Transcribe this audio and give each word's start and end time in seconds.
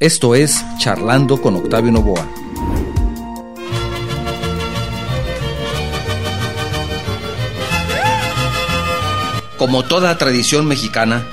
Esto 0.00 0.34
es 0.34 0.64
Charlando 0.78 1.40
con 1.40 1.54
Octavio 1.54 1.92
Novoa. 1.92 2.26
Como 9.56 9.84
toda 9.84 10.18
tradición 10.18 10.66
mexicana, 10.66 11.24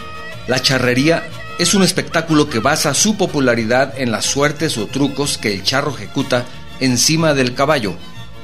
la 0.45 0.61
charrería 0.61 1.27
es 1.57 1.73
un 1.73 1.81
espectáculo 1.81 2.51
que 2.51 2.59
basa 2.59 2.93
su 2.93 3.17
popularidad 3.17 3.99
en 3.99 4.11
las 4.11 4.25
suertes 4.25 4.77
o 4.77 4.85
trucos 4.85 5.39
que 5.39 5.55
el 5.55 5.63
charro 5.63 5.95
ejecuta 5.95 6.45
encima 6.79 7.33
del 7.33 7.55
caballo, 7.55 7.95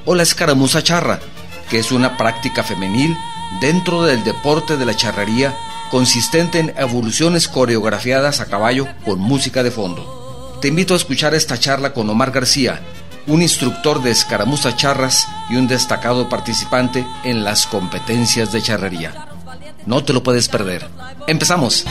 o 0.04 0.16
la 0.16 0.24
escaramuza 0.24 0.82
charra, 0.82 1.20
que 1.70 1.78
es 1.78 1.92
una 1.92 2.18
práctica 2.18 2.64
femenil 2.64 3.16
dentro 3.62 4.02
del 4.02 4.24
deporte 4.24 4.78
de 4.78 4.86
la 4.86 4.96
charrería 4.96 5.56
consistente 5.90 6.60
en 6.60 6.74
evoluciones 6.78 7.48
coreografiadas 7.48 8.40
a 8.40 8.46
caballo 8.46 8.88
con 9.06 9.20
música 9.20 9.64
de 9.64 9.72
fondo. 9.72 10.58
Te 10.62 10.70
invito 10.70 10.94
a 10.94 10.98
escuchar 10.98 11.34
esta 11.34 11.58
charla 11.60 11.94
con 11.94 12.10
Omar 12.10 12.32
García, 12.32 12.82
un 13.28 13.42
instructor 13.42 14.02
de 14.02 14.12
escaramuza 14.12 14.76
charras 14.76 15.28
y 15.50 15.56
un 15.56 15.68
destacado 15.68 16.30
participante 16.30 17.06
en 17.24 17.44
las 17.44 17.68
competencias 17.68 18.52
de 18.52 18.62
charrería. 18.62 19.28
No 19.86 20.04
te 20.04 20.14
lo 20.14 20.24
puedes 20.24 20.48
perder. 20.48 20.88
Empezamos. 21.28 21.86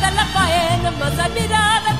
de 0.00 0.10
la 0.12 0.24
faena 0.26 0.90
más 0.92 1.18
admirada 1.18 1.90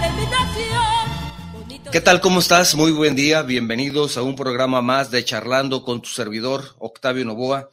¿Qué 1.93 2.01
tal? 2.01 2.21
¿Cómo 2.21 2.39
estás? 2.39 2.77
Muy 2.77 2.93
buen 2.93 3.17
día. 3.17 3.43
Bienvenidos 3.43 4.17
a 4.17 4.23
un 4.23 4.37
programa 4.37 4.81
más 4.81 5.11
de 5.11 5.25
Charlando 5.25 5.83
con 5.83 6.01
tu 6.01 6.09
servidor, 6.09 6.77
Octavio 6.79 7.25
Novoa. 7.25 7.69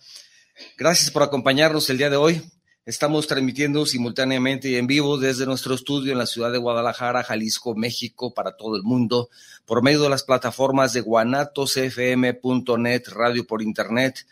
Gracias 0.76 1.12
por 1.12 1.22
acompañarnos 1.22 1.88
el 1.92 2.00
día 2.00 2.10
de 2.10 2.16
hoy. 2.16 2.42
Estamos 2.84 3.28
transmitiendo 3.28 3.86
simultáneamente 3.86 4.70
y 4.70 4.76
en 4.76 4.88
vivo 4.88 5.20
desde 5.20 5.46
nuestro 5.46 5.76
estudio 5.76 6.14
en 6.14 6.18
la 6.18 6.26
ciudad 6.26 6.52
de 6.52 6.58
Guadalajara, 6.58 7.22
Jalisco, 7.22 7.76
México, 7.76 8.34
para 8.34 8.58
todo 8.58 8.76
el 8.76 8.82
mundo, 8.82 9.30
por 9.66 9.84
medio 9.84 10.02
de 10.02 10.10
las 10.10 10.24
plataformas 10.24 10.94
de 10.94 11.02
guanatosfm.net, 11.02 13.04
radio 13.10 13.46
por 13.46 13.62
internet, 13.62 14.26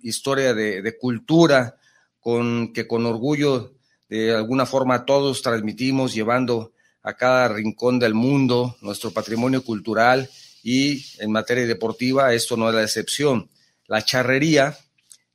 historia 0.00 0.54
de, 0.54 0.96
cultura, 0.98 1.76
con 2.18 2.72
que 2.72 2.86
con 2.86 3.04
orgullo 3.04 3.74
de 4.08 4.34
alguna 4.34 4.64
forma 4.64 5.04
todos 5.04 5.42
transmitimos, 5.42 6.14
llevando 6.14 6.72
a 7.02 7.12
cada 7.12 7.48
rincón 7.48 7.98
del 7.98 8.14
mundo 8.14 8.78
nuestro 8.80 9.10
patrimonio 9.10 9.62
cultural 9.62 10.30
y 10.62 11.04
en 11.18 11.30
materia 11.30 11.66
deportiva 11.66 12.32
esto 12.32 12.56
no 12.56 12.70
es 12.70 12.74
la 12.74 12.84
excepción. 12.84 13.50
La 13.86 14.02
charrería 14.02 14.78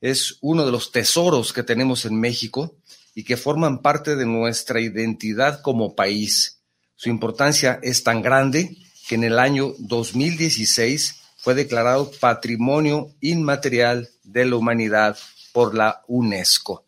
es 0.01 0.39
uno 0.41 0.65
de 0.65 0.71
los 0.71 0.91
tesoros 0.91 1.53
que 1.53 1.61
tenemos 1.61 2.03
en 2.05 2.19
México 2.19 2.77
y 3.13 3.23
que 3.23 3.37
forman 3.37 3.83
parte 3.83 4.15
de 4.15 4.25
nuestra 4.25 4.81
identidad 4.81 5.61
como 5.61 5.95
país 5.95 6.56
su 6.97 7.09
importancia 7.09 7.79
es 7.83 8.03
tan 8.03 8.23
grande 8.23 8.75
que 9.07 9.15
en 9.15 9.23
el 9.23 9.37
año 9.37 9.75
2016 9.77 11.21
fue 11.37 11.53
declarado 11.53 12.11
Patrimonio 12.19 13.11
Inmaterial 13.21 14.09
de 14.23 14.45
la 14.45 14.55
Humanidad 14.55 15.15
por 15.53 15.75
la 15.75 16.03
UNESCO. 16.07 16.85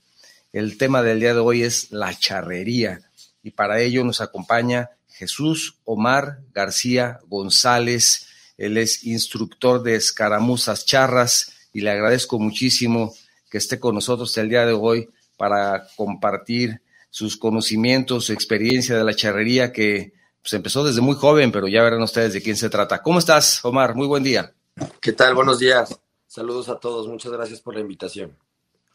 El 0.51 0.79
tema 0.79 1.03
del 1.03 1.19
día 1.19 1.35
de 1.35 1.41
hoy 1.41 1.61
es 1.61 1.91
la 1.91 2.17
charrería 2.17 3.01
y 3.43 3.51
para 3.51 3.81
ello 3.81 4.03
nos 4.03 4.19
acompaña 4.19 4.89
Jesús 5.09 5.77
Omar 5.85 6.39
García 6.55 7.19
González. 7.27 8.25
Él 8.57 8.77
es 8.77 9.03
instructor 9.03 9.83
de 9.83 9.93
escaramuzas 9.93 10.85
charras 10.85 11.53
y 11.71 11.81
le 11.81 11.91
agradezco 11.91 12.39
muchísimo 12.39 13.13
que 13.51 13.59
esté 13.59 13.79
con 13.79 13.93
nosotros 13.93 14.35
el 14.39 14.49
día 14.49 14.65
de 14.65 14.73
hoy 14.73 15.07
para 15.37 15.87
compartir 15.95 16.81
sus 17.09 17.37
conocimientos, 17.37 18.25
su 18.25 18.33
experiencia 18.33 18.97
de 18.97 19.03
la 19.03 19.15
charrería 19.15 19.71
que 19.71 20.13
pues, 20.41 20.53
empezó 20.53 20.83
desde 20.83 21.01
muy 21.01 21.15
joven, 21.15 21.51
pero 21.51 21.67
ya 21.67 21.83
verán 21.83 22.01
ustedes 22.01 22.33
de 22.33 22.41
quién 22.41 22.55
se 22.55 22.69
trata. 22.69 23.01
¿Cómo 23.01 23.19
estás, 23.19 23.63
Omar? 23.65 23.95
Muy 23.95 24.07
buen 24.07 24.23
día. 24.23 24.53
¿Qué 25.01 25.13
tal? 25.13 25.35
Buenos 25.35 25.59
días. 25.59 25.99
Saludos 26.27 26.69
a 26.69 26.79
todos. 26.79 27.07
Muchas 27.07 27.31
gracias 27.31 27.59
por 27.59 27.73
la 27.75 27.81
invitación. 27.81 28.35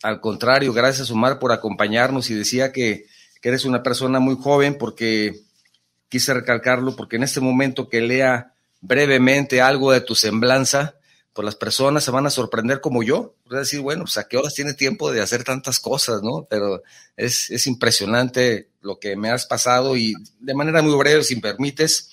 Al 0.03 0.21
contrario, 0.21 0.73
gracias, 0.73 1.11
Omar, 1.11 1.39
por 1.39 1.53
acompañarnos 1.53 2.31
y 2.31 2.35
decía 2.35 2.73
que, 2.73 3.07
que 3.41 3.49
eres 3.49 3.65
una 3.65 3.83
persona 3.83 4.21
muy 4.21 4.37
joven 4.37 4.77
porque 4.79 5.43
quise 6.09 6.35
recalcarlo, 6.35 6.95
porque 6.95 7.17
en 7.17 7.25
este 7.25 7.41
momento 7.41 7.89
que 7.89 8.01
lea 8.01 8.55
brevemente 8.81 9.61
algo 9.61 9.93
de 9.93 10.01
tu 10.01 10.15
semblanza, 10.15 10.97
pues 11.35 11.45
las 11.45 11.57
personas 11.57 12.05
se 12.05 12.13
van 12.13 12.27
a 12.27 12.31
sorprender 12.31 12.81
como 12.81 13.03
yo. 13.03 13.35
A 13.51 13.57
decir, 13.57 13.81
bueno, 13.81 14.05
pues 14.05 14.17
a 14.19 14.29
qué 14.29 14.37
horas 14.37 14.55
tiene 14.55 14.73
tiempo 14.73 15.11
de 15.11 15.21
hacer 15.21 15.43
tantas 15.43 15.81
cosas, 15.81 16.23
¿no? 16.23 16.47
Pero 16.49 16.83
es, 17.17 17.51
es 17.51 17.67
impresionante 17.67 18.71
lo 18.81 19.01
que 19.01 19.17
me 19.17 19.31
has 19.31 19.45
pasado 19.45 19.97
y 19.97 20.15
de 20.39 20.55
manera 20.55 20.81
muy 20.81 20.97
breve, 20.97 21.25
si 21.25 21.35
me 21.35 21.43
permites, 21.43 22.11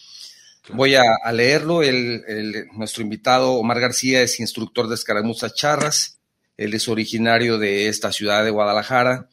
voy 0.74 0.96
a, 0.96 1.32
leerlo. 1.32 1.84
El, 1.84 2.68
nuestro 2.74 3.04
invitado 3.04 3.54
Omar 3.54 3.80
García 3.80 4.22
es 4.22 4.40
instructor 4.40 4.88
de 4.88 4.96
escaramuzas 4.96 5.54
charras. 5.54 6.20
Él 6.58 6.74
es 6.74 6.88
originario 6.88 7.58
de 7.58 7.88
esta 7.88 8.12
ciudad 8.12 8.44
de 8.44 8.52
Guadalajara. 8.52 9.30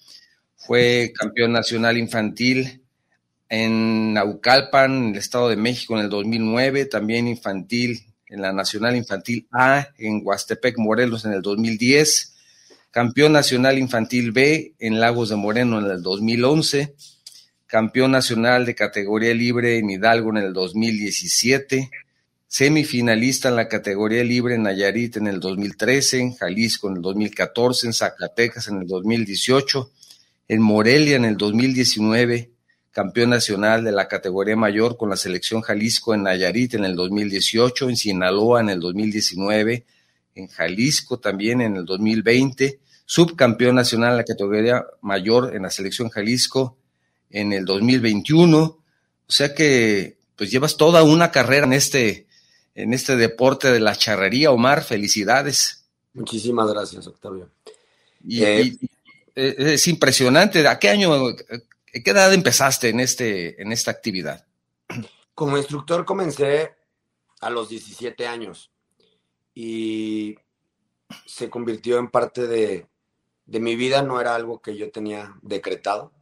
Fue 0.56 1.12
campeón 1.18 1.52
nacional 1.52 1.96
infantil 1.96 2.82
en 3.48 4.12
Naucalpan, 4.12 4.92
en 4.92 5.08
el 5.10 5.16
Estado 5.16 5.48
de 5.48 5.56
México, 5.56 5.96
en 5.96 6.04
el 6.04 6.10
2009. 6.10 6.84
También 6.86 7.26
infantil 7.26 8.07
en 8.28 8.42
la 8.42 8.52
Nacional 8.52 8.96
Infantil 8.96 9.46
A 9.52 9.88
en 9.98 10.22
Huastepec, 10.24 10.78
Morelos 10.78 11.24
en 11.24 11.32
el 11.32 11.42
2010, 11.42 12.34
campeón 12.90 13.32
nacional 13.32 13.78
infantil 13.78 14.32
B 14.32 14.74
en 14.78 15.00
Lagos 15.00 15.28
de 15.28 15.36
Moreno 15.36 15.78
en 15.78 15.90
el 15.90 16.02
2011, 16.02 16.94
campeón 17.66 18.12
nacional 18.12 18.66
de 18.66 18.74
categoría 18.74 19.34
libre 19.34 19.78
en 19.78 19.90
Hidalgo 19.90 20.30
en 20.30 20.38
el 20.38 20.52
2017, 20.52 21.90
semifinalista 22.46 23.50
en 23.50 23.56
la 23.56 23.68
categoría 23.68 24.24
libre 24.24 24.54
en 24.54 24.62
Nayarit 24.62 25.18
en 25.18 25.26
el 25.26 25.38
2013, 25.38 26.18
en 26.18 26.34
Jalisco 26.34 26.88
en 26.88 26.96
el 26.96 27.02
2014, 27.02 27.86
en 27.86 27.92
Zacatecas 27.92 28.68
en 28.68 28.82
el 28.82 28.86
2018, 28.86 29.90
en 30.48 30.62
Morelia 30.62 31.16
en 31.16 31.26
el 31.26 31.36
2019, 31.36 32.50
campeón 32.98 33.30
nacional 33.30 33.84
de 33.84 33.92
la 33.92 34.08
categoría 34.08 34.56
mayor 34.56 34.96
con 34.96 35.08
la 35.08 35.16
selección 35.16 35.60
Jalisco 35.60 36.14
en 36.14 36.24
Nayarit 36.24 36.74
en 36.74 36.84
el 36.84 36.96
2018, 36.96 37.90
en 37.90 37.96
Sinaloa 37.96 38.60
en 38.60 38.70
el 38.70 38.80
2019, 38.80 39.86
en 40.34 40.48
Jalisco 40.48 41.20
también 41.20 41.60
en 41.60 41.76
el 41.76 41.84
2020, 41.84 42.80
subcampeón 43.06 43.76
nacional 43.76 44.10
en 44.10 44.16
la 44.16 44.24
categoría 44.24 44.84
mayor 45.00 45.54
en 45.54 45.62
la 45.62 45.70
selección 45.70 46.08
Jalisco 46.08 46.76
en 47.30 47.52
el 47.52 47.64
2021. 47.64 48.62
O 48.64 48.82
sea 49.28 49.54
que 49.54 50.16
pues 50.34 50.50
llevas 50.50 50.76
toda 50.76 51.04
una 51.04 51.30
carrera 51.30 51.66
en 51.66 51.74
este 51.74 52.26
en 52.74 52.94
este 52.94 53.14
deporte 53.14 53.70
de 53.70 53.78
la 53.78 53.94
charrería, 53.94 54.50
Omar, 54.50 54.82
felicidades. 54.82 55.84
Muchísimas 56.14 56.68
gracias, 56.68 57.06
Octavio. 57.06 57.48
Y, 58.26 58.42
eh, 58.42 58.76
eh, 59.36 59.54
es 59.58 59.86
impresionante. 59.86 60.66
¿A 60.66 60.80
qué 60.80 60.88
año, 60.88 61.36
qué 62.02 62.10
edad 62.10 62.32
empezaste 62.32 62.88
en, 62.88 63.00
este, 63.00 63.60
en 63.60 63.72
esta 63.72 63.90
actividad? 63.90 64.46
Como 65.34 65.56
instructor 65.56 66.04
comencé 66.04 66.74
a 67.40 67.50
los 67.50 67.68
17 67.68 68.26
años 68.26 68.70
y 69.54 70.36
se 71.26 71.48
convirtió 71.48 71.98
en 71.98 72.08
parte 72.08 72.46
de, 72.46 72.86
de 73.46 73.60
mi 73.60 73.76
vida, 73.76 74.02
no 74.02 74.20
era 74.20 74.34
algo 74.34 74.60
que 74.60 74.76
yo 74.76 74.90
tenía 74.90 75.36
decretado, 75.42 76.12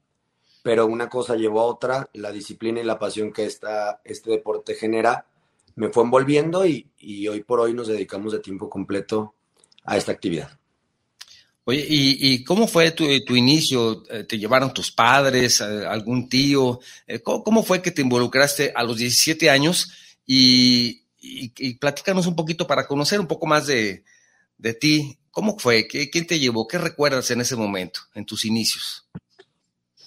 pero 0.62 0.87
una 0.87 1.08
cosa 1.08 1.37
llevó 1.37 1.61
a 1.61 1.67
otra, 1.67 2.11
la 2.12 2.32
disciplina 2.32 2.81
y 2.81 2.84
la 2.84 2.99
pasión 2.99 3.32
que 3.32 3.44
esta, 3.44 4.00
este 4.05 4.31
deporte 4.31 4.75
genera 4.75 5.26
me 5.75 5.90
fue 5.90 6.05
envolviendo 6.05 6.67
y, 6.67 6.90
y 6.99 7.28
hoy 7.28 7.43
por 7.43 7.61
hoy 7.61 7.75
nos 7.75 7.88
dedicamos 7.88 8.32
de 8.32 8.40
tiempo 8.40 8.69
completo 8.70 9.34
a 9.84 9.96
esta 9.96 10.12
actividad. 10.12 10.58
Oye, 11.68 11.84
¿y, 11.88 12.44
cómo 12.44 12.68
fue 12.68 12.92
tu, 12.92 13.34
inicio? 13.34 14.04
Eh, 14.08 14.22
¿Te 14.22 14.38
llevaron 14.38 14.72
tus 14.72 14.92
padres, 14.92 15.60
algún 15.60 16.28
tío? 16.28 16.78
Eh, 17.08 17.18
¿Cómo, 17.18 17.64
fue 17.64 17.82
que 17.82 17.90
te 17.90 18.02
involucraste 18.02 18.72
a 18.72 18.84
los 18.84 18.98
17 18.98 19.50
años? 19.50 19.90
Y, 20.24 21.02
y, 21.18 21.74
platícanos 21.74 22.28
un 22.28 22.36
poquito 22.36 22.68
para 22.68 22.86
conocer 22.86 23.18
un 23.18 23.26
poco 23.26 23.46
más 23.46 23.66
de, 23.66 24.04
ti. 24.80 25.18
¿Cómo 25.32 25.58
fue? 25.58 25.88
¿Qué, 25.88 26.08
¿Quién 26.08 26.28
te 26.28 26.38
llevó? 26.38 26.68
¿Qué 26.68 26.78
recuerdas 26.78 27.32
en 27.32 27.40
ese 27.40 27.56
momento, 27.56 27.98
en 28.14 28.24
tus 28.24 28.44
inicios? 28.44 29.08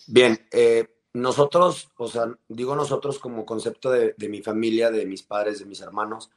Bien, 0.08 0.40
eh, 0.52 0.88
nosotros, 1.12 1.90
o 1.98 2.08
sea, 2.08 2.34
digo 2.48 2.74
nosotros 2.74 3.20
como 3.20 3.46
concepto 3.46 3.92
de, 3.92 4.16
de 4.16 4.30
mi 4.30 4.42
familia, 4.42 4.92
de 4.92 5.06
mis 5.06 5.24
padres, 5.24 5.60
de 5.60 5.66
mis 5.66 5.82
hermanos, 5.82 6.30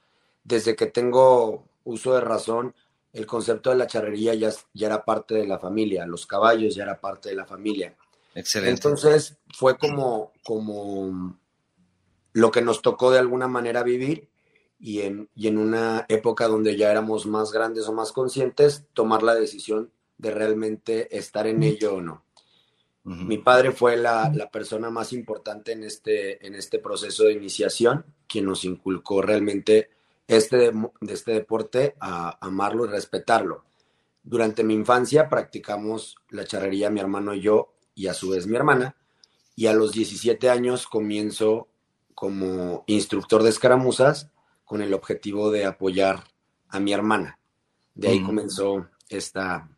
desde 0.42 0.74
que 0.74 0.86
tengo 0.86 1.69
uso 1.84 2.12
de 2.12 2.22
razón, 2.22 2.74
el 3.12 3.26
concepto 3.26 3.70
de 3.70 3.76
la 3.76 3.87
charrería 3.87 4.35
ya, 4.35 4.50
ya 4.73 4.87
era 4.87 5.05
parte 5.05 5.35
de 5.35 5.47
la 5.47 5.59
familia, 5.59 6.06
los 6.06 6.26
caballos 6.26 6.75
ya 6.75 6.85
era 6.85 7.00
parte 7.00 7.29
de 7.29 7.35
la 7.35 7.44
familia. 7.44 7.94
Excelente. 8.35 8.73
Entonces 8.73 9.37
fue 9.55 9.76
como, 9.76 10.32
como 10.43 11.38
lo 12.32 12.50
que 12.50 12.62
nos 12.62 12.81
tocó 12.81 13.11
de 13.11 13.19
alguna 13.19 13.49
manera 13.49 13.82
vivir 13.82 14.29
y 14.79 15.00
en, 15.00 15.29
y 15.35 15.49
en 15.49 15.59
una 15.59 16.06
época 16.09 16.49
donde 16.49 16.76
ya 16.76 16.91
éramos 16.91 17.26
más 17.26 17.53
grandes 17.53 17.87
o 17.87 17.93
más 17.93 18.12
conscientes, 18.12 18.87
tomar 18.94 19.23
la 19.23 19.35
decisión 19.35 19.91
de 20.17 20.31
realmente 20.31 21.17
estar 21.17 21.47
en 21.47 21.62
ello 21.62 21.97
o 21.97 22.00
no. 22.00 22.25
Mi 23.05 23.38
padre 23.38 23.73
fue 23.73 23.97
la, 23.97 24.31
la, 24.32 24.49
persona 24.49 24.88
más 24.88 25.12
importante 25.12 25.73
en 25.73 25.82
este, 25.82 26.47
en 26.47 26.55
este 26.55 26.79
proceso 26.79 27.25
de 27.25 27.32
iniciación, 27.32 28.05
quien 28.29 28.44
nos 28.44 28.65
inculcó 28.65 29.20
realmente 29.23 29.91
este, 30.26 30.72
de 31.00 31.12
este 31.12 31.32
deporte 31.32 31.94
a 32.00 32.38
amarlo 32.44 32.84
y 32.84 32.88
respetarlo. 32.88 33.64
Durante 34.22 34.62
mi 34.62 34.74
infancia 34.74 35.28
practicamos 35.28 36.16
la 36.30 36.44
charrería 36.44 36.90
mi 36.90 37.00
hermano 37.00 37.34
y 37.34 37.40
yo 37.40 37.74
y 37.94 38.06
a 38.06 38.14
su 38.14 38.30
vez 38.30 38.46
mi 38.46 38.56
hermana 38.56 38.96
y 39.56 39.66
a 39.66 39.72
los 39.72 39.92
17 39.92 40.48
años 40.48 40.86
comienzo 40.86 41.69
como 42.14 42.84
instructor 42.86 43.42
de 43.42 43.50
escaramuzas 43.50 44.30
con 44.64 44.80
el 44.80 44.94
objetivo 44.94 45.50
de 45.50 45.64
apoyar 45.64 46.24
a 46.69 46.80
mi 46.80 46.92
hermana. 46.92 47.38
De 47.94 48.08
ahí 48.08 48.22
comenzó 48.22 48.88
esta, 49.08 49.69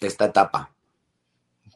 esta 0.00 0.26
etapa. 0.26 0.74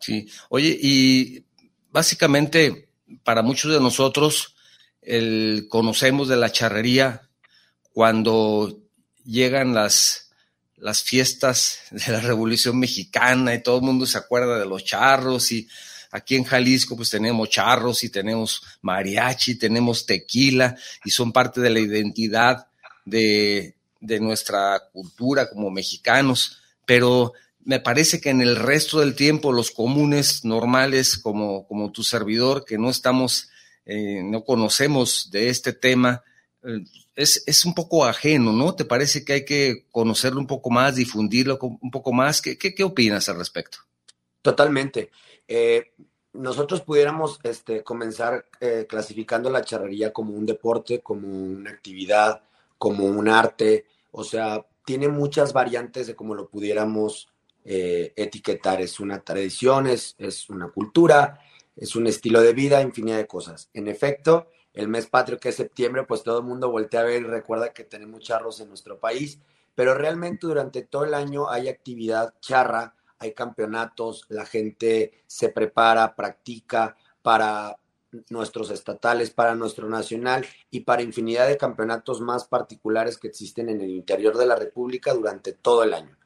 Sí, 0.00 0.28
oye, 0.48 0.76
y 0.80 1.44
básicamente 1.90 2.88
para 3.24 3.42
muchos 3.42 3.72
de 3.72 3.80
nosotros 3.80 4.56
el 5.02 5.66
conocemos 5.68 6.28
de 6.28 6.36
la 6.36 6.50
charrería 6.50 7.25
cuando 7.96 8.78
llegan 9.24 9.72
las, 9.72 10.28
las 10.76 11.02
fiestas 11.02 11.78
de 11.90 12.12
la 12.12 12.20
Revolución 12.20 12.78
Mexicana 12.78 13.54
y 13.54 13.62
todo 13.62 13.76
el 13.76 13.84
mundo 13.84 14.04
se 14.04 14.18
acuerda 14.18 14.58
de 14.58 14.66
los 14.66 14.84
charros 14.84 15.50
y 15.50 15.66
aquí 16.10 16.36
en 16.36 16.44
Jalisco 16.44 16.94
pues 16.94 17.08
tenemos 17.08 17.48
charros 17.48 18.04
y 18.04 18.10
tenemos 18.10 18.60
mariachi, 18.82 19.54
tenemos 19.54 20.04
tequila 20.04 20.76
y 21.06 21.10
son 21.10 21.32
parte 21.32 21.62
de 21.62 21.70
la 21.70 21.80
identidad 21.80 22.66
de, 23.06 23.76
de 23.98 24.20
nuestra 24.20 24.78
cultura 24.92 25.48
como 25.48 25.70
mexicanos, 25.70 26.58
pero 26.84 27.32
me 27.64 27.80
parece 27.80 28.20
que 28.20 28.28
en 28.28 28.42
el 28.42 28.56
resto 28.56 29.00
del 29.00 29.14
tiempo 29.14 29.52
los 29.52 29.70
comunes 29.70 30.44
normales 30.44 31.16
como, 31.16 31.66
como 31.66 31.90
tu 31.92 32.02
servidor 32.02 32.66
que 32.66 32.76
no 32.76 32.90
estamos, 32.90 33.48
eh, 33.86 34.20
no 34.22 34.44
conocemos 34.44 35.30
de 35.30 35.48
este 35.48 35.72
tema, 35.72 36.22
eh, 36.62 36.84
es, 37.16 37.64
un 37.64 37.74
poco 37.74 38.04
ajeno, 38.04 38.52
¿no? 38.52 38.74
¿Te 38.74 38.84
parece 38.84 39.24
que 39.24 39.32
hay 39.32 39.44
que 39.44 39.86
conocerlo 39.90 40.38
un 40.38 40.46
poco 40.46 40.70
más, 40.70 40.94
difundirlo 40.94 41.58
un 41.60 41.90
poco 41.90 42.12
más? 42.12 42.42
¿Qué, 42.42 42.58
qué, 42.58 42.84
opinas 42.84 43.28
al 43.28 43.38
respecto? 43.38 43.78
Totalmente. 44.42 45.10
Eh, 45.48 45.92
nosotros 46.34 46.82
pudiéramos 46.82 47.40
este, 47.42 47.82
comenzar 47.82 48.44
eh, 48.60 48.86
clasificando 48.86 49.48
la 49.48 49.64
charrería 49.64 50.12
como 50.12 50.34
un 50.34 50.44
deporte, 50.44 51.00
como 51.00 51.26
una 51.26 51.70
actividad, 51.70 52.42
como 52.76 53.06
un 53.06 53.28
arte, 53.28 53.86
o 54.10 54.22
sea, 54.22 54.66
tiene 54.84 55.08
muchas 55.08 55.52
variantes 55.52 56.06
de 56.06 56.14
cómo 56.14 56.34
lo 56.34 56.48
pudiéramos 56.48 57.28
etiquetar. 57.68 58.80
Es 58.80 59.00
una 59.00 59.24
tradición, 59.24 59.88
es, 59.88 60.14
es 60.18 60.48
una 60.48 60.68
cultura, 60.68 61.40
es 61.74 61.96
un 61.96 62.06
estilo 62.06 62.40
de 62.40 62.52
vida, 62.52 62.80
infinidad 62.80 63.16
de 63.16 63.26
cosas. 63.26 63.70
En 63.74 63.88
efecto, 63.88 64.50
el 64.76 64.88
mes 64.88 65.06
patrio 65.06 65.40
que 65.40 65.48
es 65.48 65.56
septiembre, 65.56 66.04
pues 66.04 66.22
todo 66.22 66.38
el 66.38 66.44
mundo 66.44 66.70
voltea 66.70 67.00
a 67.00 67.04
ver 67.04 67.22
y 67.22 67.24
recuerda 67.24 67.72
que 67.72 67.82
tenemos 67.82 68.20
charros 68.20 68.60
en 68.60 68.68
nuestro 68.68 69.00
país, 69.00 69.40
pero 69.74 69.94
realmente 69.94 70.46
durante 70.46 70.82
todo 70.82 71.04
el 71.04 71.14
año 71.14 71.50
hay 71.50 71.68
actividad 71.68 72.34
charra, 72.40 72.94
hay 73.18 73.32
campeonatos, 73.32 74.26
la 74.28 74.44
gente 74.44 75.24
se 75.26 75.48
prepara, 75.48 76.14
practica 76.14 76.94
para 77.22 77.78
nuestros 78.28 78.70
estatales, 78.70 79.30
para 79.30 79.54
nuestro 79.54 79.88
nacional 79.88 80.46
y 80.70 80.80
para 80.80 81.02
infinidad 81.02 81.48
de 81.48 81.56
campeonatos 81.56 82.20
más 82.20 82.46
particulares 82.46 83.16
que 83.16 83.28
existen 83.28 83.70
en 83.70 83.80
el 83.80 83.90
interior 83.90 84.36
de 84.36 84.46
la 84.46 84.56
República 84.56 85.14
durante 85.14 85.52
todo 85.52 85.84
el 85.84 85.94
año. 85.94 86.16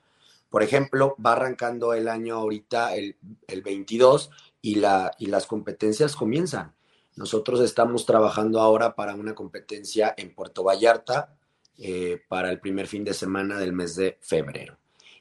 Por 0.49 0.65
ejemplo, 0.65 1.15
va 1.25 1.35
arrancando 1.35 1.95
el 1.95 2.09
año 2.09 2.35
ahorita, 2.35 2.97
el, 2.97 3.17
el 3.47 3.63
22, 3.63 4.31
y, 4.61 4.75
la, 4.75 5.13
y 5.19 5.27
las 5.27 5.47
competencias 5.47 6.17
comienzan. 6.17 6.75
Nosotros 7.17 7.61
estamos 7.61 8.07
trabajando 8.07 8.61
ahora 8.61 8.95
para 8.95 9.15
una 9.15 9.35
competencia 9.35 10.15
en 10.17 10.35
Puerto 10.35 10.63
Vallarta 10.63 11.35
eh, 11.79 12.23
para 12.29 12.51
el 12.51 12.61
primer 12.61 12.87
fin 12.87 13.05
de 13.05 13.15
semana 13.15 13.59
del 13.59 13.73
mes 13.73 13.97
de 13.97 14.19
febrero. 14.21 14.79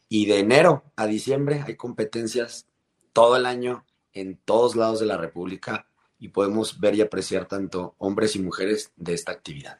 Y 0.07 0.25
de 0.25 0.39
enero 0.39 0.83
a 0.95 1.06
diciembre 1.06 1.63
hay 1.65 1.75
competencias 1.75 2.65
todo 3.13 3.36
el 3.36 3.45
año 3.45 3.86
en 4.13 4.37
todos 4.44 4.75
lados 4.75 4.99
de 4.99 5.06
la 5.06 5.18
República 5.18 5.87
y 6.19 6.30
podemos 6.30 6.80
ver 6.80 6.95
y 6.95 7.02
apreciar 7.02 7.47
tanto 7.47 7.95
hombres 7.97 8.35
y 8.35 8.40
mujeres 8.40 8.92
de 8.97 9.14
esta 9.14 9.31
actividad. 9.31 9.80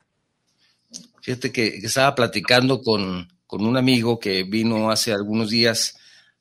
Fíjate 1.22 1.52
que, 1.52 1.68
estaba 1.78 2.16
platicando 2.16 2.82
con, 2.82 3.28
con, 3.46 3.66
un 3.66 3.78
amigo 3.78 4.20
que 4.20 4.44
vino 4.44 4.90
hace 4.90 5.12
algunos 5.12 5.50
días 5.50 5.98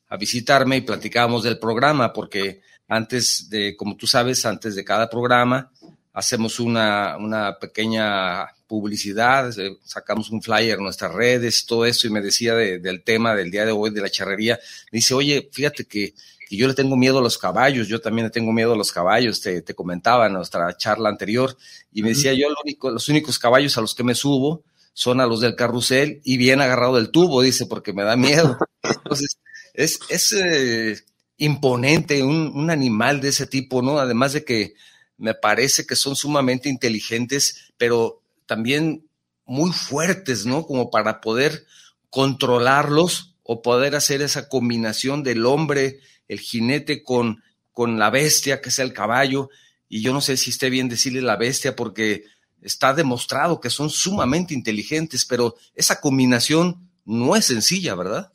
a 0.07 0.17
visitarme 0.17 0.77
y 0.77 0.81
platicábamos 0.81 1.43
del 1.43 1.59
programa 1.59 2.13
porque 2.13 2.61
antes 2.89 3.49
de, 3.49 3.77
como 3.77 3.95
tú 3.95 4.07
sabes, 4.07 4.45
antes 4.45 4.75
de 4.75 4.83
cada 4.83 5.09
programa, 5.09 5.71
hacemos 6.11 6.59
una, 6.59 7.15
una 7.17 7.57
pequeña 7.59 8.47
publicidad, 8.67 9.57
eh, 9.57 9.77
sacamos 9.85 10.31
un 10.31 10.41
flyer 10.41 10.77
en 10.77 10.83
nuestras 10.83 11.13
redes, 11.13 11.65
todo 11.65 11.85
eso, 11.85 12.07
y 12.07 12.09
me 12.09 12.21
decía 12.21 12.55
del 12.55 13.03
tema 13.03 13.35
del 13.35 13.51
día 13.51 13.65
de 13.65 13.71
hoy 13.71 13.91
de 13.91 14.01
la 14.01 14.09
charrería. 14.09 14.59
Me 14.91 14.97
dice, 14.97 15.13
oye, 15.13 15.49
fíjate 15.51 15.85
que, 15.85 16.13
yo 16.51 16.67
le 16.67 16.73
tengo 16.73 16.97
miedo 16.97 17.19
a 17.19 17.21
los 17.21 17.37
caballos, 17.37 17.87
yo 17.87 18.01
también 18.01 18.25
le 18.25 18.31
tengo 18.31 18.51
miedo 18.51 18.73
a 18.73 18.75
los 18.75 18.91
caballos, 18.91 19.39
te, 19.39 19.61
te 19.61 19.75
comentaba 19.75 20.25
en 20.25 20.33
nuestra 20.33 20.75
charla 20.75 21.09
anterior, 21.09 21.55
y 21.93 22.01
me 22.01 22.09
decía, 22.09 22.33
yo 22.33 22.47
único, 22.63 22.89
los 22.89 23.07
únicos 23.07 23.37
caballos 23.37 23.77
a 23.77 23.81
los 23.81 23.93
que 23.93 24.03
me 24.03 24.15
subo 24.15 24.63
son 24.93 25.21
a 25.21 25.27
los 25.27 25.41
del 25.41 25.55
carrusel 25.55 26.21
y 26.23 26.37
bien 26.37 26.59
agarrado 26.59 26.95
del 26.95 27.11
tubo, 27.11 27.43
dice, 27.43 27.67
porque 27.67 27.93
me 27.93 28.03
da 28.03 28.15
miedo. 28.15 28.57
Entonces, 28.83 29.37
es, 29.75 29.99
es 30.09 30.31
eh, 30.31 30.99
imponente, 31.39 32.21
un, 32.21 32.69
animal 32.69 33.21
de 33.21 33.29
ese 33.29 33.47
tipo, 33.47 33.81
¿no? 33.81 33.97
Además 33.97 34.33
de 34.33 34.43
que 34.43 34.75
me 35.17 35.33
parece 35.33 35.87
que 35.87 35.95
son 35.95 36.15
sumamente 36.15 36.69
inteligentes, 36.69 37.71
pero 37.77 38.21
también 38.45 39.07
muy 39.45 39.71
fuertes, 39.71 40.45
¿no? 40.45 40.67
Como 40.67 40.91
para 40.91 41.21
poder 41.21 41.65
controlarlos 42.09 43.35
o 43.43 43.61
poder 43.61 43.95
hacer 43.95 44.21
esa 44.21 44.49
combinación 44.49 45.23
del 45.23 45.45
hombre, 45.45 46.01
el 46.27 46.39
jinete 46.39 47.03
con, 47.03 47.41
con 47.71 47.97
la 47.97 48.09
bestia, 48.09 48.61
que 48.61 48.69
es 48.69 48.79
el 48.79 48.93
caballo. 48.93 49.49
Y 49.87 50.01
yo 50.01 50.13
no 50.13 50.21
sé 50.21 50.35
si 50.35 50.49
esté 50.49 50.69
bien 50.69 50.89
decirle 50.89 51.21
la 51.21 51.37
bestia 51.37 51.75
porque 51.75 52.25
está 52.61 52.93
demostrado 52.93 53.61
que 53.61 53.69
son 53.69 53.89
sumamente 53.89 54.53
inteligentes, 54.53 55.25
pero 55.25 55.55
esa 55.73 56.01
combinación 56.01 56.89
no 57.05 57.37
es 57.37 57.45
sencilla, 57.45 57.95
¿verdad? 57.95 58.31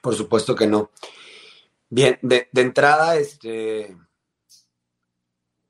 Por 0.00 0.14
supuesto 0.14 0.54
que 0.54 0.68
no. 0.68 0.90
Bien, 1.88 2.18
de, 2.22 2.48
entrada, 2.54 3.16
este, 3.16 3.96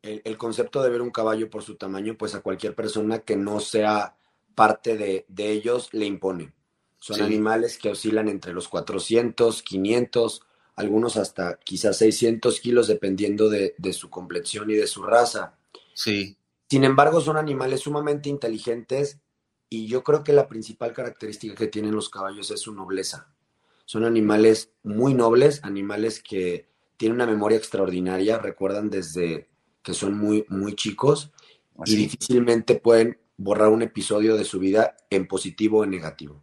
el, 0.03 0.39
concepto 0.39 0.83
de 0.83 0.89
ver 0.89 1.03
un 1.03 1.11
caballo 1.11 1.51
por 1.51 1.63
su 1.63 1.77
tamaño, 1.77 2.17
pues 2.17 2.35
a 2.35 2.41
cualquier 2.41 2.75
persona 2.75 3.21
que 3.21 3.37
no 3.37 3.61
sea 3.61 4.17
parte 4.55 4.97
de, 4.97 5.27
ellos 5.37 5.91
le 5.93 6.07
impone. 6.07 6.55
Son 6.99 7.21
animales 7.21 7.79
que 7.79 7.91
oscilan 7.91 8.29
entre 8.29 8.55
los 8.55 8.69
400, 8.69 9.63
500, 9.63 10.43
algunos 10.75 11.17
hasta 11.17 11.59
quizás 11.59 11.99
600 11.99 12.61
kilos 12.61 12.89
dependiendo 12.89 13.49
de, 13.49 13.75
de 13.77 13.93
su 13.93 14.09
complexión 14.09 14.71
y 14.71 14.75
de 14.75 14.87
su 14.87 15.03
raza. 15.03 15.59
Sí. 15.95 16.37
Sin 16.69 16.85
embargo, 16.85 17.21
son 17.21 17.37
animales 17.37 17.81
sumamente 17.81 18.29
inteligentes 18.29 19.21
y 19.69 19.87
yo 19.87 20.03
creo 20.03 20.25
que 20.25 20.33
la 20.33 20.49
principal 20.49 20.93
característica 20.93 21.55
que 21.55 21.69
tienen 21.69 21.95
los 21.95 22.09
caballos 22.09 22.51
es 22.51 22.61
su 22.61 22.73
nobleza. 22.73 23.36
Son 23.87 24.05
animales 24.05 24.73
muy 24.83 25.15
nobles, 25.15 25.61
animales 25.63 26.23
que 26.23 26.69
tienen 26.97 27.17
una 27.17 27.27
memoria 27.27 27.57
extraordinaria, 27.57 28.39
recuerdan 28.39 28.91
desde 28.91 29.49
que 29.83 29.95
son 29.95 30.19
muy, 30.19 30.45
muy 30.49 30.75
chicos 30.75 31.31
Así. 31.79 31.95
y 31.95 31.97
difícilmente 31.97 32.75
pueden 32.75 33.19
borrar 33.37 33.69
un 33.69 33.83
episodio 33.83 34.37
de 34.37 34.45
su 34.45 34.59
vida 34.59 34.97
en 35.09 35.29
positivo 35.29 35.79
o 35.79 35.85
en 35.85 35.91
negativo. 35.91 36.43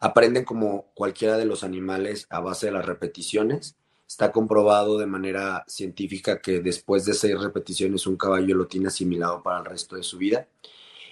Aprenden 0.00 0.44
como 0.44 0.86
cualquiera 0.94 1.36
de 1.36 1.44
los 1.44 1.62
animales 1.62 2.26
a 2.30 2.40
base 2.40 2.66
de 2.66 2.72
las 2.72 2.86
repeticiones. 2.86 3.76
Está 4.06 4.32
comprobado 4.32 4.96
de 4.96 5.06
manera 5.06 5.64
científica 5.66 6.40
que 6.40 6.60
después 6.60 7.04
de 7.04 7.12
seis 7.12 7.38
repeticiones 7.38 8.06
un 8.06 8.16
caballo 8.16 8.54
lo 8.54 8.66
tiene 8.66 8.88
asimilado 8.88 9.42
para 9.42 9.58
el 9.58 9.66
resto 9.66 9.96
de 9.96 10.02
su 10.02 10.16
vida. 10.16 10.48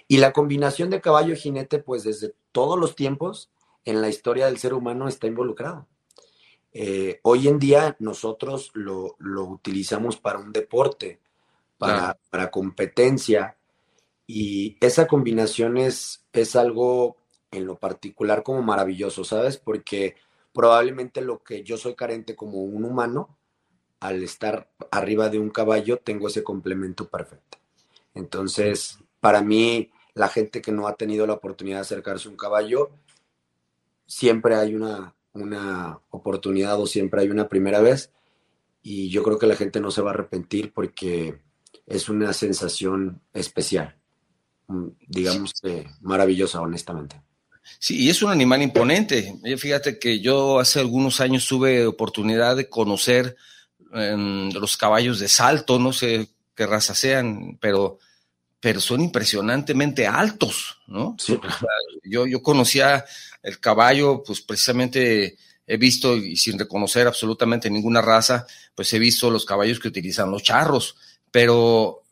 Y 0.07 0.17
la 0.17 0.33
combinación 0.33 0.89
de 0.89 1.01
caballo 1.01 1.33
y 1.33 1.37
jinete, 1.37 1.79
pues 1.79 2.03
desde 2.03 2.33
todos 2.51 2.79
los 2.79 2.95
tiempos 2.95 3.51
en 3.87 4.01
la 4.01 4.09
historia 4.09 4.47
del 4.47 4.57
ser 4.57 4.73
humano 4.73 5.07
está 5.07 5.27
involucrado. 5.27 5.87
Eh, 6.73 7.21
hoy 7.23 7.47
en 7.47 7.57
día 7.57 7.95
nosotros 7.99 8.69
lo, 8.73 9.15
lo, 9.17 9.45
utilizamos 9.45 10.17
para 10.17 10.39
un 10.39 10.51
deporte, 10.51 11.21
para, 11.77 11.97
Claro. 11.97 12.19
para 12.29 12.51
competencia, 12.51 13.55
y 14.27 14.77
esa 14.81 15.07
combinación 15.07 15.77
es, 15.77 16.25
es 16.33 16.57
algo 16.57 17.15
en 17.49 17.65
lo 17.65 17.77
particular 17.77 18.43
como 18.43 18.61
maravilloso, 18.61 19.23
¿sabes? 19.23 19.55
Porque 19.55 20.15
probablemente 20.53 21.21
lo 21.21 21.41
que 21.41 21.63
yo 21.63 21.77
soy 21.77 21.95
carente 21.95 22.35
como 22.35 22.63
un 22.63 22.83
humano, 22.83 23.37
al 24.01 24.21
estar 24.21 24.69
arriba 24.91 25.29
de 25.29 25.39
un 25.39 25.49
caballo, 25.49 25.99
tengo 25.99 26.27
ese 26.27 26.43
complemento 26.43 27.07
perfecto. 27.07 27.57
Entonces, 28.13 28.99
para 29.21 29.41
mí, 29.41 29.91
la 30.13 30.27
gente 30.27 30.61
que 30.61 30.73
no 30.73 30.89
ha 30.89 30.95
tenido 30.95 31.25
la 31.25 31.33
oportunidad 31.35 31.77
de 31.77 31.81
acercarse 31.81 32.27
a 32.27 32.31
un 32.31 32.37
caballo, 32.37 32.91
siempre 34.07 34.55
hay 34.55 34.73
una, 34.73 35.13
una 35.33 35.99
oportunidad 36.09 36.79
o 36.79 36.87
siempre 36.87 37.21
hay 37.21 37.29
una 37.29 37.47
primera 37.47 37.81
vez 37.81 38.11
y 38.81 39.09
yo 39.09 39.21
creo 39.21 39.37
que 39.37 39.47
la 39.47 39.55
gente 39.55 39.79
no 39.79 39.91
se 39.91 40.01
va 40.01 40.11
a 40.11 40.13
arrepentir 40.13 40.73
porque 40.73 41.39
es 41.85 42.09
una 42.09 42.33
sensación 42.33 43.21
especial, 43.33 43.95
mm, 44.67 44.87
digamos 45.07 45.53
que 45.61 45.87
maravillosa, 46.01 46.61
honestamente. 46.61 47.21
Sí, 47.79 48.03
y 48.03 48.09
es 48.09 48.21
un 48.21 48.31
animal 48.31 48.61
imponente. 48.61 49.35
Eh, 49.43 49.57
Fíjate 49.57 49.99
que 49.99 50.19
yo 50.19 50.59
hace 50.59 50.79
algunos 50.79 51.19
años 51.19 51.45
tuve 51.47 51.85
oportunidad 51.85 52.55
de 52.55 52.69
conocer 52.69 53.35
em, 53.93 54.51
los 54.51 54.77
caballos 54.77 55.19
de 55.19 55.27
salto, 55.27 55.79
no 55.79 55.93
sé 55.93 56.29
qué 56.55 56.65
raza 56.65 56.95
sean, 56.95 57.57
pero, 57.61 57.99
pero 58.59 58.79
son 58.79 59.01
impresionantemente 59.01 60.07
altos, 60.07 60.79
¿no? 60.87 61.15
Sí. 61.19 61.33
O 61.33 61.41
sea, 61.41 61.69
yo, 62.03 62.25
yo 62.25 62.41
conocía 62.41 63.05
el 63.47 63.61
caballo, 63.61 64.23
pues 64.25 64.41
precisamente 64.41 65.37
he 65.65 65.77
visto, 65.77 66.17
y 66.17 66.35
sin 66.35 66.59
reconocer 66.59 67.07
absolutamente 67.07 67.69
ninguna 67.69 68.01
raza, 68.01 68.45
pues 68.75 68.91
he 68.91 68.99
visto 68.99 69.31
los 69.31 69.45
caballos 69.45 69.79
que 69.79 69.87
utilizan 69.87 70.29
los 70.29 70.43
charros, 70.43 70.97
pero 71.31 72.03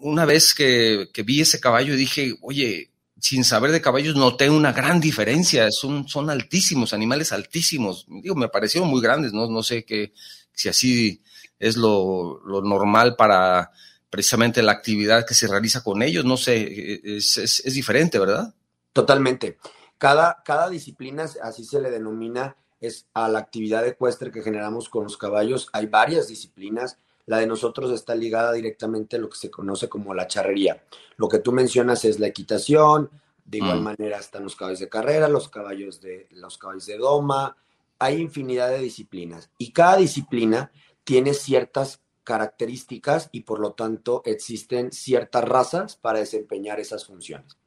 una 0.00 0.24
vez 0.24 0.54
que, 0.54 1.10
que 1.12 1.22
vi 1.22 1.42
ese 1.42 1.60
caballo 1.60 1.94
dije, 1.96 2.34
oye, 2.40 2.90
sin 3.20 3.44
saber 3.44 3.72
de 3.72 3.82
caballos 3.82 4.16
noté 4.16 4.48
una 4.48 4.72
gran 4.72 5.00
diferencia, 5.00 5.70
son, 5.70 6.08
son 6.08 6.30
altísimos, 6.30 6.94
animales 6.94 7.32
altísimos, 7.32 8.06
digo, 8.08 8.34
me 8.34 8.48
parecieron 8.48 8.88
muy 8.88 9.02
grandes, 9.02 9.34
no, 9.34 9.46
no 9.50 9.62
sé 9.62 9.84
qué, 9.84 10.14
si 10.54 10.70
así 10.70 11.22
es 11.58 11.76
lo, 11.76 12.40
lo 12.46 12.62
normal 12.62 13.16
para 13.16 13.70
precisamente 14.08 14.62
la 14.62 14.72
actividad 14.72 15.26
que 15.26 15.34
se 15.34 15.46
realiza 15.46 15.82
con 15.82 16.02
ellos, 16.02 16.24
no 16.24 16.38
sé, 16.38 17.00
es, 17.04 17.36
es, 17.36 17.62
es 17.66 17.74
diferente, 17.74 18.18
¿verdad? 18.18 18.54
Totalmente. 18.94 19.58
Cada, 19.98 20.42
cada 20.44 20.68
disciplina, 20.68 21.24
así 21.42 21.64
se 21.64 21.80
le 21.80 21.90
denomina, 21.90 22.56
es 22.80 23.06
a 23.14 23.28
la 23.28 23.38
actividad 23.38 23.86
ecuestre 23.86 24.30
que 24.30 24.42
generamos 24.42 24.88
con 24.88 25.04
los 25.04 25.16
caballos. 25.16 25.68
Hay 25.72 25.86
varias 25.86 26.28
disciplinas. 26.28 26.98
La 27.26 27.38
de 27.38 27.46
nosotros 27.46 27.90
está 27.90 28.14
ligada 28.14 28.52
directamente 28.52 29.16
a 29.16 29.18
lo 29.18 29.30
que 29.30 29.38
se 29.38 29.50
conoce 29.50 29.88
como 29.88 30.12
la 30.12 30.26
charrería. 30.26 30.82
Lo 31.16 31.28
que 31.28 31.38
tú 31.38 31.52
mencionas 31.52 32.04
es 32.04 32.18
la 32.20 32.26
equitación. 32.26 33.10
De 33.44 33.58
igual 33.58 33.80
Mm. 33.80 33.84
manera 33.84 34.18
están 34.18 34.44
los 34.44 34.56
caballos 34.56 34.80
de 34.80 34.88
carrera, 34.88 35.28
los 35.28 35.48
caballos 35.48 36.00
de, 36.00 36.28
los 36.32 36.58
caballos 36.58 36.86
de 36.86 36.98
doma. 36.98 37.56
Hay 37.98 38.20
infinidad 38.20 38.68
de 38.70 38.80
disciplinas. 38.80 39.50
Y 39.56 39.72
cada 39.72 39.96
disciplina 39.96 40.70
tiene 41.04 41.32
ciertas 41.32 42.00
características 42.24 43.28
y 43.32 43.40
por 43.40 43.60
lo 43.60 43.72
tanto 43.72 44.22
existen 44.24 44.92
ciertas 44.92 45.44
razas 45.44 45.96
para 45.96 46.18
desempeñar 46.18 46.80
esas 46.80 47.06
funciones. 47.06 47.58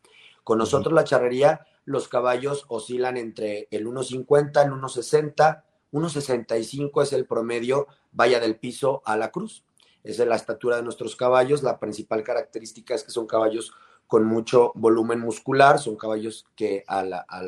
Con 0.43 0.57
nosotros 0.57 0.93
la 0.93 1.03
charrería, 1.03 1.65
los 1.87 2.09
caballos 2.09 2.65
oscilan 2.67 3.15
entre 3.15 3.69
el 3.71 3.87
1.50, 3.87 4.65
el 4.65 4.71
1.60, 4.71 5.63
1.65 5.93 7.01
es 7.01 7.13
el 7.13 7.25
promedio, 7.25 7.87
vaya 8.11 8.41
del 8.41 8.57
piso 8.57 9.01
a 9.05 9.15
la 9.15 9.31
cruz. 9.31 9.63
Esa 10.03 10.23
es 10.23 10.29
la 10.29 10.35
estatura 10.35 10.75
de 10.75 10.83
nuestros 10.83 11.15
caballos. 11.15 11.63
La 11.63 11.79
principal 11.79 12.23
característica 12.23 12.93
es 12.93 13.05
que 13.05 13.11
son 13.11 13.25
caballos 13.25 13.71
con 14.05 14.25
mucho 14.25 14.73
volumen 14.75 15.21
muscular, 15.21 15.79
son 15.79 15.95
caballos 15.95 16.45
que 16.57 16.83
a 16.87 17.03
la, 17.03 17.25
a 17.29 17.41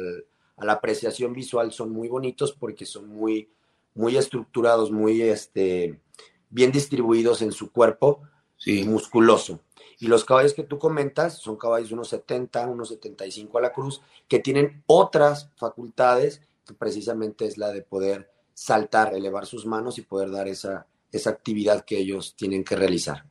la 0.65 0.72
apreciación 0.72 1.34
visual 1.34 1.74
son 1.74 1.91
muy 1.91 2.08
bonitos 2.08 2.53
porque 2.53 2.86
son 2.86 3.10
muy, 3.10 3.50
muy 3.93 4.15
estructurados, 4.15 4.89
muy 4.89 5.22
este, 5.22 6.00
bien 6.50 6.72
distribuidos 6.72 7.41
en 7.41 7.51
su 7.51 7.74
cuerpo, 7.74 8.22
Sí. 8.55 8.84
musculoso. 8.84 9.62
Y 10.00 10.08
los 10.08 10.24
caballos 10.25 10.53
que 10.53 10.63
tú 10.63 10.79
comentas 10.79 11.38
son 11.39 11.58
caballos 11.58 11.91
1,70, 11.91 12.68
1,75 12.68 13.58
a 13.58 13.62
la 13.62 13.74
cruz, 13.74 14.01
que 14.27 14.39
tienen 14.39 14.84
otras 14.88 15.50
facultades, 15.58 16.41
que 16.65 16.74
precisamente 16.74 17.46
es 17.46 17.58
la 17.58 17.72
de 17.72 17.82
poder 17.82 18.29
saltar, 18.53 19.13
elevar 19.13 19.46
sus 19.46 19.65
manos 19.65 19.98
y 19.98 20.01
poder 20.03 20.32
dar 20.32 20.48
esa, 20.48 20.86
esa 21.12 21.29
actividad 21.32 21.84
que 21.86 21.98
ellos 21.98 22.36
tienen 22.38 22.63
que 22.63 22.75
realizar. 22.75 23.25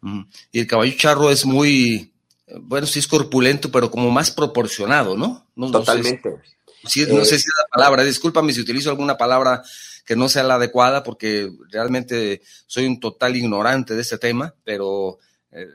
Mm. 0.00 0.22
Y 0.52 0.60
el 0.60 0.66
caballo 0.66 0.92
charro 0.96 1.30
es 1.30 1.44
muy, 1.44 2.12
bueno, 2.60 2.86
sí 2.86 2.98
es 2.98 3.06
corpulento, 3.06 3.70
pero 3.70 3.90
como 3.90 4.10
más 4.10 4.30
proporcionado, 4.30 5.16
¿no? 5.16 5.46
no 5.54 5.68
no 5.68 5.84
sé 5.84 5.84
Totalmente. 5.84 6.30
si- 6.84 7.04
sí, 7.04 7.06
no 7.08 7.20
Eh, 7.20 7.24
sé 7.24 7.38
si 7.38 7.46
es 7.46 7.54
la 7.56 7.68
palabra, 7.70 8.02
discúlpame 8.02 8.52
si 8.52 8.60
utilizo 8.60 8.90
alguna 8.90 9.16
palabra 9.16 9.62
que 10.04 10.16
no 10.16 10.28
sea 10.28 10.42
la 10.42 10.56
adecuada, 10.56 11.04
porque 11.04 11.50
realmente 11.70 12.42
soy 12.66 12.86
un 12.86 12.98
total 12.98 13.36
ignorante 13.36 13.94
de 13.94 14.02
este 14.02 14.18
tema, 14.18 14.54
pero 14.64 15.18
eh, 15.52 15.66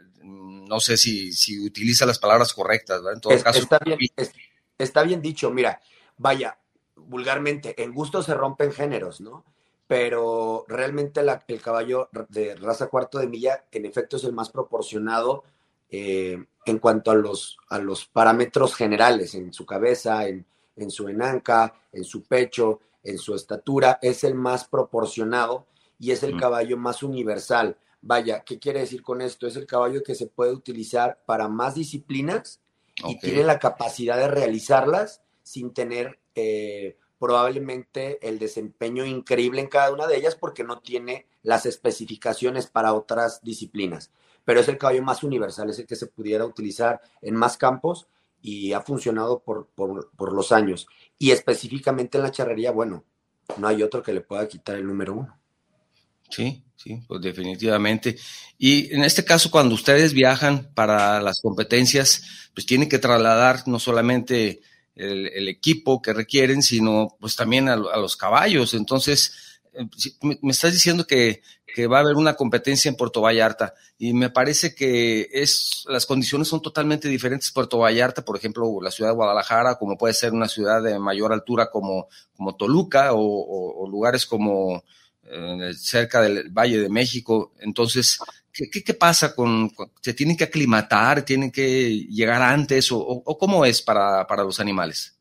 no 0.68 0.80
sé 0.80 0.98
si, 0.98 1.32
si 1.34 1.60
utiliza 1.66 2.06
las 2.06 2.20
palabras 2.20 2.54
correctas, 2.54 2.98
¿verdad? 3.02 3.16
En 3.16 3.22
todo 3.22 3.34
Es- 3.34 3.44
caso, 3.44 3.60
está, 3.60 3.80
bien, 3.80 3.98
es- 4.16 4.32
está 4.78 5.04
bien 5.04 5.22
dicho, 5.22 5.50
mira, 5.52 5.82
vaya, 6.18 6.58
vulgarmente, 6.96 7.82
en 7.82 7.94
gusto 7.94 8.22
se 8.22 8.34
rompen 8.34 8.72
géneros, 8.72 9.22
¿no? 9.22 9.46
Pero 9.88 10.66
realmente 10.68 11.24
la- 11.24 11.44
el 11.48 11.62
caballo 11.62 12.10
de 12.30 12.56
raza 12.56 12.88
cuarto 12.88 13.20
de 13.20 13.28
milla, 13.28 13.66
en 13.72 13.86
efecto, 13.86 14.18
es 14.18 14.24
el 14.24 14.34
más 14.34 14.50
proporcionado 14.50 15.44
eh, 15.90 16.44
en 16.66 16.80
cuanto 16.80 17.12
a 17.12 17.16
los, 17.16 17.58
a 17.70 17.80
los 17.80 18.06
parámetros 18.06 18.76
generales, 18.76 19.34
en 19.36 19.54
su 19.54 19.66
cabeza, 19.66 20.28
en, 20.28 20.46
en 20.76 20.92
su 20.92 21.08
enanca, 21.08 21.74
en 21.94 22.04
su 22.04 22.24
pecho, 22.24 22.82
en 23.04 23.18
su 23.18 23.34
estatura, 23.34 23.98
es 24.02 24.26
el 24.26 24.36
más 24.36 24.66
proporcionado 24.68 25.66
y 25.98 26.12
es 26.12 26.24
el 26.24 26.36
Mm. 26.36 26.40
caballo 26.40 26.76
más 26.76 27.04
universal. 27.04 27.78
Vaya, 28.02 28.44
¿qué 28.44 28.60
quiere 28.60 28.82
decir 28.82 29.02
con 29.02 29.22
esto? 29.22 29.48
Es 29.48 29.56
el 29.56 29.66
caballo 29.66 30.04
que 30.04 30.16
se 30.16 30.28
puede 30.28 30.52
utilizar 30.52 31.22
para 31.26 31.48
más 31.48 31.76
disciplinas 31.76 32.62
y 33.08 33.20
tiene 33.20 33.44
la 33.44 33.60
capacidad 33.60 34.18
de 34.18 34.28
realizarlas 34.28 35.22
sin 35.44 35.74
tener 35.74 36.20
eh, 36.36 36.98
probablemente 37.20 38.20
el 38.28 38.40
desempeño 38.40 39.06
increíble 39.06 39.62
en 39.62 39.68
cada 39.68 39.92
una 39.92 40.08
de 40.08 40.18
ellas 40.18 40.36
porque 40.36 40.64
no 40.64 40.80
tiene 40.80 41.28
las 41.42 41.66
especificaciones 41.66 42.68
para 42.68 42.94
otras 42.94 43.42
disciplinas. 43.44 44.12
Pero 44.46 44.60
es 44.60 44.68
el 44.68 44.78
caballo 44.78 45.04
más 45.04 45.24
universal, 45.24 45.70
es 45.70 45.80
el 45.80 45.88
que 45.88 45.96
se 45.96 46.08
pudiera 46.08 46.46
utilizar 46.46 47.02
en 47.22 47.36
más 47.36 47.58
campos 47.58 48.08
y 48.42 48.74
ha 48.74 48.82
funcionado 48.82 49.40
por, 49.40 49.68
por, 49.68 50.12
por 50.12 50.34
los 50.34 50.52
años. 50.52 50.88
Y 51.18 51.32
específicamente 51.32 52.18
en 52.18 52.24
la 52.24 52.32
charrería, 52.32 52.72
bueno, 52.72 53.04
no 53.58 53.68
hay 53.68 53.84
otro 53.84 54.02
que 54.02 54.14
le 54.14 54.22
pueda 54.22 54.48
quitar 54.48 54.76
el 54.76 54.86
número 54.86 55.14
uno. 55.14 55.38
Sí, 56.30 56.64
sí, 56.76 57.00
pues 57.08 57.22
definitivamente. 57.22 58.18
Y 58.58 58.94
en 58.94 59.04
este 59.04 59.24
caso, 59.24 59.52
cuando 59.52 59.76
ustedes 59.76 60.14
viajan 60.14 60.72
para 60.74 61.22
las 61.22 61.40
competencias, 61.42 62.24
pues 62.54 62.66
tienen 62.66 62.90
que 62.90 63.00
trasladar 63.00 63.68
no 63.68 63.80
solamente 63.80 64.62
el, 64.96 65.48
equipo 65.48 66.02
que 66.02 66.14
requieren, 66.14 66.64
sino 66.64 67.16
pues 67.20 67.36
también 67.36 67.70
a, 67.70 67.74
a 67.74 67.98
los 67.98 68.18
caballos. 68.18 68.74
Entonces, 68.74 69.58
me 70.22 70.52
estás 70.52 70.74
diciendo 70.74 71.06
que, 71.06 71.42
va 71.92 71.98
a 71.98 72.02
haber 72.02 72.16
una 72.16 72.34
competencia 72.34 72.90
en 72.90 72.96
Puerto 72.96 73.22
Vallarta 73.22 73.76
y 74.00 74.12
me 74.12 74.32
parece 74.32 74.74
que 74.74 75.30
es 75.32 75.84
las 75.88 76.08
condiciones 76.08 76.48
son 76.48 76.60
totalmente 76.60 77.08
diferentes. 77.08 77.52
Puerto 77.52 77.78
Vallarta, 77.78 78.26
por 78.26 78.36
ejemplo, 78.36 78.82
la 78.82 78.90
ciudad 78.90 79.12
de 79.12 79.16
Guadalajara, 79.16 79.76
como 79.76 79.96
puede 79.96 80.16
ser 80.16 80.34
una 80.34 80.48
ciudad 80.48 80.82
de 80.82 80.98
mayor 80.98 81.32
altura 81.32 81.70
como, 81.70 82.08
como 82.36 82.56
Toluca 82.56 83.10
o, 83.14 83.88
lugares 83.88 84.26
como 84.26 84.84
eh, 85.30 85.74
cerca 85.76 86.22
del 86.22 86.50
Valle 86.50 86.80
de 86.80 86.90
México. 86.90 87.54
Entonces, 87.60 88.20
¿qué, 88.52 88.70
qué, 88.70 88.94
pasa 88.94 89.36
con, 89.36 89.72
se 90.02 90.14
tienen 90.14 90.38
que 90.38 90.46
aclimatar, 90.46 91.24
tienen 91.24 91.52
que 91.52 92.06
llegar 92.10 92.42
antes 92.42 92.92
o, 92.92 93.00
o 93.00 93.38
cómo 93.38 93.66
es 93.66 93.82
para, 93.82 94.26
para 94.26 94.44
los 94.44 94.60
animales? 94.60 95.18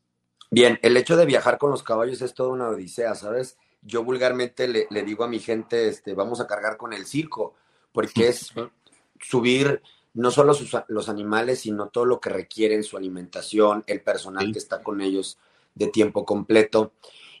Bien, 0.49 0.79
el 0.81 0.95
hecho 0.95 1.17
de 1.17 1.25
viajar 1.25 1.57
con 1.57 1.71
los 1.71 1.83
caballos 1.83 2.21
es 2.21 2.33
toda 2.33 2.49
una 2.49 2.69
odisea, 2.69 3.15
¿sabes? 3.15 3.57
Yo 3.81 4.03
vulgarmente 4.03 4.67
le, 4.67 5.03
digo 5.03 5.23
a 5.23 5.27
mi 5.27 5.39
gente, 5.39 5.89
este, 5.89 6.13
vamos 6.13 6.39
a 6.39 6.47
cargar 6.47 6.77
con 6.77 6.93
el 6.93 7.05
circo, 7.05 7.55
porque 7.91 8.29
es 8.29 8.53
subir 9.21 9.81
no 10.13 10.31
solo 10.31 10.53
los 10.87 11.09
animales, 11.09 11.59
sino 11.59 11.89
todo 11.89 12.05
lo 12.05 12.19
que 12.19 12.29
requieren, 12.29 12.83
su 12.83 12.97
alimentación, 12.97 13.83
el 13.87 14.01
personal 14.01 14.51
que 14.51 14.59
está 14.59 14.81
con 14.81 15.01
ellos 15.01 15.37
de 15.75 15.87
tiempo 15.87 16.25
completo. 16.25 16.93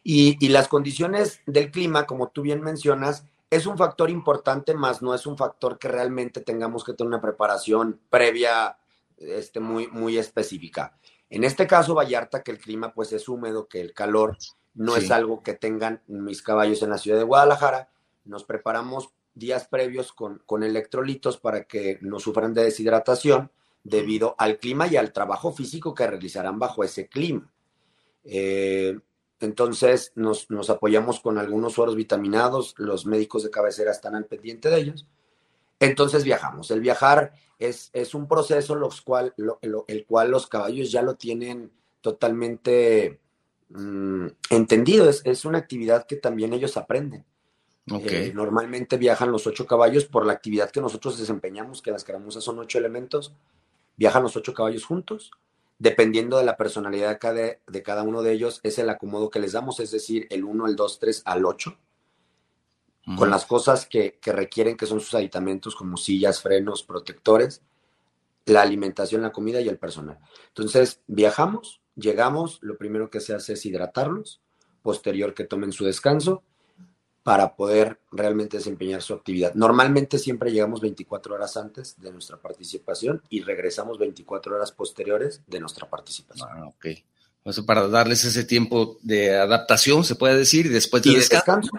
Y, 0.09 0.37
y, 0.39 0.47
las 0.47 0.69
condiciones 0.69 1.41
del 1.45 1.69
clima, 1.69 2.05
como 2.05 2.29
tú 2.29 2.41
bien 2.41 2.61
mencionas, 2.61 3.25
es 3.49 3.65
un 3.65 3.77
factor 3.77 4.09
importante, 4.09 4.73
más 4.73 5.01
no 5.01 5.13
es 5.13 5.27
un 5.27 5.35
factor 5.35 5.77
que 5.77 5.89
realmente 5.89 6.39
tengamos 6.39 6.85
que 6.85 6.93
tener 6.93 7.09
una 7.09 7.19
preparación 7.19 7.99
previa 8.09 8.77
este, 9.17 9.59
muy, 9.59 9.87
muy 9.87 10.17
específica. 10.17 10.97
En 11.29 11.43
este 11.43 11.67
caso, 11.67 11.93
Vallarta, 11.93 12.41
que 12.41 12.51
el 12.51 12.57
clima 12.57 12.93
pues 12.93 13.11
es 13.11 13.27
húmedo, 13.27 13.67
que 13.67 13.81
el 13.81 13.93
calor 13.93 14.37
no 14.75 14.95
es 14.95 15.11
algo 15.11 15.43
que 15.43 15.55
tengan 15.55 16.01
mis 16.07 16.41
caballos 16.41 16.81
en 16.83 16.91
la 16.91 16.99
ciudad 16.99 17.17
de 17.17 17.25
Guadalajara, 17.25 17.89
nos 18.23 18.45
preparamos 18.45 19.09
días 19.35 19.67
previos 19.67 20.13
con, 20.13 20.41
con 20.45 20.63
electrolitos 20.63 21.37
para 21.37 21.65
que 21.65 21.99
no 21.99 22.21
sufran 22.21 22.53
de 22.53 22.63
deshidratación 22.63 23.51
debido 23.83 24.35
al 24.37 24.57
clima 24.57 24.87
y 24.87 24.95
al 24.95 25.11
trabajo 25.11 25.51
físico 25.51 25.93
que 25.93 26.07
realizarán 26.07 26.59
bajo 26.59 26.85
ese 26.85 27.09
clima. 27.09 27.51
Eh, 28.23 28.97
entonces 29.39 30.11
nos, 30.15 30.49
nos, 30.49 30.69
apoyamos 30.69 31.19
con 31.19 31.37
algunos 31.37 31.73
sueros 31.73 31.95
vitaminados, 31.95 32.73
los 32.77 33.05
médicos 33.05 33.43
de 33.43 33.51
cabecera 33.51 33.91
están 33.91 34.15
al 34.15 34.25
pendiente 34.25 34.69
de 34.69 34.79
ellos. 34.79 35.07
Entonces 35.79 36.23
viajamos. 36.23 36.71
El 36.71 36.81
viajar 36.81 37.33
es, 37.59 37.89
es 37.93 38.15
un 38.15 38.27
proceso 38.27 38.75
los 38.75 39.01
cual, 39.01 39.33
el 39.87 40.05
cual 40.05 40.31
los 40.31 40.47
caballos 40.47 40.91
ya 40.91 41.01
lo 41.01 41.15
tienen 41.15 41.71
totalmente 42.01 43.19
mm, 43.69 44.27
entendido. 44.49 45.09
Es, 45.09 45.21
es, 45.23 45.45
una 45.45 45.59
actividad 45.59 46.05
que 46.07 46.15
también 46.15 46.53
ellos 46.53 46.77
aprenden. 46.77 47.25
Eh, 47.89 48.33
normalmente 48.35 48.97
viajan 48.97 49.31
los 49.31 49.47
ocho 49.47 49.65
caballos 49.65 50.05
por 50.05 50.25
la 50.25 50.33
actividad 50.33 50.71
que 50.71 50.81
nosotros 50.81 51.17
desempeñamos, 51.17 51.81
que 51.81 51.91
las 51.91 52.03
caramuzas 52.03 52.43
son 52.43 52.59
ocho 52.59 52.77
elementos. 52.77 53.33
Viajan 53.95 54.23
los 54.23 54.35
ocho 54.35 54.53
caballos 54.53 54.85
juntos. 54.85 55.31
Dependiendo 55.79 56.37
de 56.37 56.45
la 56.45 56.57
personalidad 56.57 57.19
de 57.67 57.83
cada, 57.83 58.03
uno 58.03 58.23
de 58.23 58.31
ellos, 58.31 58.59
es 58.63 58.79
el 58.79 58.89
acomodo 58.89 59.29
que 59.29 59.39
les 59.39 59.51
damos, 59.51 59.79
es 59.79 59.91
decir, 59.91 60.27
el 60.29 60.43
1, 60.43 60.67
el 60.67 60.75
2, 60.75 60.99
3 60.99 61.21
al 61.25 61.45
8 61.45 61.77
con 63.15 63.29
las 63.29 63.45
cosas 63.45 63.85
que, 63.85 64.19
requieren, 64.21 64.75
que 64.75 64.85
son 64.85 64.99
sus 64.99 65.13
aditamentos 65.13 65.77
como 65.77 65.95
sillas, 65.95 66.41
frenos, 66.41 66.83
protectores, 66.83 67.61
la 68.45 68.61
alimentación, 68.61 69.21
la 69.21 69.31
comida 69.31 69.61
y 69.61 69.69
el 69.69 69.77
personal. 69.77 70.19
Entonces, 70.49 70.99
viajamos, 71.07 71.79
llegamos, 71.95 72.59
lo 72.61 72.77
primero 72.77 73.09
que 73.09 73.21
se 73.21 73.33
hace 73.33 73.53
es 73.53 73.65
hidratarlos, 73.65 74.41
posterior 74.81 75.33
que 75.33 75.45
tomen 75.45 75.71
su 75.71 75.85
descanso 75.85 76.43
para 77.27 77.57
poder 77.57 77.99
realmente 78.09 78.55
desempeñar 78.55 79.01
su 79.01 79.13
actividad. 79.13 79.53
Normalmente 79.53 80.17
siempre 80.17 80.49
llegamos 80.49 80.79
24 80.79 81.35
horas 81.35 81.57
antes 81.57 81.99
de 81.99 82.09
nuestra 82.13 82.37
participación 82.37 83.21
y 83.29 83.41
regresamos 83.41 83.99
24 83.99 84.55
horas 84.55 84.71
posteriores 84.71 85.41
de 85.45 85.59
nuestra 85.59 85.89
participación. 85.89 86.47
Ah, 86.49 86.67
ok. 86.67 86.85
Para 87.65 87.89
darles 87.89 88.23
ese 88.23 88.45
tiempo 88.45 88.97
de 89.01 89.35
adaptación, 89.35 90.05
se 90.05 90.15
puede 90.15 90.37
decir, 90.37 90.67
y 90.67 90.69
después 90.69 91.03
de 91.03 91.15
descanso. 91.15 91.71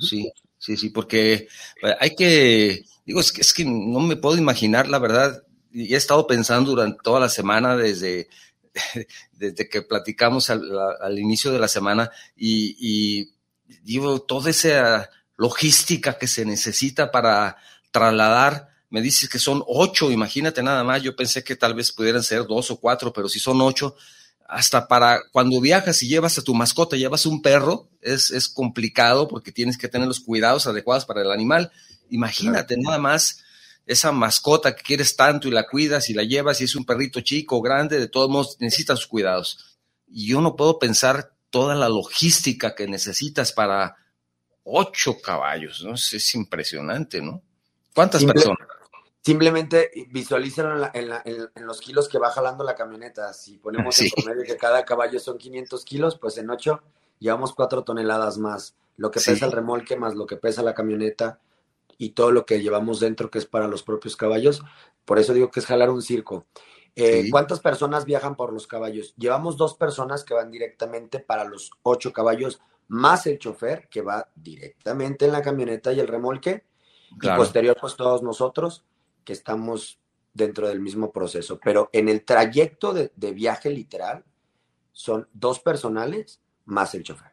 Sí. 0.00 0.32
Sí, 0.56 0.78
sí, 0.78 0.88
porque 0.88 1.46
eh, 1.82 1.96
hay 2.00 2.14
que, 2.14 2.86
digo, 3.04 3.20
es 3.20 3.32
que, 3.32 3.42
es 3.42 3.52
que 3.52 3.66
no 3.66 4.00
me 4.00 4.16
puedo 4.16 4.38
imaginar, 4.38 4.88
la 4.88 4.98
verdad, 4.98 5.42
y 5.70 5.92
he 5.92 5.96
estado 5.98 6.26
pensando 6.26 6.70
durante 6.70 7.02
toda 7.02 7.20
la 7.20 7.28
semana 7.28 7.76
desde, 7.76 8.30
desde 9.32 9.68
que 9.68 9.82
platicamos 9.82 10.48
al, 10.48 11.18
inicio 11.18 11.52
de 11.52 11.58
la 11.58 11.68
semana 11.68 12.10
y, 12.34 12.76
y, 12.78 13.30
digo, 13.82 14.20
toda 14.20 14.50
esa 14.50 15.10
logística 15.36 16.18
que 16.18 16.26
se 16.26 16.44
necesita 16.44 17.10
para 17.10 17.56
trasladar, 17.90 18.68
me 18.90 19.00
dices 19.00 19.28
que 19.28 19.38
son 19.38 19.62
ocho, 19.66 20.10
imagínate 20.10 20.62
nada 20.62 20.84
más, 20.84 21.02
yo 21.02 21.14
pensé 21.14 21.44
que 21.44 21.56
tal 21.56 21.74
vez 21.74 21.92
pudieran 21.92 22.22
ser 22.22 22.46
dos 22.46 22.70
o 22.70 22.80
cuatro, 22.80 23.12
pero 23.12 23.28
si 23.28 23.38
son 23.38 23.60
ocho, 23.60 23.96
hasta 24.50 24.88
para 24.88 25.22
cuando 25.30 25.60
viajas 25.60 26.02
y 26.02 26.08
llevas 26.08 26.36
a 26.36 26.42
tu 26.42 26.54
mascota, 26.54 26.96
llevas 26.96 27.24
un 27.24 27.40
perro, 27.40 27.88
es, 28.02 28.32
es 28.32 28.48
complicado 28.48 29.28
porque 29.28 29.52
tienes 29.52 29.78
que 29.78 29.88
tener 29.88 30.08
los 30.08 30.20
cuidados 30.20 30.66
adecuados 30.66 31.04
para 31.04 31.22
el 31.22 31.30
animal. 31.30 31.70
Imagínate 32.10 32.76
nada 32.76 32.98
más 32.98 33.44
esa 33.86 34.10
mascota 34.10 34.74
que 34.74 34.82
quieres 34.82 35.14
tanto 35.14 35.46
y 35.46 35.52
la 35.52 35.68
cuidas 35.68 36.10
y 36.10 36.14
la 36.14 36.24
llevas 36.24 36.60
y 36.60 36.64
es 36.64 36.74
un 36.74 36.84
perrito 36.84 37.20
chico 37.20 37.56
o 37.56 37.62
grande, 37.62 38.00
de 38.00 38.08
todos 38.08 38.28
modos 38.28 38.56
necesitas 38.58 38.98
sus 38.98 39.08
cuidados. 39.08 39.78
Y 40.08 40.26
yo 40.26 40.40
no 40.40 40.56
puedo 40.56 40.80
pensar 40.80 41.32
toda 41.50 41.74
la 41.74 41.88
logística 41.88 42.74
que 42.74 42.86
necesitas 42.86 43.52
para 43.52 43.96
ocho 44.64 45.20
caballos, 45.20 45.84
¿no? 45.84 45.94
Es, 45.94 46.34
impresionante, 46.34 47.20
¿no? 47.20 47.42
¿Cuántas 47.94 48.24
personas? 48.24 48.68
Simplemente 49.22 49.90
visualízalo 50.08 50.90
en, 50.94 51.66
los 51.66 51.80
kilos 51.80 52.08
que 52.08 52.18
va 52.18 52.30
jalando 52.30 52.64
la 52.64 52.74
camioneta. 52.74 53.34
Si 53.34 53.58
ponemos 53.58 54.00
en 54.00 54.10
promedio 54.10 54.44
que 54.44 54.56
cada 54.56 54.84
caballo 54.84 55.20
son 55.20 55.36
500 55.36 55.84
kilos, 55.84 56.18
pues 56.18 56.38
en 56.38 56.48
8 56.48 56.80
llevamos 57.18 57.52
4 57.52 57.84
toneladas 57.84 58.38
más. 58.38 58.76
Lo 58.96 59.10
que 59.10 59.20
pesa 59.20 59.46
el 59.46 59.52
remolque 59.52 59.96
más 59.96 60.14
lo 60.14 60.26
que 60.26 60.36
pesa 60.36 60.62
la 60.62 60.74
camioneta 60.74 61.38
y 61.98 62.10
todo 62.10 62.32
lo 62.32 62.46
que 62.46 62.62
llevamos 62.62 62.98
dentro 63.00 63.30
que 63.30 63.38
es 63.38 63.46
para 63.46 63.68
los 63.68 63.82
propios 63.82 64.16
caballos. 64.16 64.62
Por 65.04 65.18
eso 65.18 65.34
digo 65.34 65.50
que 65.50 65.60
es 65.60 65.66
jalar 65.66 65.90
un 65.90 66.00
circo. 66.00 66.46
Eh, 66.96 67.28
¿Cuántas 67.30 67.60
personas 67.60 68.04
viajan 68.04 68.34
por 68.36 68.52
los 68.52 68.66
caballos? 68.66 69.14
Llevamos 69.16 69.56
dos 69.56 69.74
personas 69.74 70.24
que 70.24 70.34
van 70.34 70.50
directamente 70.50 71.20
para 71.20 71.44
los 71.44 71.70
ocho 71.82 72.12
caballos, 72.12 72.60
más 72.88 73.26
el 73.26 73.38
chofer 73.38 73.88
que 73.88 74.02
va 74.02 74.28
directamente 74.34 75.24
en 75.24 75.32
la 75.32 75.42
camioneta 75.42 75.92
y 75.92 76.00
el 76.00 76.08
remolque. 76.08 76.64
Y 77.22 77.28
posterior, 77.28 77.76
pues 77.80 77.96
todos 77.96 78.22
nosotros 78.22 78.84
que 79.24 79.32
estamos 79.32 79.98
dentro 80.32 80.68
del 80.68 80.80
mismo 80.80 81.12
proceso, 81.12 81.58
pero 81.62 81.90
en 81.92 82.08
el 82.08 82.24
trayecto 82.24 82.92
de, 82.92 83.10
viaje 83.32 83.70
literal 83.70 84.24
son 84.92 85.28
dos 85.32 85.60
personales 85.60 86.40
más 86.64 86.94
el 86.94 87.02
chofer. 87.02 87.32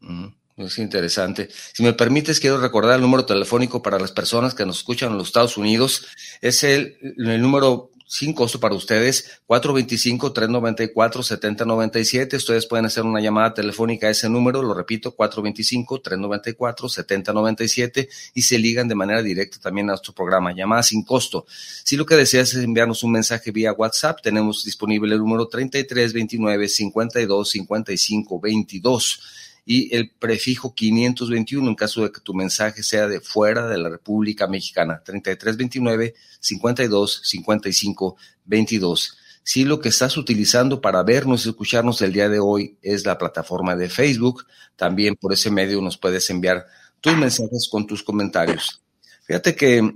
Mm, 0.00 0.28
es 0.66 0.78
interesante. 0.78 1.48
Si 1.72 1.82
me 1.82 1.92
permites, 1.92 2.38
quiero 2.40 2.60
recordar 2.60 2.96
el 2.96 3.02
número 3.02 3.24
telefónico 3.24 3.82
para 3.82 3.98
las 3.98 4.12
personas 4.12 4.54
que 4.54 4.66
nos 4.66 4.78
escuchan 4.78 5.12
en 5.12 5.18
los 5.18 5.28
Estados 5.28 5.56
Unidos. 5.56 6.06
Es 6.40 6.64
el, 6.64 6.96
número 7.16 7.90
sin 8.06 8.32
costo 8.32 8.58
para 8.58 8.74
ustedes, 8.74 9.42
425-394-7097. 9.46 12.34
Ustedes 12.34 12.66
pueden 12.66 12.86
hacer 12.86 13.04
una 13.04 13.20
llamada 13.20 13.54
telefónica 13.54 14.08
a 14.08 14.10
ese 14.10 14.28
número, 14.28 14.62
lo 14.62 14.74
repito, 14.74 15.14
425-394-7097 15.16 18.08
y 18.34 18.42
se 18.42 18.58
ligan 18.58 18.88
de 18.88 18.96
manera 18.96 19.22
directa 19.22 19.58
también 19.60 19.88
a 19.88 19.92
nuestro 19.92 20.12
programa, 20.12 20.52
llamada 20.52 20.82
sin 20.82 21.04
costo. 21.04 21.46
Si 21.84 21.96
lo 21.96 22.04
que 22.04 22.16
deseas 22.16 22.52
es 22.52 22.64
enviarnos 22.64 23.04
un 23.04 23.12
mensaje 23.12 23.52
vía 23.52 23.72
WhatsApp, 23.72 24.20
tenemos 24.20 24.64
disponible 24.64 25.14
el 25.14 25.20
número 25.20 25.46
3329 25.46 26.68
52 26.68 27.48
55 27.48 28.40
22 28.40 29.20
y 29.64 29.94
el 29.94 30.10
prefijo 30.10 30.74
521 30.74 31.68
en 31.68 31.74
caso 31.74 32.02
de 32.02 32.12
que 32.12 32.20
tu 32.20 32.34
mensaje 32.34 32.82
sea 32.82 33.08
de 33.08 33.20
fuera 33.20 33.68
de 33.68 33.78
la 33.78 33.88
República 33.88 34.46
Mexicana, 34.46 35.02
3329 35.04 36.14
52 36.40 37.20
55 37.24 38.16
22. 38.44 39.16
Si 39.42 39.64
lo 39.64 39.80
que 39.80 39.88
estás 39.88 40.16
utilizando 40.16 40.80
para 40.80 41.02
vernos 41.02 41.44
y 41.44 41.48
escucharnos 41.48 42.02
el 42.02 42.12
día 42.12 42.28
de 42.28 42.38
hoy 42.38 42.76
es 42.82 43.06
la 43.06 43.18
plataforma 43.18 43.74
de 43.74 43.88
Facebook, 43.88 44.46
también 44.76 45.16
por 45.16 45.32
ese 45.32 45.50
medio 45.50 45.80
nos 45.80 45.98
puedes 45.98 46.28
enviar 46.30 46.66
tus 47.00 47.16
mensajes 47.16 47.68
con 47.70 47.86
tus 47.86 48.02
comentarios. 48.02 48.82
Fíjate 49.24 49.54
que 49.56 49.94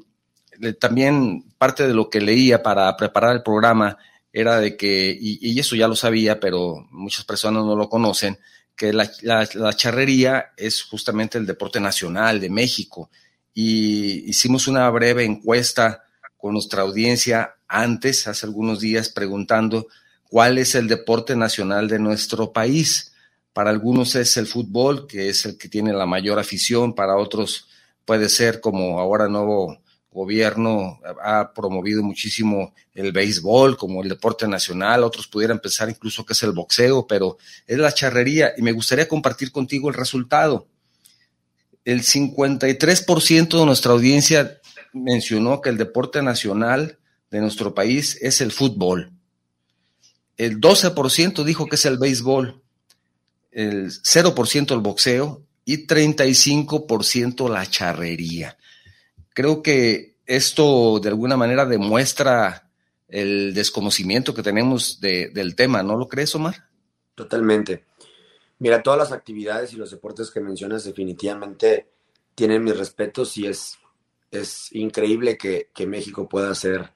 eh, 0.61 0.73
también 0.75 1.45
parte 1.59 1.87
de 1.87 1.95
lo 1.95 2.09
que 2.09 2.21
leía 2.21 2.63
para 2.63 2.97
preparar 2.97 3.37
el 3.37 3.43
programa 3.43 3.99
era 4.33 4.59
de 4.59 4.77
que, 4.77 5.17
y, 5.19 5.59
eso 5.59 5.77
ya 5.77 5.87
lo 5.87 5.95
sabía, 5.95 6.41
pero 6.41 6.87
muchas 6.91 7.25
personas 7.25 7.65
no 7.65 7.77
lo 7.77 7.89
conocen, 7.89 8.37
que 8.77 8.93
la, 8.93 9.11
la, 9.23 9.73
charrería 9.75 10.53
es 10.57 10.83
justamente 10.83 11.39
el 11.39 11.47
deporte 11.47 11.81
nacional 11.81 12.41
de 12.41 12.51
México. 12.51 13.11
Y 13.53 14.29
hicimos 14.29 14.67
una 14.67 14.89
breve 14.91 15.25
encuesta 15.25 16.05
con 16.37 16.55
nuestra 16.55 16.83
audiencia 16.83 17.55
antes, 17.69 18.27
hace 18.27 18.47
algunos 18.47 18.81
días, 18.81 19.09
preguntando 19.09 19.87
cuál 20.29 20.59
es 20.59 20.75
el 20.75 20.89
deporte 20.89 21.37
nacional 21.37 21.89
de 21.89 21.99
nuestro 21.99 22.53
país. 22.53 23.13
Para 23.53 23.71
algunos 23.71 24.17
es 24.17 24.37
el 24.37 24.47
fútbol, 24.47 25.07
que 25.07 25.29
es 25.29 25.45
el 25.47 25.57
que 25.57 25.69
tiene 25.69 25.93
la 25.93 26.07
mayor 26.07 26.39
afición, 26.39 26.95
para 26.95 27.17
otros 27.17 27.69
puede 28.05 28.29
ser 28.29 28.61
como 28.61 29.01
ahora 29.01 29.29
nuevo 29.29 29.79
gobierno 30.15 31.01
ha 31.23 31.53
promovido 31.53 32.03
muchísimo 32.03 32.73
el 32.95 33.11
béisbol 33.11 33.77
como 33.77 34.03
el 34.03 34.09
deporte 34.09 34.47
nacional, 34.47 35.03
otros 35.03 35.27
pudieran 35.27 35.59
pensar 35.59 35.91
incluso 35.91 36.25
que 36.25 36.33
es 36.33 36.43
el 36.45 36.53
boxeo, 36.53 37.07
pero 37.07 37.37
es 37.67 37.77
la 37.77 37.93
charrería 37.93 38.53
y 38.57 38.63
me 38.63 38.73
gustaría 38.73 39.09
compartir 39.09 39.51
contigo 39.51 39.89
el 39.89 39.95
resultado. 39.95 40.69
El 41.85 42.03
53% 42.03 43.59
de 43.59 43.67
nuestra 43.67 43.93
audiencia 43.93 44.61
mencionó 44.93 45.61
que 45.61 45.71
el 45.71 45.77
deporte 45.77 46.23
nacional 46.23 46.99
de 47.31 47.41
nuestro 47.41 47.75
país 47.75 48.17
es 48.23 48.41
el 48.41 48.53
fútbol. 48.53 49.11
El 50.37 50.61
12% 50.61 51.43
dijo 51.43 51.67
que 51.67 51.75
es 51.75 51.85
el 51.85 51.99
béisbol, 51.99 52.63
el 53.51 53.91
0% 53.91 54.73
el 54.73 54.81
boxeo 54.81 55.43
y 55.65 55.87
35% 55.87 57.49
la 57.51 57.69
charrería. 57.69 58.57
Creo 59.35 59.63
que 59.63 60.15
esto 60.27 61.01
de 61.01 61.09
alguna 61.09 61.37
manera 61.37 61.67
demuestra 61.67 62.71
el 63.09 63.53
desconocimiento 63.53 64.33
que 64.33 64.45
tenemos 64.45 65.01
del 65.01 65.57
tema, 65.57 65.83
¿no 65.83 65.97
lo 65.97 66.09
crees, 66.09 66.35
Omar? 66.37 66.69
Totalmente. 67.17 67.85
Mira, 68.61 68.83
todas 68.83 68.99
las 68.99 69.13
actividades 69.13 69.73
y 69.73 69.77
los 69.77 69.91
deportes 69.91 70.31
que 70.31 70.41
mencionas 70.41 70.85
definitivamente 70.85 71.89
tienen 72.37 72.63
mis 72.63 72.77
respetos 72.79 73.37
y 73.37 73.47
es, 73.47 73.77
es 74.31 74.73
increíble 74.73 75.37
que, 75.37 75.69
que 75.75 75.87
México 75.87 76.29
pueda 76.29 76.55
ser 76.55 76.93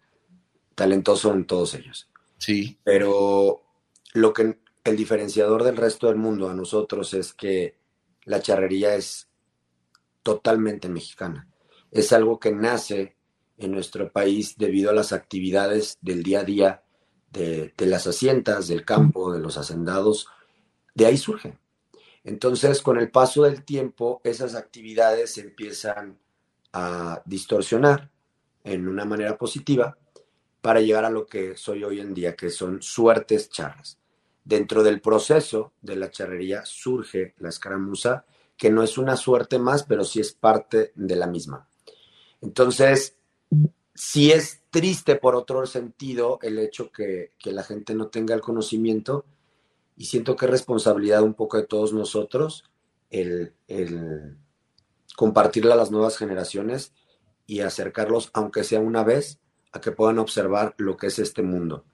talentoso 0.76 1.34
en 1.34 1.44
todos 1.44 1.74
ellos. 1.74 2.08
Sí. 2.38 2.78
Pero 2.84 3.64
lo 4.14 4.32
que 4.32 4.58
el 4.84 4.96
diferenciador 4.96 5.64
del 5.64 5.76
resto 5.76 6.06
del 6.06 6.16
mundo 6.16 6.48
a 6.48 6.54
nosotros 6.54 7.14
es 7.14 7.32
que 7.32 7.76
la 8.24 8.40
charrería 8.40 8.94
es 8.94 9.28
totalmente 10.22 10.88
mexicana 10.88 11.47
es 11.90 12.12
algo 12.12 12.38
que 12.38 12.52
nace 12.52 13.16
en 13.56 13.72
nuestro 13.72 14.10
país 14.12 14.56
debido 14.56 14.90
a 14.90 14.94
las 14.94 15.12
actividades 15.12 15.98
del 16.00 16.22
día 16.22 16.40
a 16.40 16.44
día 16.44 16.82
de, 17.30 17.72
las 17.78 18.06
haciendas, 18.06 18.68
del 18.68 18.84
campo, 18.84 19.32
de 19.32 19.40
los 19.40 19.56
hacendados. 19.56 20.28
De 20.94 21.06
ahí 21.06 21.16
surge. 21.16 21.58
Entonces, 22.24 22.82
con 22.82 22.98
el 22.98 23.10
paso 23.10 23.44
del 23.44 23.64
tiempo, 23.64 24.20
esas 24.24 24.54
actividades 24.54 25.34
se 25.34 25.42
empiezan 25.42 26.18
a 26.72 27.22
distorsionar 27.24 28.10
en 28.64 28.88
una 28.88 29.04
manera 29.04 29.36
positiva 29.38 29.96
para 30.60 30.80
llegar 30.80 31.04
a 31.04 31.10
lo 31.10 31.26
que 31.26 31.56
soy 31.56 31.84
hoy 31.84 32.00
en 32.00 32.14
día, 32.14 32.36
que 32.36 32.50
son 32.50 32.82
suertes 32.82 33.48
charras. 33.50 33.98
Dentro 34.44 34.82
del 34.82 35.00
proceso 35.00 35.72
de 35.80 35.96
la 35.96 36.10
charrería 36.10 36.64
surge 36.64 37.34
la 37.38 37.48
escaramuza, 37.48 38.24
que 38.56 38.70
no 38.70 38.82
es 38.82 38.98
una 38.98 39.16
suerte 39.16 39.58
más, 39.58 39.84
pero 39.84 40.04
sí 40.04 40.20
es 40.20 40.32
parte 40.32 40.92
de 40.94 41.16
la 41.16 41.26
misma. 41.26 41.67
Entonces, 42.40 43.16
sí 43.94 44.30
es 44.30 44.60
triste 44.70 45.16
por 45.16 45.34
otro 45.34 45.66
sentido 45.66 46.38
el 46.42 46.58
hecho 46.58 46.90
que, 46.92 47.32
la 47.44 47.62
gente 47.62 47.94
no 47.94 48.08
tenga 48.08 48.34
el 48.34 48.40
conocimiento 48.40 49.24
y 49.96 50.04
siento 50.04 50.36
que 50.36 50.46
es 50.46 50.50
responsabilidad 50.50 51.22
un 51.22 51.34
poco 51.34 51.56
de 51.56 51.66
todos 51.66 51.92
nosotros 51.92 52.64
el, 53.10 53.54
el 53.66 54.36
compartirla 55.16 55.74
a 55.74 55.78
las 55.78 55.90
nuevas 55.90 56.16
generaciones 56.16 56.92
y 57.46 57.60
acercarlos, 57.60 58.30
aunque 58.34 58.62
sea 58.62 58.78
una 58.78 59.02
vez, 59.02 59.40
a 59.72 59.80
que 59.80 59.90
puedan 59.90 60.18
observar 60.18 60.74
lo 60.76 60.96
que 60.96 61.08
es 61.08 61.18
este 61.18 61.42
mundo. 61.42 61.84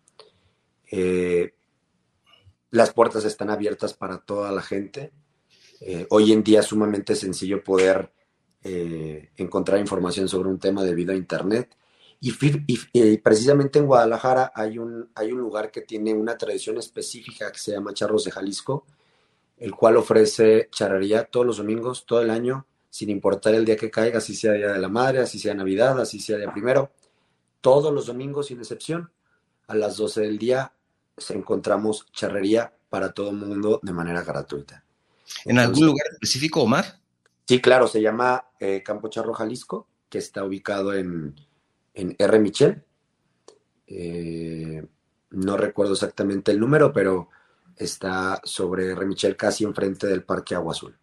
Eh, 0.91 1.55
las 2.71 2.93
puertas 2.93 3.25
están 3.25 3.51
abiertas 3.51 3.95
para 3.95 4.19
toda 4.19 4.51
la 4.53 4.63
gente. 4.63 5.13
Eh, 5.81 6.07
hoy 6.11 6.33
en 6.33 6.43
día 6.43 6.61
es 6.61 6.67
sumamente 6.67 7.15
sencillo 7.15 7.63
poder 7.63 8.13
eh, 8.65 9.31
encontrar 9.37 9.79
información 9.79 10.29
sobre 10.29 10.49
un 10.49 10.59
tema 10.59 10.83
debido 10.83 11.13
a 11.13 11.17
Internet. 11.17 11.77
Y, 12.21 13.19
precisamente 13.19 13.79
en 13.79 13.87
Guadalajara 13.87 14.51
hay 14.55 14.79
un, 14.79 15.11
hay 15.15 15.31
un 15.31 15.41
lugar 15.41 15.71
que 15.71 15.83
tiene 15.83 16.15
una 16.15 16.39
tradición 16.39 16.79
específica 16.79 17.53
que 17.53 17.59
se 17.59 17.73
llama 17.73 17.93
Charros 17.93 18.25
de 18.25 18.31
Jalisco, 18.31 18.87
el 19.59 19.75
cual 19.75 19.99
ofrece 19.99 20.69
charrería 20.73 21.25
todos 21.25 21.45
los 21.45 21.59
domingos, 21.59 22.07
todo 22.07 22.23
el 22.23 22.31
año, 22.31 22.67
sin 22.89 23.11
importar 23.11 23.55
el 23.55 23.67
día 23.67 23.77
que 23.77 23.91
caiga, 23.91 24.19
así 24.19 24.35
sea 24.35 24.53
Día 24.53 24.73
de 24.73 24.79
la 24.79 24.89
Madre, 24.89 25.21
así 25.21 25.39
sea 25.39 25.53
Navidad, 25.53 26.01
así 26.01 26.19
sea 26.19 26.39
Día 26.39 26.51
Primero. 26.51 26.93
Todos 27.61 27.93
los 27.93 28.07
domingos, 28.07 28.47
sin 28.47 28.59
excepción, 28.59 29.11
a 29.67 29.75
las 29.75 29.99
12 29.99 30.23
del 30.23 30.39
día, 30.39 30.73
encontramos 31.29 32.07
charrería 32.13 32.73
para 32.89 33.13
todo 33.13 33.31
el 33.31 33.37
mundo 33.37 33.81
de 33.83 33.93
manera 33.93 34.23
gratuita. 34.23 34.85
¿En 35.45 35.59
algún 35.59 35.87
lugar 35.87 36.07
específico, 36.13 36.63
Omar? 36.63 37.04
Sí, 37.47 37.61
claro, 37.61 37.89
se 37.89 38.01
llama 38.01 38.47
eh, 38.59 38.83
Campo 38.83 39.09
Charro 39.09 39.35
Jalisco, 39.35 39.89
que 40.09 40.19
está 40.19 40.45
ubicado 40.45 40.95
en, 40.95 41.35
R. 41.93 42.39
Michel. 42.39 42.83
Eh, 43.87 44.85
no 45.31 45.57
recuerdo 45.57 45.93
exactamente 45.93 46.53
el 46.53 46.61
número, 46.61 46.93
pero 46.93 47.29
está 47.77 48.41
sobre 48.45 48.93
R. 48.93 49.05
Michel, 49.05 49.37
casi 49.37 49.65
enfrente 49.65 50.07
del 50.07 50.23
Parque 50.23 50.55
Agua 50.55 50.73
Azul. 50.73 50.97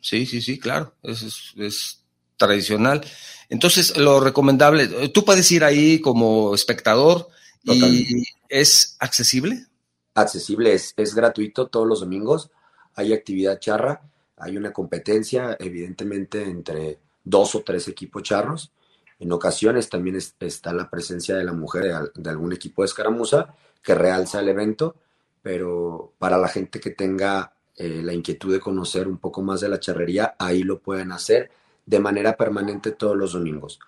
Sí, 0.00 0.26
sí, 0.26 0.40
sí, 0.40 0.58
claro, 0.58 0.94
es, 1.02 1.54
es, 1.56 1.98
tradicional. 2.36 3.02
Entonces, 3.48 3.96
lo 3.96 4.18
recomendable, 4.18 5.08
tú 5.10 5.24
puedes 5.24 5.50
ir 5.52 5.62
ahí 5.62 6.00
como 6.00 6.54
espectador 6.54 7.28
y 7.62 8.24
es 8.48 8.96
accesible. 8.98 9.66
Accesible, 10.14 10.72
es, 10.72 10.92
es 10.96 11.14
gratuito 11.14 11.68
todos 11.68 11.86
los 11.86 12.00
domingos, 12.00 12.50
hay 12.94 13.12
actividad 13.12 13.60
charra 13.60 14.11
hay 14.42 14.56
una 14.56 14.72
competencia, 14.72 15.56
evidentemente, 15.60 16.42
entre 16.42 16.98
dos 17.22 17.54
o 17.54 17.62
tres 17.62 17.86
equipos 17.86 18.24
charros. 18.24 18.72
En 19.20 19.30
ocasiones 19.30 19.88
también 19.88 20.16
está 20.16 20.72
la 20.72 20.90
presencia 20.90 21.36
de 21.36 21.44
la 21.44 21.52
mujer 21.52 22.10
de, 22.12 22.30
algún 22.30 22.52
equipo 22.52 22.82
de 22.82 22.86
escaramuza 22.86 23.54
que 23.82 23.94
realza 23.94 24.40
el 24.40 24.48
evento, 24.48 24.96
pero 25.42 26.12
para 26.18 26.38
la 26.38 26.48
gente 26.48 26.80
que 26.80 26.90
tenga 26.90 27.54
eh, 27.76 28.02
la 28.02 28.12
inquietud 28.12 28.52
de 28.52 28.58
conocer 28.58 29.06
un 29.06 29.18
poco 29.18 29.42
más 29.42 29.60
de 29.60 29.68
la 29.68 29.78
charrería, 29.78 30.34
ahí 30.40 30.64
lo 30.64 30.80
pueden 30.80 31.12
hacer 31.12 31.52
de 31.86 32.00
manera 32.00 32.36
permanente 32.36 32.90
todos 32.90 33.16
los 33.16 33.34
domingos. 33.34 33.78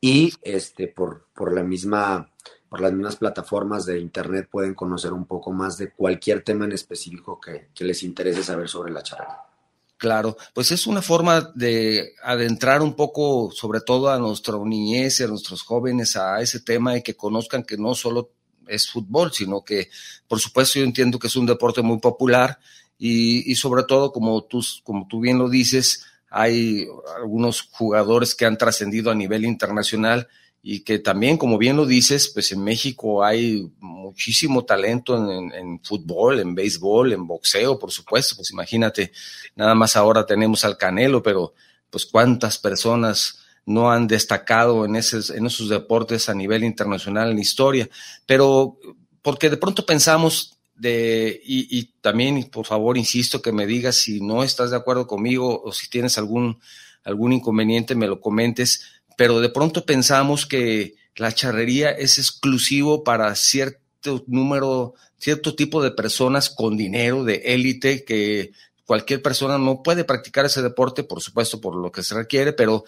Y 0.00 0.32
este, 0.42 0.86
por, 0.86 1.26
por, 1.34 1.52
la 1.52 1.64
misma, 1.64 2.30
por 2.68 2.80
las 2.80 2.92
mismas 2.92 3.16
plataformas 3.16 3.86
de 3.86 3.98
internet 3.98 4.48
pueden 4.48 4.74
conocer 4.74 5.12
un 5.12 5.26
poco 5.26 5.52
más 5.52 5.78
de 5.78 5.90
cualquier 5.90 6.44
tema 6.44 6.64
en 6.64 6.72
específico 6.72 7.40
que 7.40 7.84
les 7.84 8.04
interese 8.04 8.44
saber 8.44 8.68
sobre 8.68 8.92
la 8.92 9.02
charrería. 9.02 9.55
Claro, 9.98 10.36
pues 10.52 10.72
es 10.72 10.86
una 10.86 11.00
forma 11.00 11.52
de 11.54 12.12
adentrar 12.22 12.82
un 12.82 12.94
poco, 12.94 13.50
sobre 13.50 13.80
todo 13.80 14.10
a 14.10 14.18
nuestra 14.18 14.58
niñez 14.58 15.20
y 15.20 15.24
a 15.24 15.26
nuestros 15.28 15.62
jóvenes, 15.62 16.16
a 16.16 16.40
ese 16.42 16.60
tema 16.60 16.96
y 16.96 17.02
que 17.02 17.16
conozcan 17.16 17.64
que 17.64 17.78
no 17.78 17.94
solo 17.94 18.32
es 18.66 18.90
fútbol, 18.90 19.32
sino 19.32 19.64
que, 19.64 19.88
por 20.28 20.38
supuesto, 20.38 20.78
yo 20.78 20.84
entiendo 20.84 21.18
que 21.18 21.28
es 21.28 21.36
un 21.36 21.46
deporte 21.46 21.80
muy 21.80 21.98
popular 21.98 22.58
y, 22.98 23.50
y 23.50 23.54
sobre 23.54 23.84
todo, 23.84 24.12
como 24.12 24.44
tú, 24.44 24.62
como 24.84 25.06
tú 25.08 25.20
bien 25.20 25.38
lo 25.38 25.48
dices, 25.48 26.04
hay 26.28 26.86
algunos 27.16 27.62
jugadores 27.62 28.34
que 28.34 28.44
han 28.44 28.58
trascendido 28.58 29.10
a 29.10 29.14
nivel 29.14 29.46
internacional 29.46 30.28
y 30.68 30.80
que 30.80 30.98
también, 30.98 31.38
como 31.38 31.58
bien 31.58 31.76
lo 31.76 31.86
dices, 31.86 32.28
pues 32.34 32.50
en 32.50 32.64
México 32.64 33.22
hay 33.22 33.70
muchísimo 33.78 34.64
talento 34.64 35.16
en, 35.16 35.80
fútbol, 35.80 36.40
en 36.40 36.56
béisbol, 36.56 37.12
en 37.12 37.24
boxeo, 37.24 37.78
por 37.78 37.92
supuesto, 37.92 38.34
pues 38.34 38.50
imagínate, 38.50 39.12
nada 39.54 39.76
más 39.76 39.94
ahora 39.94 40.26
tenemos 40.26 40.64
al 40.64 40.76
Canelo, 40.76 41.22
pero 41.22 41.54
pues 41.88 42.04
cuántas 42.04 42.58
personas 42.58 43.44
no 43.64 43.92
han 43.92 44.08
destacado 44.08 44.84
en 44.84 44.96
esos, 44.96 45.30
en 45.30 45.46
esos 45.46 45.68
deportes 45.68 46.28
a 46.28 46.34
nivel 46.34 46.64
internacional 46.64 47.30
en 47.30 47.36
la 47.36 47.42
historia, 47.42 47.88
pero 48.26 48.76
porque 49.22 49.48
de 49.48 49.58
pronto 49.58 49.86
pensamos 49.86 50.58
de, 50.74 51.40
y, 51.44 51.78
y 51.78 51.92
también, 52.00 52.42
por 52.50 52.66
favor, 52.66 52.98
insisto 52.98 53.40
que 53.40 53.52
me 53.52 53.68
digas 53.68 53.98
si 53.98 54.20
no 54.20 54.42
estás 54.42 54.72
de 54.72 54.78
acuerdo 54.78 55.06
conmigo 55.06 55.62
o 55.62 55.70
si 55.70 55.88
tienes 55.88 56.18
algún, 56.18 56.58
algún 57.04 57.32
inconveniente, 57.32 57.94
me 57.94 58.08
lo 58.08 58.20
comentes, 58.20 58.95
pero 59.16 59.40
de 59.40 59.48
pronto 59.48 59.84
pensamos 59.84 60.46
que 60.46 60.94
la 61.16 61.32
charrería 61.32 61.90
es 61.90 62.18
exclusivo 62.18 63.02
para 63.02 63.34
cierto 63.34 64.22
número, 64.26 64.94
cierto 65.18 65.54
tipo 65.54 65.82
de 65.82 65.90
personas 65.90 66.50
con 66.50 66.76
dinero, 66.76 67.24
de 67.24 67.36
élite, 67.46 68.04
que 68.04 68.52
cualquier 68.84 69.22
persona 69.22 69.58
no 69.58 69.82
puede 69.82 70.04
practicar 70.04 70.44
ese 70.44 70.62
deporte, 70.62 71.02
por 71.02 71.20
supuesto, 71.22 71.60
por 71.60 71.74
lo 71.74 71.90
que 71.90 72.02
se 72.02 72.14
requiere, 72.14 72.52
pero, 72.52 72.84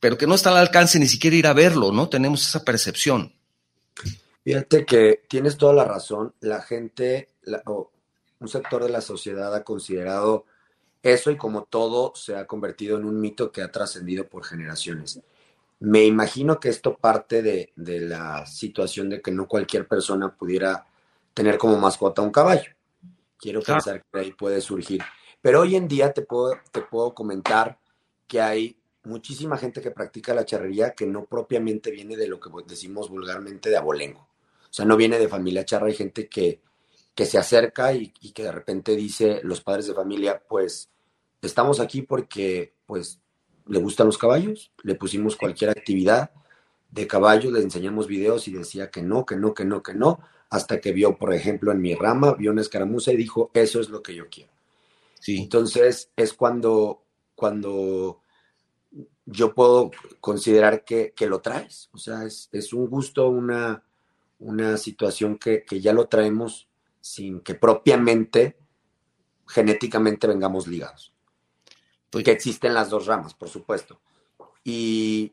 pero 0.00 0.16
que 0.16 0.26
no 0.26 0.36
está 0.36 0.50
al 0.50 0.56
alcance 0.58 0.98
ni 0.98 1.08
siquiera 1.08 1.36
ir 1.36 1.46
a 1.46 1.52
verlo, 1.52 1.92
¿no? 1.92 2.08
Tenemos 2.08 2.46
esa 2.46 2.64
percepción. 2.64 3.34
Fíjate 4.44 4.84
que 4.84 5.22
tienes 5.28 5.56
toda 5.56 5.72
la 5.72 5.84
razón. 5.84 6.34
La 6.40 6.62
gente, 6.62 7.30
o 7.66 7.90
un 8.40 8.48
sector 8.48 8.84
de 8.84 8.90
la 8.90 9.00
sociedad 9.00 9.54
ha 9.54 9.64
considerado 9.64 10.44
eso 11.02 11.30
y 11.30 11.36
como 11.36 11.64
todo 11.64 12.12
se 12.14 12.36
ha 12.36 12.46
convertido 12.46 12.96
en 12.96 13.04
un 13.04 13.20
mito 13.20 13.50
que 13.50 13.62
ha 13.62 13.72
trascendido 13.72 14.26
por 14.26 14.44
generaciones. 14.44 15.20
Me 15.84 16.02
imagino 16.06 16.58
que 16.58 16.70
esto 16.70 16.96
parte 16.96 17.42
de, 17.42 17.70
la 17.76 18.46
situación 18.46 19.10
de 19.10 19.20
que 19.20 19.30
no 19.30 19.46
cualquier 19.46 19.86
persona 19.86 20.34
pudiera 20.34 20.86
tener 21.34 21.58
como 21.58 21.76
mascota 21.76 22.22
un 22.22 22.30
caballo. 22.30 22.70
Quiero 23.36 23.60
pensar 23.60 24.02
que 24.10 24.18
ahí 24.18 24.32
puede 24.32 24.62
surgir. 24.62 25.02
Pero 25.42 25.60
hoy 25.60 25.76
en 25.76 25.86
día 25.86 26.14
te 26.14 26.22
puedo, 26.22 26.54
te 26.72 26.80
puedo 26.80 27.14
comentar 27.14 27.78
que 28.26 28.40
hay 28.40 28.78
muchísima 29.02 29.58
gente 29.58 29.82
que 29.82 29.90
practica 29.90 30.32
la 30.32 30.46
charrería 30.46 30.94
que 30.94 31.06
no 31.06 31.26
propiamente 31.26 31.90
viene 31.90 32.16
de 32.16 32.28
lo 32.28 32.40
que 32.40 32.48
decimos 32.66 33.10
vulgarmente 33.10 33.68
de 33.68 33.76
abolengo. 33.76 34.20
O 34.20 34.72
sea, 34.72 34.86
no 34.86 34.96
viene 34.96 35.18
de 35.18 35.28
familia 35.28 35.66
charra. 35.66 35.88
Hay 35.88 35.94
gente 35.94 36.30
que, 36.30 36.62
que 37.14 37.26
se 37.26 37.36
acerca 37.36 37.92
y, 37.92 38.10
y, 38.22 38.32
que 38.32 38.42
de 38.42 38.52
repente 38.52 38.96
dice 38.96 39.40
los 39.42 39.60
padres 39.60 39.86
de 39.86 39.92
familia, 39.92 40.42
pues 40.48 40.88
estamos 41.42 41.78
aquí 41.78 42.00
porque 42.00 42.72
pues 42.86 43.20
le 43.66 43.78
gustan 43.78 44.06
los 44.06 44.18
caballos, 44.18 44.72
le 44.82 44.94
pusimos 44.94 45.36
cualquier 45.36 45.70
actividad 45.70 46.30
de 46.90 47.06
caballos, 47.06 47.52
le 47.52 47.60
enseñamos 47.60 48.06
videos 48.06 48.46
y 48.48 48.52
decía 48.52 48.90
que 48.90 49.02
no, 49.02 49.26
que 49.26 49.36
no, 49.36 49.54
que 49.54 49.64
no, 49.64 49.82
que 49.82 49.94
no, 49.94 50.20
hasta 50.50 50.80
que 50.80 50.92
vio, 50.92 51.16
por 51.16 51.34
ejemplo, 51.34 51.72
en 51.72 51.80
mi 51.80 51.94
rama, 51.94 52.34
vio 52.34 52.52
una 52.52 52.60
escaramuza 52.60 53.12
y 53.12 53.16
dijo, 53.16 53.50
eso 53.54 53.80
es 53.80 53.88
lo 53.88 54.02
que 54.02 54.14
yo 54.14 54.28
quiero. 54.30 54.52
Sí. 55.18 55.38
Entonces 55.38 56.10
es 56.16 56.34
cuando, 56.34 57.02
cuando 57.34 58.20
yo 59.26 59.54
puedo 59.54 59.90
considerar 60.20 60.84
que, 60.84 61.12
que 61.16 61.26
lo 61.26 61.40
traes. 61.40 61.88
O 61.92 61.98
sea, 61.98 62.24
es, 62.24 62.48
es 62.52 62.72
un 62.72 62.88
gusto, 62.88 63.28
una, 63.28 63.82
una 64.38 64.76
situación 64.76 65.38
que, 65.38 65.64
que, 65.64 65.80
ya 65.80 65.92
lo 65.92 66.08
traemos 66.08 66.68
sin 67.00 67.40
que 67.40 67.54
propiamente, 67.54 68.56
genéticamente 69.46 70.26
vengamos 70.26 70.66
ligados. 70.66 71.13
Porque 72.14 72.30
existen 72.30 72.74
las 72.74 72.90
dos 72.90 73.06
ramas, 73.06 73.34
por 73.34 73.48
supuesto. 73.48 73.98
Y, 74.62 75.32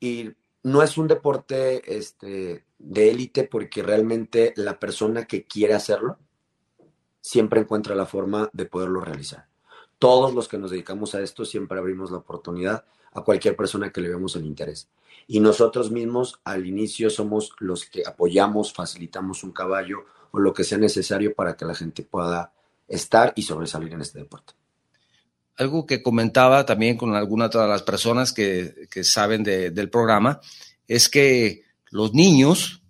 y 0.00 0.30
no 0.62 0.82
es 0.82 0.96
un 0.96 1.06
deporte 1.06 1.98
este, 1.98 2.64
de 2.78 3.10
élite 3.10 3.44
porque 3.44 3.82
realmente 3.82 4.54
la 4.56 4.78
persona 4.78 5.26
que 5.26 5.44
quiere 5.44 5.74
hacerlo 5.74 6.16
siempre 7.20 7.60
encuentra 7.60 7.94
la 7.94 8.06
forma 8.06 8.48
de 8.54 8.64
poderlo 8.64 9.02
realizar. 9.02 9.48
Todos 9.98 10.32
los 10.32 10.48
que 10.48 10.56
nos 10.56 10.70
dedicamos 10.70 11.14
a 11.14 11.20
esto 11.20 11.44
siempre 11.44 11.78
abrimos 11.78 12.10
la 12.10 12.16
oportunidad 12.16 12.86
a 13.12 13.20
cualquier 13.20 13.54
persona 13.54 13.92
que 13.92 14.00
le 14.00 14.08
veamos 14.08 14.34
el 14.34 14.46
interés. 14.46 14.88
Y 15.26 15.40
nosotros 15.40 15.90
mismos 15.90 16.40
al 16.42 16.64
inicio 16.64 17.10
somos 17.10 17.52
los 17.58 17.84
que 17.84 18.02
apoyamos, 18.06 18.72
facilitamos 18.72 19.44
un 19.44 19.52
caballo 19.52 20.06
o 20.30 20.38
lo 20.38 20.54
que 20.54 20.64
sea 20.64 20.78
necesario 20.78 21.34
para 21.34 21.54
que 21.54 21.66
la 21.66 21.74
gente 21.74 22.02
pueda 22.02 22.54
estar 22.88 23.34
y 23.36 23.42
sobresalir 23.42 23.92
en 23.92 24.00
este 24.00 24.20
deporte. 24.20 24.57
Algo 25.58 25.86
que 25.86 26.02
comentaba 26.02 26.64
también 26.64 26.96
con 26.96 27.14
algunas 27.14 27.50
de 27.50 27.66
las 27.66 27.82
personas 27.82 28.32
que, 28.32 28.88
que 28.90 29.04
saben 29.04 29.42
de, 29.42 29.70
del 29.70 29.90
programa 29.90 30.40
es 30.86 31.08
que 31.08 31.64
los 31.90 32.14
niños 32.14 32.82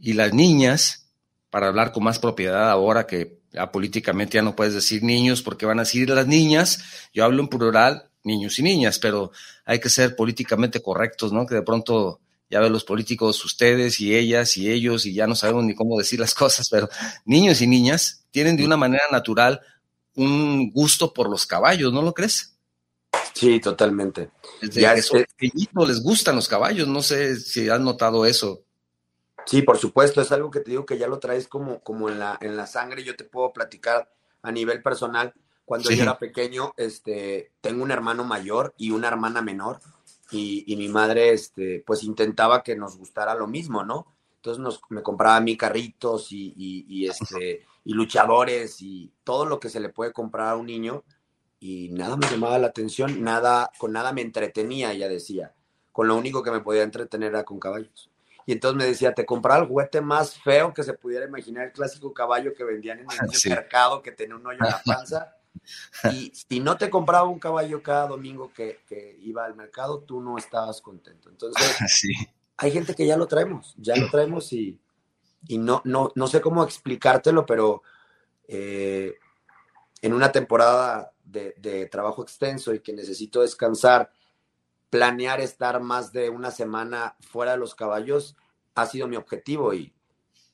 y 0.00 0.12
las 0.12 0.34
niñas, 0.34 1.08
para 1.48 1.68
hablar 1.68 1.92
con 1.92 2.04
más 2.04 2.18
propiedad 2.18 2.70
ahora 2.70 3.06
que 3.06 3.40
ya 3.52 3.70
políticamente 3.70 4.34
ya 4.34 4.42
no 4.42 4.56
puedes 4.56 4.74
decir 4.74 5.02
niños 5.02 5.42
porque 5.42 5.66
van 5.66 5.78
a 5.78 5.82
decir 5.82 6.08
las 6.08 6.26
niñas, 6.26 6.82
yo 7.12 7.24
hablo 7.24 7.42
en 7.42 7.48
plural, 7.48 8.08
niños 8.24 8.58
y 8.58 8.62
niñas, 8.62 8.98
pero 8.98 9.32
hay 9.64 9.78
que 9.78 9.88
ser 9.88 10.16
políticamente 10.16 10.80
correctos, 10.80 11.32
¿no? 11.32 11.46
Que 11.46 11.56
de 11.56 11.62
pronto 11.62 12.20
ya 12.50 12.60
ven 12.60 12.72
los 12.72 12.84
políticos, 12.84 13.44
ustedes 13.44 14.00
y 14.00 14.14
ellas 14.14 14.56
y 14.56 14.70
ellos, 14.70 15.06
y 15.06 15.14
ya 15.14 15.26
no 15.26 15.34
sabemos 15.34 15.64
ni 15.64 15.74
cómo 15.74 15.98
decir 15.98 16.20
las 16.20 16.34
cosas, 16.42 16.68
pero 16.70 16.88
niños 17.24 17.60
y 17.60 17.66
niñas 17.66 18.24
tienen 18.30 18.56
de 18.56 18.64
una 18.64 18.76
manera 18.76 19.04
natural 19.10 19.60
un 20.14 20.70
gusto 20.70 21.12
por 21.12 21.28
los 21.28 21.46
caballos, 21.46 21.92
¿no 21.92 22.02
lo 22.02 22.12
crees? 22.12 22.56
Sí, 23.34 23.60
totalmente. 23.60 24.30
Desde 24.60 24.80
ya 24.80 24.94
que 24.94 25.02
son 25.02 25.24
pequeñitos 25.36 25.88
les 25.88 26.02
gustan 26.02 26.36
los 26.36 26.48
caballos, 26.48 26.86
no 26.88 27.02
sé 27.02 27.36
si 27.36 27.68
has 27.68 27.80
notado 27.80 28.26
eso. 28.26 28.62
Sí, 29.46 29.62
por 29.62 29.78
supuesto, 29.78 30.20
es 30.20 30.30
algo 30.32 30.50
que 30.50 30.60
te 30.60 30.70
digo 30.70 30.86
que 30.86 30.98
ya 30.98 31.08
lo 31.08 31.18
traes 31.18 31.48
como, 31.48 31.80
como 31.80 32.08
en, 32.08 32.18
la, 32.18 32.38
en 32.40 32.56
la 32.56 32.66
sangre. 32.66 33.02
Yo 33.02 33.16
te 33.16 33.24
puedo 33.24 33.52
platicar 33.52 34.12
a 34.42 34.52
nivel 34.52 34.82
personal. 34.82 35.34
Cuando 35.64 35.88
sí. 35.88 35.96
yo 35.96 36.02
era 36.02 36.18
pequeño, 36.18 36.74
este, 36.76 37.52
tengo 37.60 37.82
un 37.82 37.90
hermano 37.90 38.24
mayor 38.24 38.74
y 38.76 38.90
una 38.90 39.08
hermana 39.08 39.42
menor. 39.42 39.80
Y, 40.30 40.64
y, 40.66 40.76
mi 40.76 40.88
madre, 40.88 41.32
este, 41.32 41.82
pues 41.86 42.04
intentaba 42.04 42.62
que 42.62 42.76
nos 42.76 42.96
gustara 42.96 43.34
lo 43.34 43.46
mismo, 43.46 43.84
¿no? 43.84 44.06
Entonces 44.36 44.62
nos, 44.62 44.80
me 44.88 45.02
compraba 45.02 45.36
a 45.36 45.40
mí 45.40 45.56
carritos 45.56 46.32
y, 46.32 46.54
y, 46.56 46.86
y, 46.88 47.06
este, 47.06 47.66
y 47.84 47.94
luchadores 47.94 48.80
y 48.80 49.12
todo 49.24 49.46
lo 49.46 49.58
que 49.58 49.68
se 49.68 49.80
le 49.80 49.88
puede 49.88 50.12
comprar 50.12 50.48
a 50.48 50.56
un 50.56 50.66
niño. 50.66 51.04
Y 51.60 51.90
nada 51.90 52.16
me 52.16 52.28
llamaba 52.28 52.58
la 52.58 52.68
atención, 52.68 53.22
nada, 53.22 53.70
con 53.78 53.92
nada 53.92 54.12
me 54.12 54.22
entretenía, 54.22 54.92
ella 54.92 55.08
decía. 55.08 55.54
Con 55.92 56.08
lo 56.08 56.16
único 56.16 56.42
que 56.42 56.50
me 56.50 56.60
podía 56.60 56.82
entretener 56.82 57.30
era 57.30 57.44
con 57.44 57.60
caballos. 57.60 58.10
Y 58.46 58.52
entonces 58.52 58.76
me 58.76 58.86
decía, 58.86 59.14
te 59.14 59.24
compraba 59.24 59.60
el 59.60 59.68
juguete 59.68 60.00
más 60.00 60.38
feo 60.40 60.74
que 60.74 60.82
se 60.82 60.94
pudiera 60.94 61.26
imaginar, 61.26 61.66
el 61.66 61.72
clásico 61.72 62.12
caballo 62.12 62.54
que 62.54 62.64
vendían 62.64 63.00
en 63.00 63.06
el 63.10 63.34
sí. 63.34 63.50
mercado 63.50 64.02
que 64.02 64.10
tenía 64.12 64.34
un 64.34 64.46
hoyo 64.46 64.58
en 64.60 64.70
la 64.70 64.82
panza. 64.84 65.36
Y 66.12 66.32
si 66.34 66.58
no 66.58 66.76
te 66.76 66.90
compraba 66.90 67.28
un 67.28 67.38
caballo 67.38 67.82
cada 67.82 68.08
domingo 68.08 68.52
que, 68.52 68.80
que 68.88 69.16
iba 69.20 69.44
al 69.44 69.54
mercado, 69.54 70.00
tú 70.00 70.20
no 70.20 70.38
estabas 70.38 70.80
contento. 70.80 71.28
Entonces, 71.28 71.62
sí. 71.88 72.12
hay 72.56 72.72
gente 72.72 72.94
que 72.94 73.06
ya 73.06 73.16
lo 73.16 73.26
traemos, 73.26 73.74
ya 73.78 73.94
lo 73.96 74.08
traemos 74.10 74.52
y, 74.52 74.80
y 75.48 75.58
no, 75.58 75.82
no, 75.84 76.12
no 76.14 76.26
sé 76.26 76.40
cómo 76.40 76.62
explicártelo, 76.64 77.44
pero 77.46 77.82
eh, 78.48 79.14
en 80.00 80.12
una 80.12 80.32
temporada 80.32 81.12
de, 81.24 81.54
de 81.58 81.86
trabajo 81.86 82.22
extenso 82.22 82.74
y 82.74 82.80
que 82.80 82.92
necesito 82.92 83.42
descansar, 83.42 84.10
planear 84.90 85.40
estar 85.40 85.80
más 85.80 86.12
de 86.12 86.30
una 86.30 86.50
semana 86.50 87.16
fuera 87.20 87.52
de 87.52 87.58
los 87.58 87.74
caballos 87.74 88.36
ha 88.74 88.86
sido 88.86 89.08
mi 89.08 89.16
objetivo 89.16 89.74
y, 89.74 89.92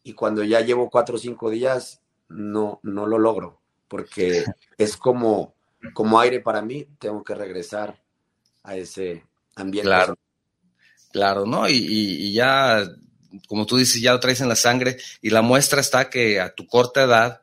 y 0.03 0.13
cuando 0.15 0.43
ya 0.45 0.61
llevo 0.61 0.91
cuatro 0.91 1.17
o 1.17 1.19
cinco 1.19 1.51
días 1.51 2.03
no, 2.29 2.81
no 2.83 3.07
lo 3.07 3.19
logro 3.19 3.61
porque 3.89 4.45
es 4.79 4.97
como, 4.97 5.55
como 5.95 6.21
aire 6.21 6.41
para 6.41 6.63
mí, 6.63 6.87
tengo 6.99 7.25
que 7.25 7.35
regresar 7.35 8.01
a 8.63 8.77
ese 8.77 9.25
ambiente. 9.57 9.89
Claro, 9.89 10.15
claro 11.11 11.47
¿no? 11.47 11.69
Y, 11.69 11.77
y, 11.77 12.27
y 12.27 12.33
ya, 12.35 12.85
como 13.47 13.67
tú 13.67 13.77
dices, 13.77 14.01
ya 14.01 14.13
lo 14.13 14.21
traes 14.21 14.41
en 14.41 14.49
la 14.49 14.57
sangre 14.57 14.99
y 15.21 15.31
la 15.31 15.43
muestra 15.43 15.81
está 15.81 16.11
que 16.11 16.41
a 16.41 16.55
tu 16.55 16.67
corta 16.67 17.05
edad, 17.05 17.41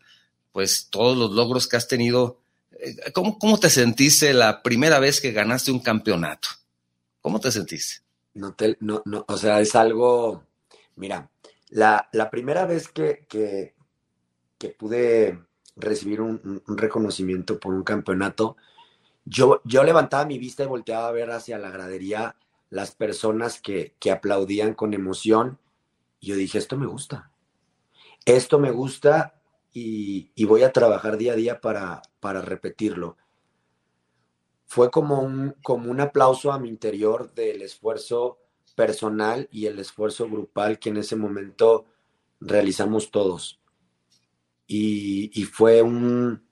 pues 0.51 0.87
todos 0.89 1.17
los 1.17 1.31
logros 1.31 1.67
que 1.67 1.77
has 1.77 1.87
tenido, 1.87 2.39
eh, 2.79 3.11
¿cómo, 3.13 3.37
cómo 3.39 3.59
te 3.59 3.69
sentiste 3.69 4.33
la 4.33 4.63
primera 4.63 4.99
vez 4.99 5.21
que 5.21 5.31
ganaste 5.31 5.71
un 5.71 5.79
campeonato? 5.79 6.47
¿Cómo 7.21 7.39
te 7.39 7.51
sentiste? 7.51 8.03
No, 8.33 8.53
te, 8.53 8.77
no, 8.79 9.01
no, 9.05 9.25
o 9.27 9.37
sea, 9.37 9.61
es 9.61 9.75
algo, 9.75 10.43
mira, 10.95 11.29
la, 11.69 12.09
la 12.11 12.29
primera 12.29 12.65
vez 12.65 12.87
que, 12.87 13.25
que, 13.29 13.75
que 14.57 14.69
pude 14.69 15.39
recibir 15.75 16.21
un, 16.21 16.61
reconocimiento 16.67 17.59
por 17.59 17.73
un 17.73 17.83
campeonato, 17.83 18.55
yo, 19.25 19.61
yo 19.63 19.83
levantaba 19.83 20.25
mi 20.25 20.37
vista 20.37 20.63
y 20.63 20.67
volteaba 20.67 21.07
a 21.07 21.11
ver 21.11 21.31
hacia 21.31 21.57
la 21.57 21.69
gradería 21.69 22.35
las 22.69 22.91
personas 22.91 23.59
que, 23.59 23.95
que 23.99 24.11
aplaudían 24.11 24.73
con 24.73 24.93
emoción. 24.93 25.59
Yo 26.25 26.35
dije, 26.35 26.57
esto 26.57 26.77
me 26.77 26.85
gusta. 26.85 27.31
Esto 28.25 28.59
me 28.59 28.71
gusta 28.71 29.41
y, 29.71 30.31
y 30.35 30.45
voy 30.45 30.63
a 30.63 30.71
trabajar 30.73 31.17
día 31.17 31.33
a 31.33 31.35
día 31.35 31.61
para, 31.61 32.01
para 32.19 32.41
repetirlo 32.41 33.17
fue 34.65 34.91
como 34.91 35.21
un, 35.21 35.55
como 35.63 35.89
un 35.91 36.01
aplauso 36.01 36.51
a 36.51 36.59
mi 36.59 36.69
interior 36.69 37.33
del 37.33 37.61
esfuerzo 37.61 38.39
personal 38.75 39.47
y 39.51 39.67
el 39.67 39.79
esfuerzo 39.79 40.27
grupal 40.29 40.79
que 40.79 40.89
en 40.89 40.97
ese 40.97 41.15
momento 41.15 41.85
realizamos 42.39 43.11
todos. 43.11 43.61
Y, 44.67 45.31
y 45.39 45.45
fue 45.45 45.81
un, 45.81 46.43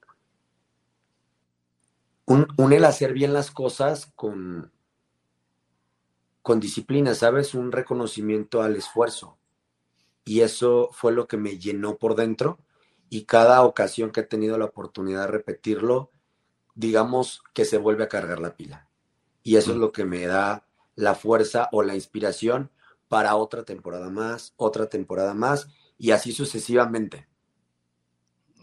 un, 2.25 2.47
un, 2.57 2.73
el 2.73 2.85
hacer 2.85 3.13
bien 3.13 3.33
las 3.33 3.51
cosas 3.51 4.05
con, 4.15 4.71
con 6.41 6.59
disciplina, 6.59 7.15
¿sabes? 7.15 7.55
Un 7.55 7.71
reconocimiento 7.71 8.61
al 8.61 8.75
esfuerzo. 8.75 9.37
Y 10.25 10.41
eso 10.41 10.89
fue 10.93 11.11
lo 11.11 11.27
que 11.27 11.37
me 11.37 11.57
llenó 11.57 11.97
por 11.97 12.15
dentro. 12.15 12.59
Y 13.09 13.25
cada 13.25 13.63
ocasión 13.63 14.11
que 14.11 14.21
he 14.21 14.23
tenido 14.23 14.57
la 14.57 14.65
oportunidad 14.65 15.21
de 15.21 15.27
repetirlo, 15.27 16.11
digamos 16.75 17.43
que 17.53 17.65
se 17.65 17.77
vuelve 17.77 18.05
a 18.05 18.09
cargar 18.09 18.39
la 18.39 18.55
pila. 18.55 18.89
Y 19.43 19.57
eso 19.57 19.71
es 19.71 19.77
lo 19.77 19.91
que 19.91 20.05
me 20.05 20.25
da 20.25 20.65
la 20.95 21.15
fuerza 21.15 21.69
o 21.71 21.83
la 21.83 21.95
inspiración 21.95 22.71
para 23.07 23.35
otra 23.35 23.63
temporada 23.63 24.09
más, 24.09 24.53
otra 24.55 24.87
temporada 24.87 25.33
más 25.33 25.67
y 25.97 26.11
así 26.11 26.31
sucesivamente. 26.31 27.27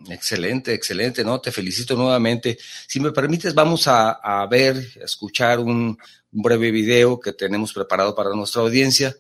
Excelente, 0.08 0.72
excelente, 0.72 1.22
¿no? 1.24 1.40
Te 1.40 1.52
felicito 1.52 1.94
nuevamente. 1.94 2.58
Si 2.88 3.00
me 3.00 3.12
permites, 3.12 3.54
vamos 3.54 3.86
a, 3.86 4.12
a 4.12 4.46
ver, 4.46 4.76
a 5.00 5.04
escuchar 5.04 5.58
un, 5.58 5.98
un, 6.32 6.42
breve 6.42 6.70
video 6.70 7.20
que 7.20 7.34
tenemos 7.34 7.72
preparado 7.72 8.14
para 8.14 8.30
nuestra 8.30 8.62
audiencia. 8.62 9.14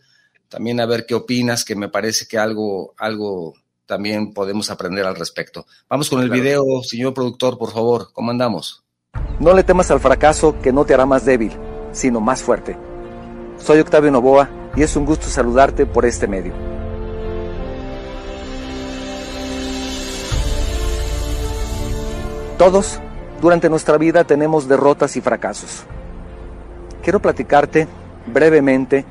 También 0.50 0.80
a 0.80 0.86
ver 0.86 1.06
qué 1.06 1.14
opinas, 1.14 1.64
que 1.64 1.76
me 1.76 1.88
parece 1.88 2.26
que 2.26 2.36
algo, 2.36 2.92
algo 2.98 3.54
también 3.86 4.34
podemos 4.34 4.68
aprender 4.68 5.06
al 5.06 5.14
respecto. 5.14 5.64
Vamos 5.88 6.10
con 6.10 6.20
el 6.20 6.26
claro. 6.26 6.42
video, 6.42 6.64
señor 6.82 7.14
productor, 7.14 7.56
por 7.56 7.70
favor. 7.72 8.08
¿Cómo 8.12 8.32
andamos? 8.32 8.82
No 9.38 9.54
le 9.54 9.62
temas 9.62 9.92
al 9.92 10.00
fracaso 10.00 10.60
que 10.60 10.72
no 10.72 10.84
te 10.84 10.92
hará 10.92 11.06
más 11.06 11.24
débil, 11.24 11.52
sino 11.92 12.20
más 12.20 12.42
fuerte. 12.42 12.76
Soy 13.58 13.78
Octavio 13.78 14.10
Novoa 14.10 14.50
y 14.74 14.82
es 14.82 14.96
un 14.96 15.04
gusto 15.04 15.28
saludarte 15.28 15.86
por 15.86 16.04
este 16.04 16.26
medio. 16.26 16.52
Todos, 22.58 22.98
durante 23.40 23.70
nuestra 23.70 23.98
vida, 23.98 24.24
tenemos 24.24 24.66
derrotas 24.66 25.16
y 25.16 25.20
fracasos. 25.20 25.84
Quiero 27.04 27.22
platicarte 27.22 27.86
brevemente 28.26 29.04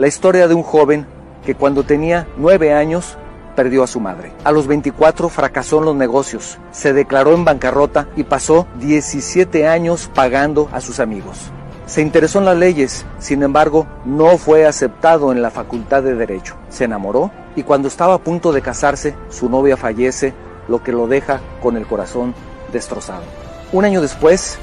la 0.00 0.08
historia 0.08 0.48
de 0.48 0.54
un 0.54 0.62
joven 0.62 1.04
que 1.44 1.54
cuando 1.54 1.82
tenía 1.82 2.26
nueve 2.38 2.72
años 2.72 3.18
perdió 3.54 3.82
a 3.82 3.86
su 3.86 4.00
madre. 4.00 4.32
A 4.44 4.50
los 4.50 4.66
24 4.66 5.28
fracasó 5.28 5.80
en 5.80 5.84
los 5.84 5.94
negocios, 5.94 6.56
se 6.70 6.94
declaró 6.94 7.34
en 7.34 7.44
bancarrota 7.44 8.08
y 8.16 8.24
pasó 8.24 8.66
17 8.76 9.68
años 9.68 10.10
pagando 10.14 10.70
a 10.72 10.80
sus 10.80 11.00
amigos. 11.00 11.50
Se 11.84 12.00
interesó 12.00 12.38
en 12.38 12.46
las 12.46 12.56
leyes, 12.56 13.04
sin 13.18 13.42
embargo, 13.42 13.86
no 14.06 14.38
fue 14.38 14.64
aceptado 14.64 15.32
en 15.32 15.42
la 15.42 15.50
Facultad 15.50 16.02
de 16.02 16.14
Derecho. 16.14 16.56
Se 16.70 16.84
enamoró 16.84 17.30
y 17.54 17.62
cuando 17.62 17.88
estaba 17.88 18.14
a 18.14 18.24
punto 18.24 18.52
de 18.52 18.62
casarse, 18.62 19.14
su 19.28 19.50
novia 19.50 19.76
fallece, 19.76 20.32
lo 20.66 20.82
que 20.82 20.92
lo 20.92 21.08
deja 21.08 21.42
con 21.60 21.76
el 21.76 21.86
corazón 21.86 22.34
destrozado. 22.72 23.24
Un 23.70 23.84
año 23.84 24.00
después, 24.00 24.58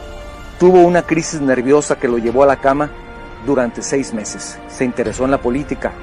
tuvo 0.59 0.81
una 0.81 1.03
crisis 1.03 1.41
nerviosa 1.41 1.97
que 1.97 2.07
lo 2.07 2.17
llevó 2.17 2.41
a 2.41 2.47
la 2.47 2.55
cama 2.55 2.89
durante 3.47 3.81
seis 3.81 4.13
meses. 4.13 4.59
Se 4.67 4.85
interesó 4.85 5.25
en 5.25 5.31
la 5.31 5.41
política, 5.41 5.93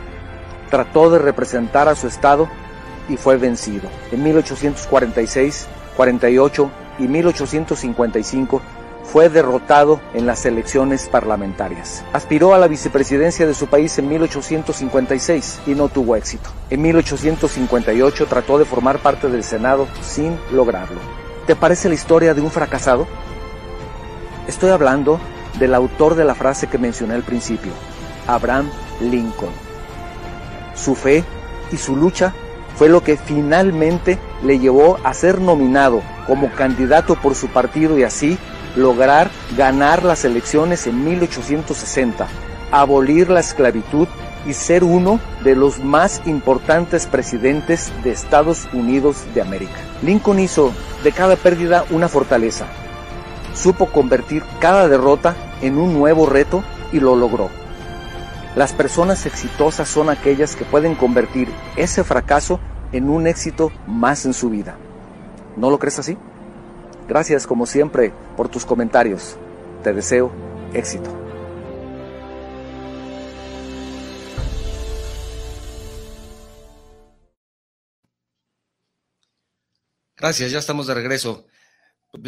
trató 0.71 1.11
de 1.11 1.21
representar 1.21 1.89
a 1.89 1.95
su 1.95 2.09
estado 2.09 2.49
y 3.09 3.17
fue 3.17 3.37
vencido. 3.37 3.89
En 4.11 4.25
1846, 4.25 5.69
48 5.97 6.71
y 6.99 7.07
1855 7.07 8.61
fue 9.05 9.29
derrotado 9.29 10.01
en 10.15 10.27
las 10.27 10.47
elecciones 10.47 11.09
parlamentarias. 11.09 12.03
Aspiró 12.13 12.55
a 12.55 12.59
la 12.59 12.67
vicepresidencia 12.67 13.47
de 13.47 13.55
su 13.55 13.67
país 13.67 13.97
en 13.99 14.09
1856 14.09 15.61
y 15.67 15.75
no 15.75 15.89
tuvo 15.89 16.17
éxito. 16.17 16.51
En 16.71 16.83
1858 16.83 18.27
trató 18.27 18.59
de 18.59 18.65
formar 18.65 18.99
parte 18.99 19.29
del 19.29 19.45
Senado 19.45 19.87
sin 20.01 20.37
lograrlo. 20.51 20.99
¿Te 21.47 21.55
parece 21.55 21.89
la 21.89 21.95
historia 21.95 22.33
de 22.33 22.41
un 22.41 22.51
fracasado? 22.51 23.07
Estoy 24.49 24.71
hablando 24.71 25.21
del 25.59 25.75
autor 25.75 26.15
de 26.15 26.25
la 26.25 26.35
frase 26.35 26.67
que 26.67 26.79
mencioné 26.79 27.15
al 27.15 27.23
principio, 27.23 27.73
Abraham 28.27 28.71
Lincoln. 29.01 29.53
Su 30.75 30.95
fe 30.95 31.25
y 31.73 31.77
su 31.77 31.97
lucha 31.97 32.35
fue 32.77 32.89
lo 32.89 33.03
que 33.03 33.17
finalmente 33.17 34.19
le 34.43 34.59
llevó 34.59 34.99
a 35.05 35.15
ser 35.15 35.41
nominado 35.41 36.03
como 36.27 36.51
candidato 36.53 37.15
por 37.15 37.35
su 37.35 37.49
partido 37.49 37.99
y 37.99 38.03
así 38.03 38.39
lograr 38.77 39.31
ganar 39.57 40.05
las 40.05 40.25
elecciones 40.25 40.87
en 40.87 41.05
1860, 41.05 42.27
abolir 42.73 43.31
la 43.31 43.41
esclavitud 43.41 44.09
y 44.47 44.53
ser 44.53 44.85
uno 44.85 45.21
de 45.43 45.55
los 45.55 45.79
más 45.79 46.23
importantes 46.27 47.07
presidentes 47.07 47.93
de 48.03 48.11
Estados 48.11 48.69
Unidos 48.73 49.25
de 49.35 49.41
América. 49.41 49.77
Lincoln 50.03 50.41
hizo 50.41 50.73
de 51.03 51.13
cada 51.13 51.37
pérdida 51.37 51.85
una 51.91 52.09
fortaleza. 52.09 52.67
Supo 53.55 53.87
convertir 53.87 54.43
cada 54.61 54.89
derrota 54.89 55.35
en 55.63 55.79
un 55.79 55.95
nuevo 55.95 56.27
reto 56.27 56.63
y 56.93 57.01
lo 57.01 57.17
logró. 57.17 57.49
Las 58.57 58.73
personas 58.73 59.27
exitosas 59.27 59.89
son 59.89 60.11
aquellas 60.11 60.55
que 60.55 60.65
pueden 60.65 60.95
convertir 60.95 61.49
ese 61.77 62.05
fracaso 62.05 62.61
en 62.93 63.09
un 63.09 63.27
éxito 63.27 63.73
más 63.87 64.27
en 64.27 64.35
su 64.35 64.51
vida. 64.51 64.77
¿No 65.57 65.71
lo 65.71 65.79
crees 65.79 65.99
así? 65.99 66.17
Gracias 67.09 67.47
como 67.47 67.67
siempre 67.67 68.13
por 68.37 68.49
tus 68.49 68.65
comentarios. 68.65 69.37
Te 69.83 69.93
deseo 69.93 70.31
éxito. 70.73 71.11
Gracias, 80.17 80.53
ya 80.53 80.59
estamos 80.59 80.87
de 80.87 80.95
regreso. 80.95 81.45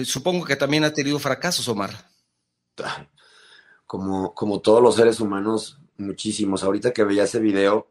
Supongo 0.04 0.44
que 0.44 0.56
también 0.56 0.84
ha 0.84 0.92
tenido 0.92 1.18
fracasos, 1.18 1.68
Omar. 1.68 1.90
Como, 3.86 4.34
como 4.34 4.60
todos 4.60 4.82
los 4.82 4.96
seres 4.96 5.20
humanos, 5.20 5.78
muchísimos. 5.96 6.64
Ahorita 6.64 6.92
que 6.92 7.04
veía 7.04 7.24
ese 7.24 7.38
video, 7.38 7.88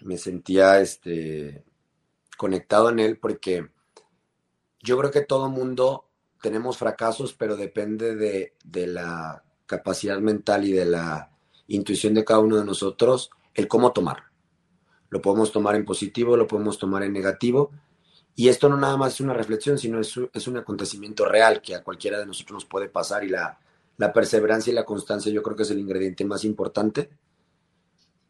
me 0.00 0.16
sentía 0.18 0.80
este, 0.80 1.64
conectado 2.36 2.90
en 2.90 2.98
él 2.98 3.18
porque 3.18 3.68
yo 4.80 4.98
creo 4.98 5.10
que 5.10 5.22
todo 5.22 5.48
mundo 5.48 6.08
tenemos 6.40 6.76
fracasos, 6.76 7.32
pero 7.34 7.56
depende 7.56 8.16
de, 8.16 8.54
de, 8.64 8.86
la 8.86 9.44
capacidad 9.66 10.18
mental 10.18 10.66
y 10.66 10.72
de 10.72 10.84
la 10.84 11.30
intuición 11.68 12.12
de 12.12 12.24
cada 12.24 12.40
uno 12.40 12.56
de 12.56 12.66
nosotros 12.66 13.30
el 13.54 13.66
cómo 13.66 13.92
tomar. 13.92 14.24
Lo 15.08 15.22
podemos 15.22 15.52
tomar 15.52 15.74
en 15.74 15.84
positivo, 15.84 16.36
lo 16.36 16.46
podemos 16.46 16.78
tomar 16.78 17.02
en 17.02 17.12
negativo. 17.12 17.70
Y 18.36 18.48
esto 18.48 18.68
no 18.68 18.76
nada 18.76 18.96
más 18.96 19.14
es 19.14 19.20
una 19.20 19.34
reflexión, 19.34 19.78
sino 19.78 20.00
es, 20.00 20.18
es 20.32 20.48
un 20.48 20.56
acontecimiento 20.56 21.24
real 21.24 21.62
que 21.62 21.74
a 21.74 21.82
cualquiera 21.82 22.18
de 22.18 22.26
nosotros 22.26 22.54
nos 22.54 22.64
puede 22.64 22.88
pasar 22.88 23.24
y 23.24 23.28
la, 23.28 23.58
la 23.96 24.12
perseverancia 24.12 24.72
y 24.72 24.74
la 24.74 24.84
constancia 24.84 25.32
yo 25.32 25.42
creo 25.42 25.56
que 25.56 25.62
es 25.62 25.70
el 25.70 25.78
ingrediente 25.78 26.24
más 26.24 26.44
importante 26.44 27.10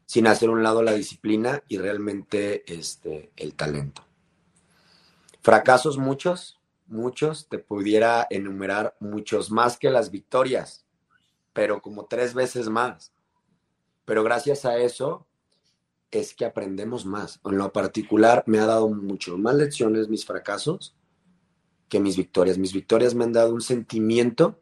sin 0.06 0.26
hacer 0.26 0.50
un 0.50 0.62
lado 0.62 0.82
la 0.82 0.92
disciplina 0.92 1.62
y 1.68 1.78
realmente 1.78 2.70
este, 2.72 3.32
el 3.36 3.54
talento. 3.54 4.04
Fracasos 5.40 5.98
muchos, 5.98 6.60
muchos, 6.86 7.48
te 7.48 7.58
pudiera 7.58 8.26
enumerar 8.30 8.96
muchos 9.00 9.50
más 9.50 9.78
que 9.78 9.90
las 9.90 10.10
victorias, 10.10 10.84
pero 11.52 11.80
como 11.80 12.06
tres 12.06 12.34
veces 12.34 12.68
más. 12.68 13.12
Pero 14.04 14.22
gracias 14.22 14.64
a 14.64 14.76
eso 14.76 15.26
es 16.20 16.34
que 16.34 16.44
aprendemos 16.44 17.06
más. 17.06 17.40
En 17.44 17.58
lo 17.58 17.72
particular 17.72 18.44
me 18.46 18.58
ha 18.58 18.66
dado 18.66 18.88
mucho 18.88 19.36
más 19.38 19.54
lecciones 19.54 20.08
mis 20.08 20.24
fracasos 20.24 20.94
que 21.88 22.00
mis 22.00 22.16
victorias. 22.16 22.58
Mis 22.58 22.72
victorias 22.72 23.14
me 23.14 23.24
han 23.24 23.32
dado 23.32 23.52
un 23.52 23.60
sentimiento 23.60 24.60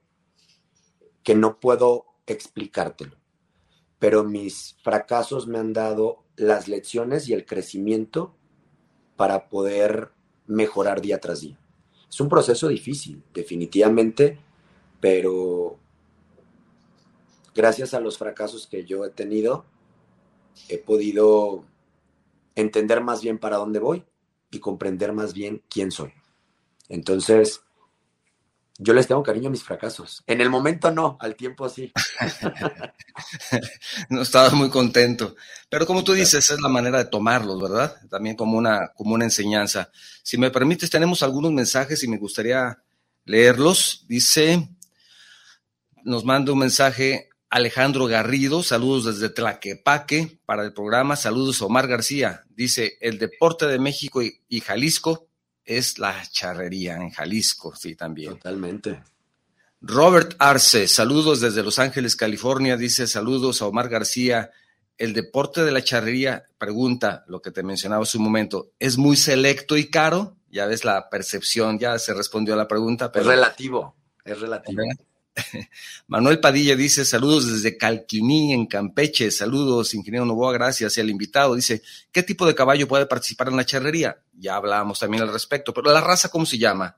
que 1.23 1.35
no 1.35 1.61
puedo 1.61 2.07
explicártelo 2.27 3.23
pero 4.03 4.25
mis 4.25 4.75
fracasos 4.83 5.47
me 5.47 5.61
han 5.61 5.73
dado 5.73 6.25
las 6.35 6.67
lecciones 6.67 7.29
y 7.29 7.35
el 7.35 7.47
crecimiento 7.47 8.35
para 9.15 9.49
poder 9.49 10.11
mejorar 10.49 11.01
día 11.01 11.21
tras 11.21 11.43
día. 11.43 11.57
Es 12.11 12.21
un 12.21 12.29
proceso 12.29 12.67
difícil, 12.67 13.23
definitivamente, 13.33 14.41
pero 14.99 15.79
gracias 17.55 17.95
a 17.95 18.01
los 18.01 18.19
fracasos 18.19 18.67
que 18.67 18.85
yo 18.85 19.05
he 19.05 19.11
tenido, 19.11 19.67
he 20.69 20.79
podido 20.79 21.65
entender 22.55 23.03
más 23.03 23.23
bien 23.23 23.39
para 23.39 23.57
dónde 23.57 23.79
voy 23.79 24.05
y 24.51 24.61
comprender 24.61 25.13
más 25.13 25.33
bien 25.33 25.63
quién 25.69 25.91
soy. 25.91 26.13
Entonces, 26.89 27.63
yo 28.79 28.95
les 28.95 29.07
tengo 29.07 29.23
cariño 29.23 29.49
a 29.49 29.51
mis 29.51 29.63
fracasos. 29.63 30.23
En 30.27 30.41
el 30.41 30.51
momento 30.51 30.91
no, 30.91 31.17
al 31.21 31.37
tiempo 31.37 31.69
sí. 31.69 31.93
no 34.09 34.23
estaba 34.23 34.51
muy 34.51 34.71
contento. 34.71 35.37
Pero 35.69 35.87
como 35.87 36.03
tú 36.03 36.13
dices, 36.13 36.51
es 36.51 36.61
la 36.61 36.69
manera 36.69 36.99
de 36.99 37.05
tomarlos, 37.05 37.61
¿verdad? 37.61 37.97
También 38.11 38.35
como 38.35 38.59
una, 38.59 38.89
como 38.95 39.15
una 39.15 39.25
enseñanza. 39.25 39.91
Si 40.23 40.37
me 40.37 40.51
permites, 40.51 40.91
tenemos 40.91 41.23
algunos 41.23 41.53
mensajes 41.53 42.03
y 42.03 42.09
me 42.09 42.19
gustaría 42.19 42.83
leerlos. 43.25 44.05
Dice, 44.09 44.69
nos 46.03 46.25
manda 46.25 46.53
un 46.53 46.59
mensaje 46.59 47.29
Alejandro 47.53 48.07
Garrido, 48.07 48.63
saludos 48.63 49.05
desde 49.05 49.29
Tlaquepaque 49.29 50.39
para 50.47 50.65
el 50.65 50.73
programa, 50.73 51.17
saludos 51.17 51.61
Omar 51.61 51.87
García. 51.87 52.45
Dice, 52.49 52.97
el 53.03 53.19
deporte 53.19 53.67
de 53.67 53.79
México 53.79 54.23
y 54.23 54.61
Jalisco 54.61 55.27
es 55.63 55.99
la 55.99 56.23
charrería 56.31 56.97
en 56.97 57.11
Jalisco, 57.11 57.77
sí, 57.77 57.95
también. 57.95 58.31
Totalmente. 58.37 59.03
Robert 59.83 60.35
Arce, 60.39 60.89
saludos 60.89 61.43
desde 61.43 61.63
Los 61.63 61.79
Ángeles, 61.79 62.17
California, 62.17 62.79
dice 62.79 63.07
saludos 63.07 63.61
a 63.61 63.67
Omar 63.67 63.91
García. 63.91 64.51
El 64.97 65.13
deporte 65.13 65.63
de 65.63 65.73
la 65.73 65.85
charrería, 65.85 66.45
pregunta 66.57 67.23
lo 67.29 67.43
que 67.43 67.51
te 67.51 67.63
mencionaba 67.63 68.05
hace 68.05 68.17
un 68.17 68.25
momento, 68.25 68.71
¿es 68.79 68.97
muy 68.97 69.17
selecto 69.19 69.77
y 69.77 69.91
caro? 69.91 70.39
Ya 70.51 70.65
ves 70.65 70.87
la 70.87 71.11
percepción, 71.11 71.79
ya 71.79 71.99
se 71.99 72.15
respondió 72.15 72.55
a 72.55 72.57
la 72.57 72.67
pregunta. 72.67 73.13
Pero... 73.13 73.27
Es 73.27 73.29
relativo, 73.29 73.95
es 74.25 74.41
relativo. 74.41 74.83
Manuel 76.07 76.41
Padilla 76.41 76.77
dice, 76.77 77.05
saludos 77.05 77.51
desde 77.51 77.77
Calquiní, 77.77 78.53
en 78.53 78.67
Campeche, 78.67 79.31
saludos, 79.31 79.95
ingeniero 79.95 80.27
Novoa, 80.27 80.53
gracias. 80.53 80.97
Y 80.97 81.01
el 81.01 81.11
invitado 81.11 81.55
dice, 81.55 81.83
¿qué 82.11 82.23
tipo 82.23 82.47
de 82.47 82.55
caballo 82.55 82.89
puede 82.89 83.07
participar 83.07 83.49
en 83.49 83.57
la 83.57 83.65
charrería? 83.65 84.23
Ya 84.33 84.57
hablábamos 84.57 84.99
también 84.99 85.23
al 85.23 85.33
respecto, 85.33 85.73
pero 85.73 85.93
la 85.93 86.01
raza, 86.01 86.29
¿cómo 86.29 86.47
se 86.47 86.59
llama? 86.59 86.97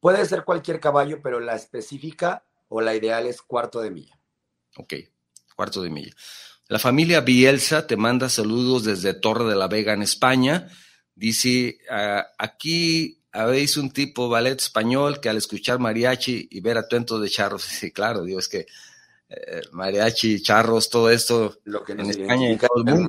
Puede 0.00 0.24
ser 0.24 0.44
cualquier 0.44 0.80
caballo, 0.80 1.20
pero 1.22 1.40
la 1.40 1.54
específica 1.54 2.44
o 2.68 2.80
la 2.80 2.94
ideal 2.94 3.26
es 3.26 3.42
cuarto 3.42 3.80
de 3.80 3.90
milla. 3.90 4.18
Ok, 4.76 4.94
cuarto 5.54 5.82
de 5.82 5.90
milla. 5.90 6.14
La 6.68 6.78
familia 6.78 7.20
Bielsa 7.20 7.86
te 7.86 7.96
manda 7.96 8.28
saludos 8.28 8.84
desde 8.84 9.12
Torre 9.12 9.44
de 9.44 9.56
la 9.56 9.68
Vega, 9.68 9.92
en 9.92 10.02
España. 10.02 10.68
Dice, 11.14 11.78
ah, 11.90 12.28
aquí 12.38 13.19
habéis 13.32 13.76
un 13.76 13.90
tipo 13.90 14.28
ballet 14.28 14.60
español 14.60 15.20
que 15.20 15.28
al 15.28 15.36
escuchar 15.36 15.78
mariachi 15.78 16.48
y 16.50 16.60
ver 16.60 16.78
atuentos 16.78 17.20
de 17.20 17.28
charros, 17.28 17.62
sí, 17.80 17.92
claro, 17.92 18.24
digo, 18.24 18.38
es 18.38 18.48
que 18.48 18.66
eh, 19.28 19.62
mariachi, 19.72 20.42
charros, 20.42 20.90
todo 20.90 21.08
esto 21.10 21.58
Lo 21.64 21.84
que 21.84 21.92
en 21.92 22.00
España 22.00 22.50
y 22.50 22.56
todo 22.56 22.78
el 22.78 22.84
mundo. 22.84 23.08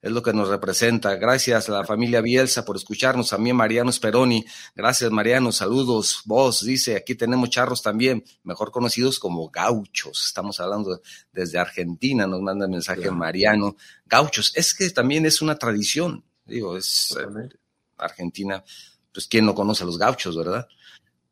es 0.00 0.12
lo 0.12 0.22
que 0.22 0.32
nos 0.32 0.48
representa. 0.48 1.16
Gracias 1.16 1.68
a 1.68 1.72
la 1.72 1.84
familia 1.84 2.20
Bielsa 2.20 2.64
por 2.64 2.76
escucharnos. 2.76 3.30
También 3.30 3.56
Mariano 3.56 3.90
Speroni. 3.90 4.44
Gracias, 4.76 5.10
Mariano. 5.10 5.50
Saludos. 5.50 6.22
Vos, 6.24 6.64
dice, 6.64 6.94
aquí 6.94 7.16
tenemos 7.16 7.50
charros 7.50 7.82
también, 7.82 8.22
mejor 8.44 8.70
conocidos 8.70 9.18
como 9.18 9.50
gauchos. 9.50 10.26
Estamos 10.28 10.60
hablando 10.60 11.00
desde 11.32 11.58
Argentina, 11.58 12.28
nos 12.28 12.40
manda 12.40 12.66
el 12.66 12.70
mensaje 12.70 13.10
Mariano. 13.10 13.74
Gauchos, 14.06 14.52
es 14.54 14.72
que 14.72 14.88
también 14.90 15.26
es 15.26 15.42
una 15.42 15.56
tradición. 15.58 16.24
Digo, 16.44 16.76
es 16.76 17.16
eh, 17.20 17.48
Argentina, 17.96 18.62
pues 19.12 19.26
quién 19.26 19.46
no 19.46 19.54
conoce 19.54 19.82
a 19.82 19.86
los 19.86 19.98
gauchos, 19.98 20.36
¿verdad? 20.36 20.68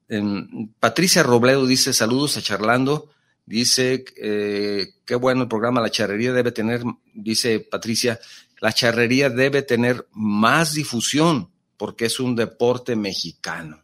Em, 0.08 0.72
Patricia 0.78 1.22
Robledo 1.22 1.66
dice, 1.66 1.92
saludos 1.92 2.36
a 2.36 2.42
Charlando. 2.42 3.10
Dice, 3.44 4.04
eh, 4.16 4.94
qué 5.04 5.14
bueno 5.14 5.42
el 5.42 5.48
programa, 5.48 5.80
la 5.80 5.90
charrería 5.90 6.32
debe 6.32 6.50
tener, 6.50 6.82
dice 7.14 7.60
Patricia, 7.60 8.18
la 8.60 8.72
charrería 8.72 9.30
debe 9.30 9.62
tener 9.62 10.08
más 10.12 10.74
difusión 10.74 11.50
porque 11.76 12.06
es 12.06 12.18
un 12.18 12.34
deporte 12.34 12.96
mexicano. 12.96 13.82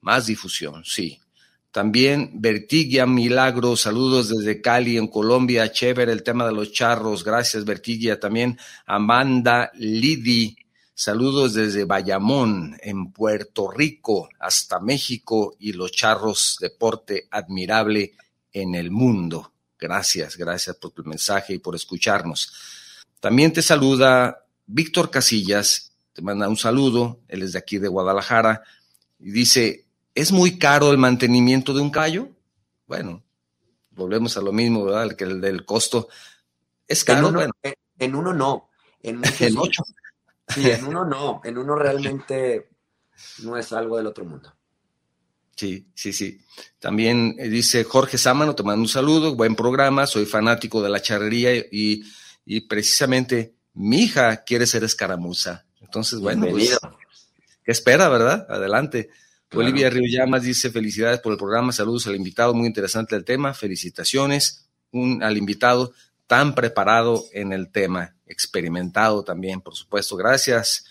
Más 0.00 0.26
difusión, 0.26 0.84
sí. 0.84 1.20
También 1.70 2.30
Vertigia 2.34 3.06
Milagro, 3.06 3.76
saludos 3.76 4.30
desde 4.30 4.60
Cali, 4.62 4.96
en 4.96 5.08
Colombia. 5.08 5.70
Chévere 5.70 6.12
el 6.12 6.22
tema 6.22 6.46
de 6.46 6.52
los 6.52 6.72
charros. 6.72 7.22
Gracias, 7.22 7.64
Vertigia. 7.64 8.18
También 8.18 8.58
Amanda 8.86 9.70
Lidi, 9.74 10.56
saludos 10.98 11.54
desde 11.54 11.84
Bayamón, 11.84 12.76
en 12.82 13.12
Puerto 13.12 13.70
Rico, 13.70 14.28
hasta 14.40 14.80
México 14.80 15.54
y 15.60 15.72
los 15.72 15.92
charros, 15.92 16.56
deporte 16.60 17.28
admirable 17.30 18.16
en 18.52 18.74
el 18.74 18.90
mundo. 18.90 19.52
Gracias, 19.78 20.36
gracias 20.36 20.74
por 20.74 20.90
tu 20.90 21.04
mensaje 21.04 21.54
y 21.54 21.58
por 21.60 21.76
escucharnos. 21.76 22.52
También 23.20 23.52
te 23.52 23.62
saluda 23.62 24.44
Víctor 24.66 25.08
Casillas, 25.08 25.92
te 26.14 26.20
manda 26.20 26.48
un 26.48 26.56
saludo, 26.56 27.20
él 27.28 27.44
es 27.44 27.52
de 27.52 27.60
aquí 27.60 27.78
de 27.78 27.86
Guadalajara, 27.86 28.64
y 29.20 29.30
dice, 29.30 29.86
¿es 30.16 30.32
muy 30.32 30.58
caro 30.58 30.90
el 30.90 30.98
mantenimiento 30.98 31.74
de 31.74 31.80
un 31.80 31.90
caballo? 31.90 32.28
Bueno, 32.88 33.22
volvemos 33.92 34.36
a 34.36 34.40
lo 34.40 34.52
mismo, 34.52 34.84
¿verdad? 34.84 35.14
Que 35.14 35.22
el 35.22 35.40
del 35.40 35.64
costo. 35.64 36.08
¿Es 36.88 37.04
caro? 37.04 37.20
En 37.20 37.24
uno, 37.26 37.38
bueno. 37.38 37.52
en 38.00 38.14
uno 38.16 38.34
no, 38.34 38.70
en, 39.00 39.22
en 39.38 39.58
ocho. 39.58 39.84
Sí, 40.48 40.70
en 40.70 40.84
uno 40.84 41.04
no, 41.04 41.40
en 41.44 41.58
uno 41.58 41.74
realmente 41.74 42.70
no 43.42 43.56
es 43.56 43.72
algo 43.72 43.96
del 43.96 44.06
otro 44.06 44.24
mundo. 44.24 44.54
Sí, 45.54 45.88
sí, 45.94 46.12
sí. 46.12 46.40
También 46.78 47.34
eh, 47.38 47.48
dice 47.48 47.84
Jorge 47.84 48.16
Sámano, 48.16 48.54
te 48.54 48.62
mando 48.62 48.82
un 48.82 48.88
saludo, 48.88 49.34
buen 49.34 49.56
programa, 49.56 50.06
soy 50.06 50.24
fanático 50.24 50.82
de 50.82 50.88
la 50.88 51.02
charrería 51.02 51.54
y 51.56 52.04
y 52.50 52.62
precisamente 52.62 53.56
mi 53.74 54.04
hija 54.04 54.42
quiere 54.42 54.66
ser 54.66 54.82
escaramuza. 54.82 55.66
Entonces, 55.82 56.18
bueno, 56.18 56.46
pues, 56.48 56.78
¿qué 57.62 57.70
espera, 57.70 58.08
verdad? 58.08 58.46
Adelante. 58.48 59.10
Olivia 59.52 59.90
Río 59.90 60.04
Llamas 60.08 60.44
dice 60.44 60.70
felicidades 60.70 61.20
por 61.20 61.32
el 61.32 61.38
programa, 61.38 61.72
saludos 61.72 62.06
al 62.06 62.16
invitado, 62.16 62.54
muy 62.54 62.66
interesante 62.66 63.16
el 63.16 63.24
tema, 63.24 63.52
felicitaciones 63.52 64.66
un, 64.92 65.22
al 65.22 65.36
invitado 65.36 65.92
tan 66.26 66.54
preparado 66.54 67.24
en 67.32 67.52
el 67.52 67.70
tema, 67.70 68.16
experimentado 68.28 69.22
también, 69.24 69.60
por 69.60 69.74
supuesto, 69.74 70.16
gracias. 70.16 70.84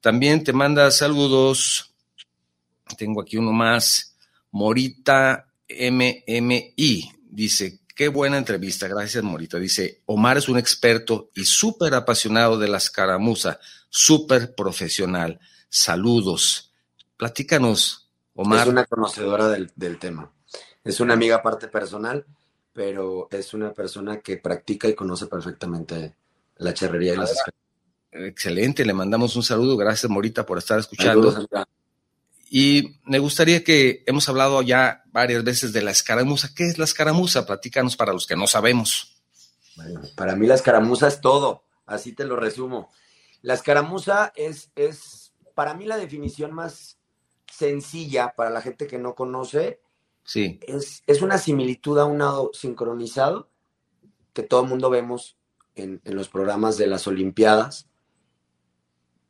También 0.00 0.42
te 0.44 0.52
manda 0.52 0.90
saludos, 0.90 1.92
tengo 2.96 3.22
aquí 3.22 3.36
uno 3.36 3.52
más, 3.52 4.16
Morita 4.50 5.46
MMI, 5.68 7.12
dice, 7.28 7.80
Qué 8.00 8.08
buena 8.08 8.38
entrevista, 8.38 8.88
gracias 8.88 9.22
Morita. 9.22 9.58
Dice, 9.58 10.00
Omar 10.06 10.38
es 10.38 10.48
un 10.48 10.56
experto 10.56 11.30
y 11.34 11.44
súper 11.44 11.92
apasionado 11.92 12.58
de 12.58 12.66
la 12.66 12.78
escaramuza, 12.78 13.60
súper 13.90 14.54
profesional. 14.54 15.38
Saludos. 15.68 16.72
Platícanos, 17.18 18.08
Omar. 18.32 18.60
Es 18.60 18.68
una 18.68 18.86
conocedora 18.86 19.48
del, 19.48 19.98
tema. 19.98 20.32
Es 20.82 21.00
una 21.00 21.12
amiga 21.12 21.42
parte 21.42 21.68
personal, 21.68 22.24
pero 22.72 23.28
es 23.30 23.52
una 23.52 23.74
persona 23.74 24.20
que 24.20 24.38
practica 24.38 24.88
y 24.88 24.94
conoce 24.94 25.26
perfectamente 25.26 26.14
la 26.60 26.74
charrería 26.74 27.14
y 27.14 27.16
las. 27.16 27.34
Excelente, 28.12 28.84
le 28.84 28.92
mandamos 28.92 29.34
un 29.36 29.42
saludo. 29.42 29.76
Gracias, 29.76 30.10
Morita, 30.10 30.44
por 30.44 30.58
estar 30.58 30.78
escuchando. 30.78 31.46
Y 32.50 32.96
me 33.04 33.18
gustaría 33.18 33.62
que 33.62 34.02
hemos 34.06 34.28
hablado 34.28 34.60
ya 34.62 35.04
varias 35.12 35.44
veces 35.44 35.72
de 35.72 35.82
la 35.82 35.92
escaramuza. 35.92 36.50
¿Qué 36.54 36.66
es 36.66 36.78
la 36.78 36.84
escaramuza? 36.84 37.46
Platícanos 37.46 37.96
para 37.96 38.12
los 38.12 38.26
que 38.26 38.36
no 38.36 38.46
sabemos. 38.46 39.22
Bueno, 39.76 40.02
para 40.16 40.34
mí 40.36 40.46
la 40.46 40.56
escaramuza 40.56 41.06
es 41.06 41.20
todo, 41.20 41.64
así 41.86 42.12
te 42.12 42.24
lo 42.24 42.36
resumo. 42.36 42.90
La 43.40 43.54
escaramuza 43.54 44.32
es, 44.34 44.70
es 44.74 45.32
para 45.54 45.74
mí 45.74 45.86
la 45.86 45.96
definición 45.96 46.52
más 46.52 46.98
sencilla 47.50 48.34
para 48.36 48.50
la 48.50 48.60
gente 48.60 48.86
que 48.86 48.98
no 48.98 49.14
conoce. 49.14 49.80
Sí. 50.24 50.58
Es, 50.66 51.02
es 51.06 51.22
una 51.22 51.38
similitud 51.38 51.98
a 51.98 52.04
un 52.04 52.18
nado 52.18 52.50
sincronizado 52.52 53.48
que 54.34 54.42
todo 54.42 54.62
el 54.62 54.68
mundo 54.68 54.90
vemos 54.90 55.36
en, 55.74 56.00
en 56.04 56.16
los 56.16 56.28
programas 56.28 56.76
de 56.76 56.86
las 56.86 57.06
Olimpiadas 57.06 57.90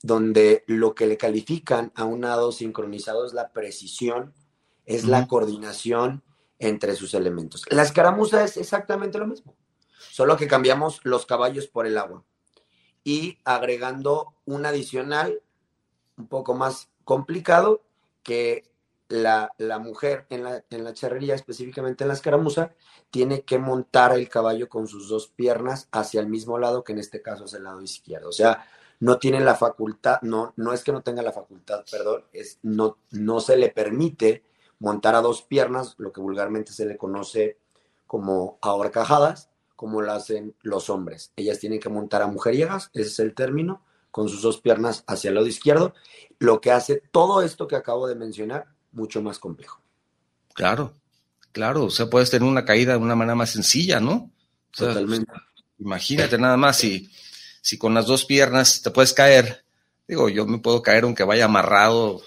donde 0.03 0.65
lo 0.67 0.95
que 0.95 1.07
le 1.07 1.17
califican 1.17 1.93
a 1.95 2.05
un 2.05 2.21
nado 2.21 2.53
sincronizado 2.53 3.27
es 3.27 3.35
la 3.35 3.53
precisión, 3.53 4.33
es 4.87 5.05
la 5.05 5.27
coordinación 5.27 6.23
entre 6.59 6.97
sus 6.97 7.15
elementos. 7.15 7.65
La 7.71 7.83
escaramuza 7.83 8.43
es 8.45 8.57
exactamente 8.57 9.19
lo 9.19 9.27
mismo, 9.27 9.57
solo 10.11 10.37
que 10.37 10.49
cambiamos 10.49 11.01
los 11.05 11.27
caballos 11.27 11.67
por 11.67 11.87
el 11.87 11.99
agua 11.99 12.25
y 13.05 13.39
agregando 13.45 14.35
un 14.45 14.67
adicional 14.67 15.43
un 16.17 16.29
poco 16.29 16.55
más 16.55 16.91
complicado 17.05 17.83
que 18.23 18.70
la, 19.11 19.79
mujer 19.79 20.27
en 20.31 20.45
la, 20.45 20.65
en 20.71 20.85
la 20.85 20.95
charrería, 20.95 21.35
específicamente 21.35 22.05
en 22.05 22.09
la 22.09 22.15
escaramuza, 22.15 22.73
tiene 23.11 23.43
que 23.43 23.59
montar 23.59 24.13
el 24.13 24.29
caballo 24.29 24.69
con 24.69 24.87
sus 24.87 25.09
dos 25.09 25.29
piernas 25.29 25.89
hacia 25.91 26.21
el 26.21 26.29
mismo 26.29 26.59
lado, 26.59 26.85
que 26.85 26.93
en 26.93 27.01
este 27.01 27.21
caso 27.21 27.45
es 27.45 27.55
el 27.55 27.65
lado 27.65 27.83
izquierdo. 27.83 28.29
O 28.29 28.33
sea, 28.33 28.65
no 29.01 29.19
tiene 29.19 29.41
la 29.41 29.57
facultad, 29.57 30.21
no, 30.23 30.53
no 30.57 30.73
es 30.73 30.85
que 30.85 30.93
no 30.93 31.03
tenga 31.03 31.23
la 31.23 31.33
facultad, 31.33 31.85
perdón, 31.91 32.25
es 32.33 32.59
no, 32.63 32.99
no 33.11 33.41
se 33.41 33.57
le 33.57 33.71
permite 33.71 34.45
montar 34.79 35.15
a 35.15 35.23
dos 35.23 35.43
piernas, 35.43 35.97
lo 35.99 36.13
que 36.13 36.21
vulgarmente 36.21 36.73
se 36.73 36.87
le 36.87 36.97
conoce 36.97 37.59
como 38.07 38.59
ahorcajadas, 38.63 39.51
como 39.75 40.03
lo 40.03 40.13
hacen 40.13 40.55
los 40.63 40.89
hombres. 40.89 41.33
Ellas 41.37 41.59
tienen 41.59 41.81
que 41.81 41.89
montar 41.89 42.23
a 42.23 42.27
mujeriegas, 42.27 42.91
ese 42.93 43.09
es 43.09 43.19
el 43.19 43.35
término, 43.35 43.83
con 44.11 44.29
sus 44.29 44.43
dos 44.43 44.61
piernas 44.61 45.05
hacia 45.07 45.29
el 45.29 45.35
lado 45.35 45.47
izquierdo, 45.47 45.95
lo 46.39 46.61
que 46.61 46.71
hace 46.71 47.03
todo 47.11 47.43
esto 47.43 47.67
que 47.67 47.77
acabo 47.77 48.07
de 48.07 48.15
mencionar 48.15 48.67
mucho 48.93 49.23
más 49.23 49.39
complejo. 49.39 49.81
Claro, 50.55 50.95
claro, 51.53 51.85
o 51.85 51.91
sea, 51.91 52.11
puedes 52.11 52.31
tener 52.31 52.49
una 52.49 52.65
caída 52.65 52.93
de 52.93 52.99
una 52.99 53.17
manera 53.17 53.35
más 53.35 53.51
sencilla, 53.51 54.01
¿no? 54.01 54.31
Totalmente. 54.77 55.33
Imagínate 55.79 56.39
nada 56.39 56.57
más 56.57 56.77
si 56.79 57.11
si 57.63 57.79
con 57.79 57.95
las 57.95 58.07
dos 58.07 58.25
piernas 58.25 58.83
te 58.83 58.91
puedes 58.91 59.13
caer, 59.13 59.65
digo, 60.09 60.29
yo 60.29 60.47
me 60.47 60.59
puedo 60.59 60.83
caer 60.83 61.05
aunque 61.05 61.25
vaya 61.25 61.45
amarrado 61.45 62.23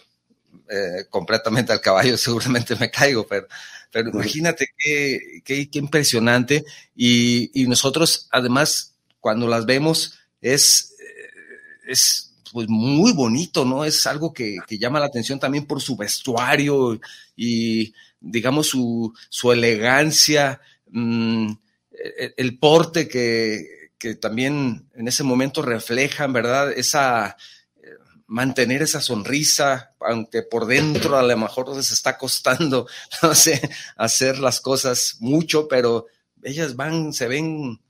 eh, 0.69 1.05
completamente 1.09 1.71
al 1.73 1.81
caballo, 1.81 2.17
seguramente 2.17 2.75
me 2.75 2.91
caigo, 2.91 3.25
pero, 3.27 3.47
pero 3.91 4.09
imagínate 4.09 4.67
qué, 4.77 5.41
qué, 5.43 5.69
qué 5.69 5.79
impresionante. 5.79 6.65
Y, 6.95 7.51
y, 7.59 7.67
nosotros, 7.67 8.27
además, 8.31 8.93
cuando 9.19 9.47
las 9.47 9.65
vemos, 9.65 10.19
es, 10.41 10.95
eh, 10.99 11.91
es 11.91 12.32
pues 12.53 12.69
muy 12.69 13.11
bonito, 13.13 13.65
¿no? 13.65 13.83
Es 13.83 14.05
algo 14.05 14.31
que, 14.31 14.57
que, 14.67 14.77
llama 14.77 14.99
la 14.99 15.07
atención 15.07 15.39
también 15.39 15.65
por 15.65 15.81
su 15.81 15.97
vestuario 15.97 16.99
y, 17.35 17.91
digamos, 18.21 18.67
su, 18.67 19.11
su 19.27 19.51
elegancia, 19.51 20.61
mmm, 20.91 21.51
el, 21.91 22.33
el, 22.37 22.59
porte 22.59 23.07
que, 23.07 23.89
que 23.97 24.13
también 24.15 24.87
en 24.93 25.07
ese 25.07 25.23
momento 25.23 25.63
reflejan, 25.63 26.31
¿verdad? 26.31 26.71
Esa, 26.71 27.35
eh, 27.81 27.89
mantener 28.27 28.83
esa 28.83 29.01
sonrisa, 29.01 29.95
aunque 29.99 30.43
por 30.43 30.67
dentro 30.67 31.17
a 31.17 31.23
lo 31.23 31.35
mejor 31.35 31.75
les 31.75 31.91
está 31.91 32.19
costando, 32.19 32.85
hacer 33.97 34.37
las 34.37 34.61
cosas 34.61 35.17
mucho, 35.21 35.67
pero 35.67 36.05
ellas 36.43 36.75
van, 36.75 37.13
se 37.13 37.27
ven 37.27 37.81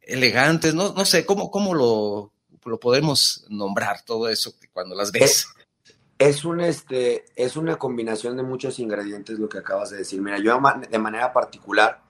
elegantes, 0.00 0.74
no, 0.74 0.92
no 0.92 1.04
sé, 1.04 1.26
¿cómo, 1.26 1.50
cómo 1.50 1.74
lo, 1.74 2.32
lo 2.64 2.78
podemos 2.78 3.44
nombrar 3.48 4.04
todo 4.04 4.28
eso 4.28 4.54
cuando 4.72 4.94
las 4.94 5.12
ves? 5.12 5.46
Es, 6.18 6.44
un, 6.44 6.60
este, 6.60 7.24
es 7.34 7.56
una 7.56 7.76
combinación 7.76 8.36
de 8.36 8.42
muchos 8.42 8.78
ingredientes 8.78 9.38
lo 9.38 9.48
que 9.48 9.58
acabas 9.58 9.90
de 9.90 9.98
decir. 9.98 10.20
Mira, 10.20 10.38
yo 10.38 10.58
de 10.88 10.98
manera 10.98 11.32
particular, 11.32 12.02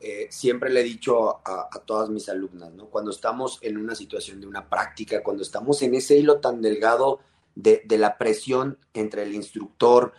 eh, 0.00 0.28
siempre 0.30 0.70
le 0.70 0.80
he 0.80 0.84
dicho 0.84 1.40
a, 1.44 1.68
todas 1.84 2.08
mis 2.08 2.28
alumnas, 2.28 2.72
¿no? 2.72 2.86
Cuando 2.86 3.10
estamos 3.10 3.58
en 3.62 3.78
una 3.78 3.94
situación 3.94 4.40
de 4.40 4.46
una 4.46 4.68
práctica, 4.68 5.22
cuando 5.22 5.42
estamos 5.42 5.82
en 5.82 5.94
ese 5.94 6.16
hilo 6.16 6.38
tan 6.38 6.62
delgado 6.62 7.20
de, 7.56 7.82
la 7.98 8.16
presión 8.16 8.78
entre 8.94 9.24
el 9.24 9.34
instructor, 9.34 10.12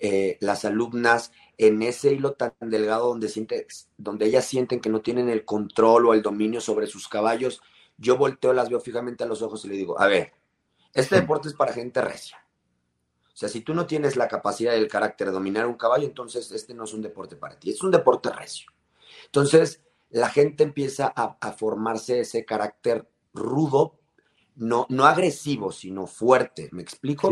eh, 0.00 0.38
las 0.40 0.64
alumnas, 0.64 1.32
en 1.58 1.82
ese 1.82 2.12
hilo 2.12 2.34
tan 2.34 2.52
delgado 2.60 3.08
donde, 3.08 3.28
siente, 3.28 3.66
donde 3.96 4.26
ellas 4.26 4.44
sienten 4.44 4.80
que 4.80 4.90
no 4.90 5.00
tienen 5.00 5.28
el 5.28 5.44
control 5.44 6.06
o 6.06 6.14
el 6.14 6.22
dominio 6.22 6.60
sobre 6.60 6.86
sus 6.86 7.08
caballos, 7.08 7.60
yo 7.96 8.16
volteo, 8.16 8.52
las 8.52 8.68
veo 8.68 8.80
fijamente 8.80 9.24
a 9.24 9.26
los 9.26 9.42
ojos 9.42 9.64
y 9.64 9.68
le 9.68 9.76
digo, 9.76 10.00
a 10.00 10.06
ver, 10.06 10.32
este 10.92 11.16
deporte 11.16 11.48
es 11.48 11.54
para 11.54 11.72
gente 11.72 12.00
recia. 12.00 12.38
O 13.26 13.36
sea, 13.36 13.48
si 13.48 13.62
tú 13.62 13.74
no 13.74 13.86
tienes 13.86 14.16
la 14.16 14.28
capacidad 14.28 14.74
y 14.74 14.78
el 14.78 14.88
carácter 14.88 15.28
de 15.28 15.32
dominar 15.32 15.66
un 15.66 15.74
caballo, 15.74 16.06
entonces 16.06 16.52
este 16.52 16.72
no 16.72 16.84
es 16.84 16.94
un 16.94 17.02
deporte 17.02 17.34
para 17.34 17.58
ti, 17.58 17.70
es 17.70 17.82
un 17.82 17.90
deporte 17.90 18.30
recio. 18.30 18.70
Entonces, 19.26 19.82
la 20.10 20.28
gente 20.28 20.62
empieza 20.62 21.12
a, 21.16 21.52
formarse 21.52 22.20
ese 22.20 22.44
carácter 22.44 23.08
rudo, 23.32 23.98
no, 24.54 24.86
no 24.88 25.06
agresivo, 25.06 25.72
sino 25.72 26.06
fuerte. 26.06 26.68
¿Me 26.70 26.82
explico? 26.82 27.30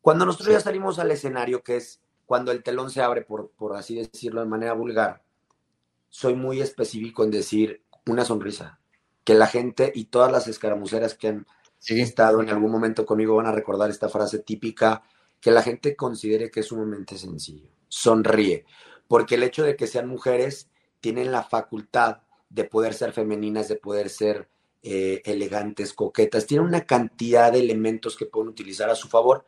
Cuando 0.00 0.24
nosotros 0.24 0.52
ya 0.52 0.60
salimos 0.60 1.00
al 1.00 1.10
escenario, 1.10 1.64
que 1.64 1.78
es 1.78 2.00
cuando 2.24 2.52
el 2.52 2.62
telón 2.62 2.90
se 2.90 3.02
abre, 3.02 3.22
por, 3.22 3.50
por 3.50 3.74
así 3.74 3.96
decirlo 3.96 4.40
de 4.40 4.46
manera 4.46 4.74
vulgar, 4.74 5.24
soy 6.08 6.36
muy 6.36 6.60
específico 6.60 7.24
en 7.24 7.32
decir 7.32 7.82
una 8.06 8.24
sonrisa. 8.24 8.78
Que 9.26 9.34
la 9.34 9.46
gente 9.46 9.92
y 9.94 10.04
todas 10.04 10.32
las 10.32 10.48
escaramuceras 10.48 11.14
que 11.14 11.28
han 11.28 11.46
estado 11.88 12.40
en 12.40 12.48
algún 12.48 12.70
momento 12.70 13.04
conmigo 13.04 13.36
van 13.36 13.46
a 13.46 13.52
recordar 13.52 13.90
esta 13.90 14.08
frase 14.08 14.38
típica, 14.38 15.02
que 15.40 15.50
la 15.50 15.62
gente 15.62 15.94
considere 15.94 16.50
que 16.50 16.60
es 16.60 16.66
sumamente 16.66 17.18
sencillo. 17.18 17.68
Sonríe. 17.88 18.64
Porque 19.06 19.34
el 19.34 19.42
hecho 19.42 19.64
de 19.64 19.76
que 19.76 19.86
sean 19.86 20.08
mujeres 20.08 20.70
tienen 21.00 21.30
la 21.30 21.42
facultad 21.42 22.22
de 22.48 22.64
poder 22.64 22.94
ser 22.94 23.12
femeninas, 23.12 23.68
de 23.68 23.76
poder 23.76 24.08
ser 24.08 24.48
eh, 24.82 25.22
elegantes, 25.24 25.92
coquetas, 25.92 26.46
tienen 26.46 26.68
una 26.68 26.86
cantidad 26.86 27.50
de 27.52 27.58
elementos 27.58 28.16
que 28.16 28.26
pueden 28.26 28.48
utilizar 28.50 28.88
a 28.88 28.94
su 28.94 29.08
favor, 29.08 29.44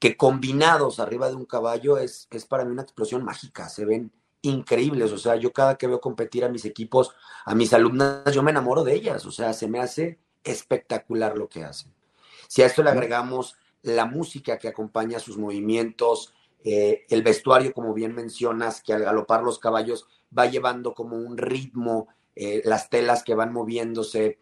que 0.00 0.16
combinados 0.16 0.98
arriba 0.98 1.28
de 1.28 1.36
un 1.36 1.44
caballo 1.44 1.98
es, 1.98 2.26
es 2.32 2.44
para 2.44 2.64
mí 2.64 2.72
una 2.72 2.82
explosión 2.82 3.24
mágica, 3.24 3.68
se 3.68 3.84
ven 3.84 4.10
increíbles, 4.42 5.12
o 5.12 5.18
sea, 5.18 5.36
yo 5.36 5.52
cada 5.52 5.78
que 5.78 5.86
veo 5.86 6.00
competir 6.00 6.44
a 6.44 6.48
mis 6.48 6.64
equipos, 6.64 7.14
a 7.44 7.54
mis 7.54 7.72
alumnas, 7.72 8.32
yo 8.32 8.42
me 8.42 8.50
enamoro 8.50 8.84
de 8.84 8.94
ellas, 8.94 9.24
o 9.24 9.30
sea, 9.30 9.52
se 9.52 9.68
me 9.68 9.80
hace 9.80 10.18
espectacular 10.44 11.38
lo 11.38 11.48
que 11.48 11.64
hacen. 11.64 11.92
Si 12.48 12.62
a 12.62 12.66
esto 12.66 12.82
le 12.82 12.90
agregamos 12.90 13.56
la 13.82 14.04
música 14.04 14.58
que 14.58 14.68
acompaña 14.68 15.20
sus 15.20 15.38
movimientos, 15.38 16.34
eh, 16.64 17.06
el 17.08 17.22
vestuario, 17.22 17.72
como 17.72 17.94
bien 17.94 18.14
mencionas, 18.14 18.82
que 18.82 18.92
al 18.92 19.02
galopar 19.02 19.42
los 19.42 19.58
caballos 19.58 20.06
va 20.36 20.46
llevando 20.46 20.94
como 20.94 21.16
un 21.16 21.38
ritmo, 21.38 22.08
eh, 22.34 22.62
las 22.64 22.90
telas 22.90 23.22
que 23.22 23.34
van 23.34 23.52
moviéndose, 23.52 24.38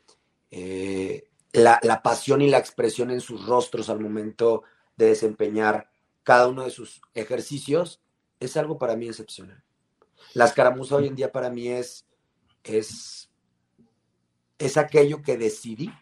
eh, 0.50 1.28
la, 1.52 1.78
la, 1.82 2.02
pasión 2.02 2.42
y 2.42 2.48
la 2.48 2.58
expresión 2.58 3.10
en 3.10 3.20
sus 3.20 3.46
rostros 3.46 3.88
al 3.88 4.00
momento 4.00 4.62
de 4.96 5.06
desempeñar 5.06 5.90
cada 6.22 6.48
uno 6.48 6.64
de 6.64 6.70
sus 6.70 7.00
ejercicios, 7.14 8.00
es 8.38 8.56
algo 8.56 8.78
para 8.78 8.96
mí 8.96 9.08
excepcional. 9.08 9.62
La 10.34 10.44
escaramuza 10.44 10.96
hoy 10.96 11.08
en 11.08 11.16
día 11.16 11.32
para 11.32 11.50
mí 11.50 11.68
es, 11.68 12.04
es, 12.64 13.28
es 14.58 14.76
aquello 14.76 15.22
que 15.22 15.36
decidí 15.36 15.92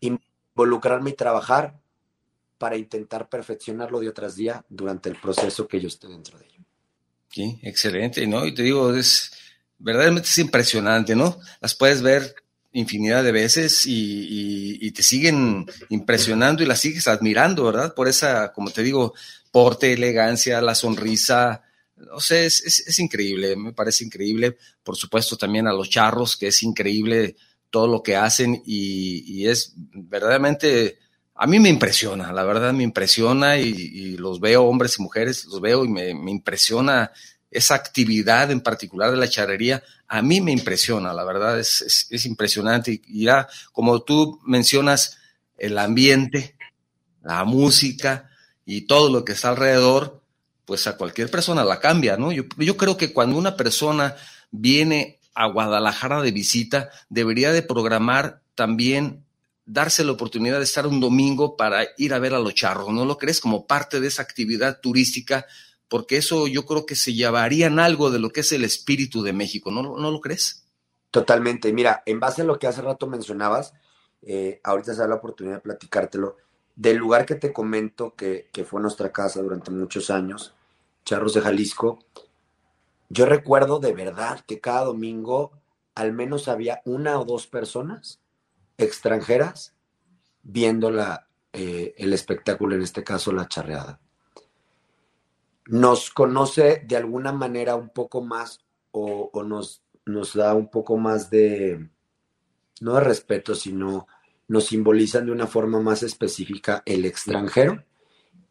involucrarme 0.00 1.10
y 1.10 1.14
trabajar 1.14 1.80
para 2.58 2.76
intentar 2.76 3.28
perfeccionarlo 3.28 4.00
día 4.00 4.12
tras 4.12 4.34
día 4.34 4.64
durante 4.68 5.08
el 5.08 5.16
proceso 5.20 5.68
que 5.68 5.80
yo 5.80 5.88
esté 5.88 6.08
dentro 6.08 6.38
de 6.38 6.46
ello. 6.46 6.64
Sí, 7.30 7.60
excelente, 7.62 8.26
¿no? 8.26 8.44
Y 8.44 8.54
te 8.54 8.62
digo, 8.62 8.94
es 8.94 9.30
verdaderamente 9.78 10.28
es 10.28 10.38
impresionante, 10.38 11.14
¿no? 11.14 11.38
Las 11.60 11.74
puedes 11.74 12.02
ver 12.02 12.34
infinidad 12.72 13.24
de 13.24 13.32
veces 13.32 13.84
y, 13.86 14.90
te 14.92 15.02
siguen 15.02 15.66
impresionando 15.90 16.62
y 16.62 16.66
las 16.66 16.80
sigues 16.80 17.06
admirando, 17.06 17.64
¿verdad? 17.64 17.94
Por 17.94 18.08
esa, 18.08 18.52
como 18.52 18.70
te 18.70 18.82
digo, 18.82 19.14
porte, 19.52 19.92
elegancia, 19.92 20.60
la 20.60 20.74
sonrisa. 20.74 21.62
No 21.98 22.20
sé, 22.20 22.46
es, 22.46 22.62
es, 22.64 22.98
increíble, 22.98 23.56
me 23.56 23.72
parece 23.72 24.04
increíble. 24.04 24.56
Por 24.82 24.96
supuesto, 24.96 25.36
también 25.36 25.66
a 25.66 25.72
los 25.72 25.90
charros, 25.90 26.36
que 26.36 26.48
es 26.48 26.62
increíble 26.62 27.36
todo 27.70 27.86
lo 27.86 28.02
que 28.02 28.16
hacen 28.16 28.62
y, 28.64 29.40
y 29.40 29.48
es 29.48 29.74
verdaderamente 29.76 30.98
a 31.40 31.46
mí 31.46 31.60
me 31.60 31.68
impresiona, 31.68 32.32
la 32.32 32.42
verdad 32.42 32.72
me 32.72 32.82
impresiona 32.82 33.56
y, 33.58 34.16
los 34.16 34.40
veo, 34.40 34.64
hombres 34.64 34.98
y 34.98 35.02
mujeres, 35.02 35.44
los 35.44 35.60
veo 35.60 35.84
y 35.84 35.88
me, 35.88 36.10
impresiona 36.10 37.12
esa 37.48 37.76
actividad 37.76 38.50
en 38.50 38.60
particular 38.60 39.12
de 39.12 39.18
la 39.18 39.28
charrería. 39.28 39.80
A 40.08 40.20
mí 40.20 40.40
me 40.40 40.50
impresiona, 40.50 41.14
la 41.14 41.22
verdad 41.22 41.60
es, 41.60 42.24
impresionante. 42.26 43.00
Y 43.06 43.26
ya, 43.26 43.46
como 43.70 44.02
tú 44.02 44.40
mencionas, 44.46 45.16
el 45.56 45.78
ambiente, 45.78 46.56
la 47.22 47.44
música 47.44 48.30
y 48.66 48.82
todo 48.88 49.08
lo 49.08 49.24
que 49.24 49.32
está 49.32 49.50
alrededor, 49.50 50.17
pues 50.68 50.86
a 50.86 50.98
cualquier 50.98 51.30
persona 51.30 51.64
la 51.64 51.80
cambia, 51.80 52.18
¿no? 52.18 52.30
Yo, 52.30 52.76
creo 52.76 52.98
que 52.98 53.14
cuando 53.14 53.38
una 53.38 53.56
persona 53.56 54.16
viene 54.50 55.18
a 55.34 55.46
Guadalajara 55.46 56.20
de 56.20 56.30
visita, 56.30 56.90
debería 57.08 57.52
de 57.52 57.62
programar 57.62 58.42
también 58.54 59.24
darse 59.64 60.04
la 60.04 60.12
oportunidad 60.12 60.58
de 60.58 60.64
estar 60.64 60.86
un 60.86 61.00
domingo 61.00 61.56
para 61.56 61.86
ir 61.96 62.12
a 62.12 62.18
ver 62.18 62.34
a 62.34 62.38
los 62.38 62.54
charros, 62.54 62.90
¿no 62.90 63.06
lo 63.06 63.16
crees? 63.16 63.40
Como 63.40 63.66
parte 63.66 63.98
de 63.98 64.08
esa 64.08 64.20
actividad 64.20 64.80
turística, 64.82 65.46
porque 65.88 66.18
eso 66.18 66.46
yo 66.46 66.66
creo 66.66 66.84
que 66.84 66.96
se 66.96 67.14
llevarían 67.14 67.78
algo 67.78 68.10
de 68.10 68.18
lo 68.18 68.28
que 68.28 68.40
es 68.40 68.52
el 68.52 68.62
espíritu 68.62 69.22
de 69.22 69.32
México, 69.32 69.70
¿no, 69.70 69.82
no 69.82 70.10
lo 70.10 70.20
crees? 70.20 70.66
Totalmente. 71.10 71.72
Mira, 71.72 72.02
en 72.04 72.20
base 72.20 72.42
a 72.42 72.44
lo 72.44 72.58
que 72.58 72.66
hace 72.66 72.82
rato 72.82 73.06
mencionabas, 73.06 73.72
eh, 74.20 74.60
ahorita 74.62 74.92
se 74.92 75.00
da 75.00 75.08
la 75.08 75.14
oportunidad 75.14 75.54
de 75.54 75.62
platicártelo, 75.62 76.36
del 76.76 76.98
lugar 76.98 77.24
que 77.24 77.36
te 77.36 77.54
comento 77.54 78.14
que, 78.14 78.50
que 78.52 78.64
fue 78.64 78.82
nuestra 78.82 79.10
casa 79.10 79.40
durante 79.40 79.70
muchos 79.70 80.10
años, 80.10 80.52
Charros 81.08 81.32
de 81.32 81.40
Jalisco, 81.40 82.00
yo 83.08 83.24
recuerdo 83.24 83.78
de 83.78 83.94
verdad 83.94 84.44
que 84.46 84.60
cada 84.60 84.84
domingo 84.84 85.52
al 85.94 86.12
menos 86.12 86.48
había 86.48 86.82
una 86.84 87.18
o 87.18 87.24
dos 87.24 87.46
personas 87.46 88.20
extranjeras 88.76 89.74
viendo 90.42 90.92
eh, 91.54 91.94
el 91.96 92.12
espectáculo, 92.12 92.74
en 92.74 92.82
este 92.82 93.04
caso 93.04 93.32
la 93.32 93.48
charreada. 93.48 94.02
Nos 95.64 96.10
conoce 96.10 96.84
de 96.86 96.96
alguna 96.98 97.32
manera 97.32 97.74
un 97.74 97.88
poco 97.88 98.20
más 98.20 98.60
o, 98.90 99.30
nos, 99.46 99.82
nos 100.04 100.34
da 100.34 100.52
un 100.52 100.68
poco 100.68 100.98
más 100.98 101.30
de, 101.30 101.88
no 102.82 102.92
de 102.96 103.00
respeto, 103.00 103.54
sino 103.54 104.06
nos 104.46 104.66
simbolizan 104.66 105.24
de 105.24 105.32
una 105.32 105.46
forma 105.46 105.80
más 105.80 106.02
específica 106.02 106.82
el 106.84 107.06
extranjero 107.06 107.82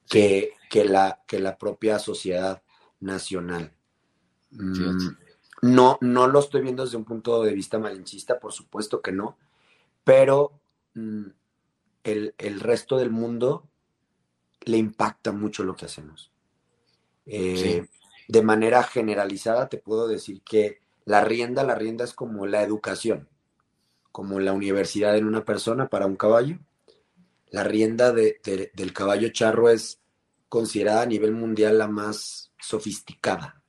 que, 0.09 0.56
que, 0.69 0.85
la, 0.85 1.23
que 1.27 1.39
la 1.39 1.57
propia 1.57 1.99
sociedad 1.99 2.61
nacional. 2.99 3.71
Mm, 4.51 5.09
no, 5.61 5.97
no 6.01 6.27
lo 6.27 6.39
estoy 6.39 6.61
viendo 6.61 6.83
desde 6.83 6.97
un 6.97 7.05
punto 7.05 7.43
de 7.43 7.53
vista 7.53 7.79
malinchista, 7.79 8.39
por 8.39 8.53
supuesto 8.53 9.01
que 9.01 9.11
no, 9.11 9.37
pero 10.03 10.53
mm, 10.93 11.25
el, 12.03 12.59
resto 12.59 12.97
del 12.97 13.11
mundo 13.11 13.67
le 14.61 14.77
impacta 14.77 15.31
mucho 15.31 15.63
lo 15.63 15.75
que 15.75 15.85
hacemos. 15.85 16.31
Eh, 17.25 17.85
de 18.27 18.41
manera 18.41 18.83
generalizada 18.83 19.67
te 19.67 19.77
puedo 19.77 20.07
decir 20.07 20.41
que 20.41 20.79
la 21.05 21.21
rienda, 21.21 21.63
la 21.63 21.75
rienda 21.75 22.03
es 22.03 22.13
como 22.13 22.45
la 22.45 22.63
educación, 22.63 23.27
como 24.11 24.39
la 24.39 24.53
universidad 24.53 25.17
en 25.17 25.25
una 25.25 25.45
persona 25.45 25.89
para 25.89 26.05
un 26.05 26.15
caballo. 26.15 26.57
La 27.49 27.63
rienda 27.63 28.11
del 28.11 28.93
caballo 28.93 29.29
charro 29.29 29.69
es 29.69 29.99
considerada 30.49 31.01
a 31.01 31.05
nivel 31.05 31.31
mundial 31.31 31.77
la 31.77 31.87
más 31.87 32.51
sofisticada, 32.59 33.61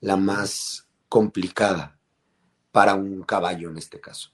la 0.00 0.16
más 0.16 0.88
complicada 1.08 1.98
para 2.72 2.94
un 2.94 3.22
caballo 3.22 3.70
en 3.70 3.78
este 3.78 4.00
caso. 4.00 4.32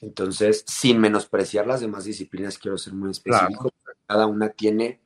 Entonces, 0.00 0.64
sin 0.66 0.98
menospreciar 1.00 1.66
las 1.66 1.80
demás 1.80 2.04
disciplinas, 2.04 2.58
quiero 2.58 2.76
ser 2.76 2.92
muy 2.92 3.10
específico, 3.10 3.72
cada 4.06 4.26
una 4.26 4.48
tiene 4.48 5.00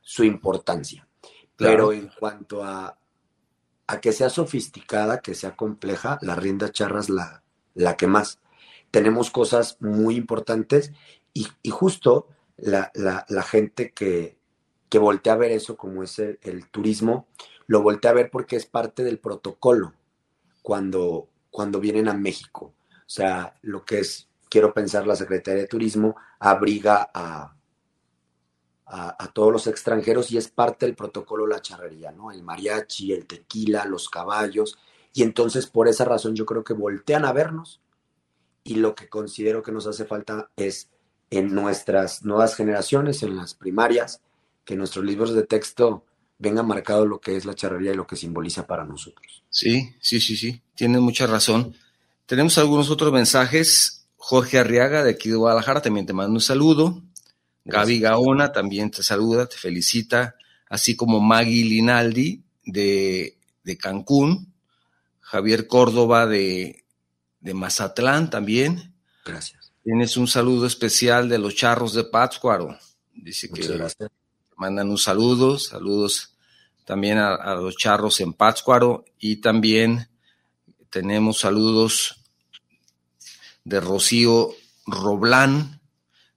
su 0.00 0.24
importancia. 0.24 1.06
Pero 1.56 1.92
en 1.92 2.10
cuanto 2.18 2.64
a, 2.64 2.98
a, 3.86 4.00
que 4.00 4.12
sea 4.12 4.30
sofisticada, 4.30 5.20
que 5.20 5.34
sea 5.34 5.56
compleja, 5.56 6.18
la 6.22 6.34
rienda 6.34 6.70
charra 6.70 7.00
es 7.00 7.10
la, 7.10 7.42
la 7.74 7.96
que 7.96 8.06
más. 8.06 8.40
Tenemos 8.90 9.30
cosas 9.30 9.76
muy 9.80 10.16
importantes 10.16 10.92
y, 11.34 11.70
justo 11.70 12.28
la, 12.56 12.90
gente 13.46 13.92
que, 13.92 14.37
que, 14.88 14.98
voltea 14.98 15.34
a 15.34 15.36
ver 15.36 15.52
eso 15.52 15.76
como 15.76 16.02
es 16.02 16.18
el, 16.18 16.38
el, 16.42 16.68
turismo, 16.70 17.26
lo 17.66 17.82
voltea 17.82 18.10
a 18.10 18.14
ver 18.14 18.30
porque 18.30 18.56
es 18.56 18.66
parte 18.66 19.04
del 19.04 19.18
protocolo 19.18 19.94
cuando, 20.62 21.28
cuando 21.50 21.80
vienen 21.80 22.08
a 22.08 22.14
México. 22.14 22.74
O 22.90 23.10
sea, 23.10 23.54
lo 23.62 23.84
que 23.84 24.00
es 24.00 24.28
quiero 24.48 24.72
pensar 24.72 25.06
la 25.06 25.16
Secretaría 25.16 25.62
de 25.62 25.68
Turismo 25.68 26.16
abriga 26.38 27.10
a, 27.12 27.54
a, 28.86 29.32
todos 29.32 29.52
los 29.52 29.66
extranjeros 29.66 30.30
y 30.30 30.38
es 30.38 30.48
parte 30.48 30.86
del 30.86 30.94
protocolo 30.94 31.46
la 31.46 31.60
charrería, 31.60 32.10
¿no? 32.10 32.32
El 32.32 32.42
mariachi, 32.42 33.12
el 33.12 33.26
tequila, 33.26 33.84
los 33.84 34.08
caballos. 34.08 34.78
Y 35.12 35.22
entonces 35.22 35.66
por 35.66 35.88
esa 35.88 36.04
razón 36.04 36.34
yo 36.34 36.46
creo 36.46 36.64
que 36.64 36.72
voltean 36.72 37.24
a 37.24 37.32
vernos 37.32 37.80
y 38.64 38.76
lo 38.76 38.94
que 38.94 39.08
considero 39.08 39.62
que 39.62 39.72
nos 39.72 39.86
hace 39.86 40.04
falta 40.04 40.50
es 40.56 40.90
en 41.30 41.54
nuestras 41.54 42.24
nuevas 42.24 42.54
generaciones, 42.56 43.22
en 43.22 43.36
las 43.36 43.54
primarias, 43.54 44.22
que 44.68 44.76
nuestros 44.76 45.02
libros 45.02 45.32
de 45.32 45.44
texto 45.44 46.04
vengan 46.36 46.66
marcado 46.66 47.06
lo 47.06 47.22
que 47.22 47.38
es 47.38 47.46
la 47.46 47.54
charrería 47.54 47.92
y 47.92 47.96
lo 47.96 48.06
que 48.06 48.16
simboliza 48.16 48.66
para 48.66 48.84
nosotros. 48.84 49.42
Sí, 49.48 49.94
sí, 49.98 50.20
sí, 50.20 50.36
sí, 50.36 50.60
tienes 50.74 51.00
mucha 51.00 51.26
razón. 51.26 51.74
Tenemos 52.26 52.58
algunos 52.58 52.90
otros 52.90 53.10
mensajes 53.10 54.04
Jorge 54.18 54.58
Arriaga 54.58 55.02
de 55.02 55.12
aquí 55.12 55.30
de 55.30 55.36
Guadalajara 55.36 55.80
también 55.80 56.04
te 56.04 56.12
manda 56.12 56.34
un 56.34 56.42
saludo. 56.42 57.02
Gaby 57.64 58.00
Gaona 58.00 58.52
también 58.52 58.90
te 58.90 59.02
saluda, 59.02 59.46
te 59.46 59.56
felicita, 59.56 60.36
así 60.68 60.96
como 60.96 61.18
Maggie 61.18 61.64
Linaldi 61.64 62.42
de, 62.66 63.38
de 63.64 63.78
Cancún, 63.78 64.52
Javier 65.20 65.66
Córdoba 65.66 66.26
de, 66.26 66.84
de 67.40 67.54
Mazatlán 67.54 68.28
también. 68.28 68.92
Gracias. 69.24 69.72
Tienes 69.82 70.18
un 70.18 70.28
saludo 70.28 70.66
especial 70.66 71.30
de 71.30 71.38
los 71.38 71.54
charros 71.54 71.94
de 71.94 72.04
Pátzcuaro. 72.04 72.78
Dice 73.14 73.48
que 73.48 73.62
mandan 74.58 74.90
un 74.90 74.98
saludo, 74.98 75.58
saludos 75.58 76.34
también 76.84 77.18
a, 77.18 77.54
los 77.54 77.76
charros 77.76 78.20
en 78.20 78.32
Pátzcuaro 78.32 79.04
y 79.18 79.36
también 79.36 80.08
tenemos 80.90 81.38
saludos 81.38 82.24
de 83.64 83.80
Rocío 83.80 84.50
Roblán. 84.86 85.80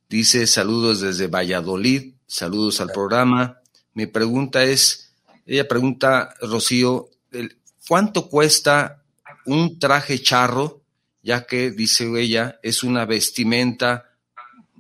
Dice 0.08 0.46
saludos 0.46 1.02
desde 1.02 1.28
Valladolid, 1.28 2.14
saludos 2.28 2.80
al 2.80 2.92
programa. 2.92 3.60
Mi 3.94 4.06
pregunta 4.06 4.64
es, 4.64 5.14
ella 5.48 5.68
pregunta, 5.68 6.36
Rocío, 6.42 7.10
¿cuánto 7.88 8.30
cuesta 8.30 9.04
un 9.46 9.80
traje 9.80 10.22
charro? 10.22 10.82
Ya 11.24 11.46
que, 11.48 11.72
dice 11.72 12.08
ella, 12.20 12.60
es 12.62 12.84
una 12.84 13.06
vestimenta, 13.06 14.11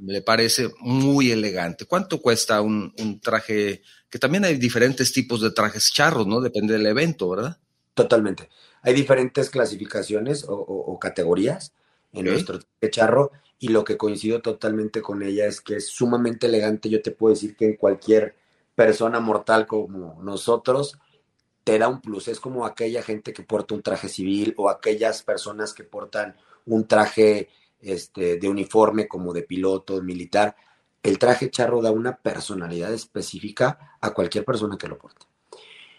le 0.06 0.22
parece 0.22 0.70
muy 0.80 1.32
elegante. 1.32 1.86
¿Cuánto 1.86 2.22
cuesta 2.22 2.62
un, 2.62 2.93
un 2.99 3.20
traje? 3.20 3.82
Que 4.10 4.20
también 4.20 4.45
hay 4.45 4.58
diferentes 4.58 5.12
tipos 5.14 5.41
de 5.41 5.52
trajes 5.52 5.91
charros, 5.91 6.28
¿no? 6.28 6.41
Depende 6.41 6.74
del 6.74 6.88
evento, 6.88 7.30
¿verdad? 7.30 7.58
Totalmente. 7.93 8.49
Hay 8.82 8.93
diferentes 8.93 9.49
clasificaciones 9.49 10.43
o, 10.43 10.54
o, 10.54 10.93
o 10.93 10.99
categorías 10.99 11.74
en 12.14 12.22
okay. 12.22 12.32
nuestro 12.32 12.60
charro 12.89 13.32
y 13.60 13.68
lo 13.68 13.84
que 13.84 13.97
coincido 13.97 14.41
totalmente 14.41 15.02
con 15.02 15.22
ella 15.22 15.45
es 15.45 15.62
que 15.62 15.76
es 15.76 15.88
sumamente 15.88 16.47
elegante. 16.47 16.89
Yo 16.89 17.02
te 17.02 17.12
puedo 17.12 17.34
decir 17.34 17.56
que 17.56 17.66
en 17.66 17.76
cualquier 17.76 18.36
persona 18.74 19.20
mortal 19.20 19.68
como 19.68 20.20
nosotros 20.24 20.97
te 21.64 21.78
da 21.78 21.88
un 21.88 22.02
plus. 22.02 22.28
Es 22.28 22.39
como 22.39 22.66
aquella 22.66 23.04
gente 23.04 23.34
que 23.34 23.43
porta 23.43 23.76
un 23.76 23.84
traje 23.84 24.10
civil 24.10 24.56
o 24.58 24.70
aquellas 24.70 25.22
personas 25.22 25.74
que 25.74 25.84
portan 25.84 26.36
un 26.66 26.88
traje 26.88 27.49
este, 27.82 28.38
de 28.38 28.49
uniforme 28.49 29.07
como 29.07 29.34
de 29.34 29.43
piloto, 29.43 30.01
militar. 30.01 30.55
El 31.03 31.17
traje 31.17 31.49
charro 31.49 31.82
da 31.82 31.91
una 31.91 32.17
personalidad 32.17 32.93
específica 32.93 33.97
a 34.01 34.13
cualquier 34.13 34.45
persona 34.45 34.77
que 34.77 34.88
lo 34.88 34.97
porte. 34.97 35.25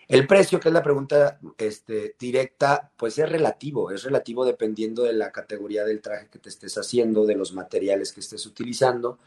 El 0.09 0.27
precio, 0.27 0.61
que 0.61 0.69
es 0.69 0.75
la 0.75 0.83
pregunta 0.83 1.41
este, 1.57 2.17
directa, 2.19 2.93
pues 2.97 3.19
es 3.19 3.29
relativo, 3.29 3.91
es 3.91 4.03
relativo 4.03 4.45
dependiendo 4.45 5.05
de 5.05 5.15
la 5.15 5.33
categoría 5.33 5.85
del 5.85 6.03
traje 6.03 6.29
que 6.29 6.39
te 6.39 6.51
estés 6.51 6.77
haciendo, 6.77 7.25
de 7.25 7.35
los 7.35 7.55
materiales 7.55 8.13
que 8.13 8.21
estés 8.21 8.45
utilizando, 8.45 9.19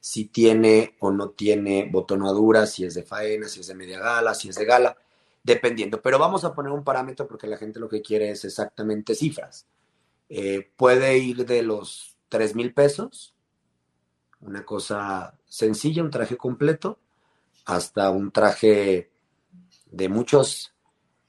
si 0.00 0.26
tiene 0.26 0.96
o 0.98 1.10
no 1.10 1.30
tiene 1.30 1.88
botonadura, 1.90 2.66
si 2.66 2.84
es 2.84 2.94
de 2.94 3.04
faena, 3.04 3.48
si 3.48 3.60
es 3.60 3.68
de 3.68 3.74
media 3.74 3.98
gala, 3.98 4.34
si 4.34 4.50
es 4.50 4.56
de 4.56 4.66
gala, 4.66 4.98
dependiendo. 5.42 6.02
Pero 6.02 6.18
vamos 6.18 6.44
a 6.44 6.54
poner 6.54 6.72
un 6.72 6.84
parámetro 6.84 7.26
porque 7.26 7.46
la 7.46 7.56
gente 7.56 7.80
lo 7.80 7.88
que 7.88 8.02
quiere 8.02 8.28
es 8.28 8.44
exactamente 8.44 9.14
cifras. 9.14 9.66
Eh, 10.28 10.72
puede 10.76 11.18
ir 11.18 11.44
de 11.46 11.62
los 11.62 12.16
3 12.28 12.54
mil 12.54 12.72
pesos, 12.72 13.34
una 14.40 14.64
cosa 14.64 15.38
sencilla, 15.46 16.02
un 16.02 16.10
traje 16.10 16.36
completo, 16.36 16.98
hasta 17.64 18.10
un 18.10 18.30
traje 18.30 19.10
de 19.86 20.08
muchos 20.08 20.74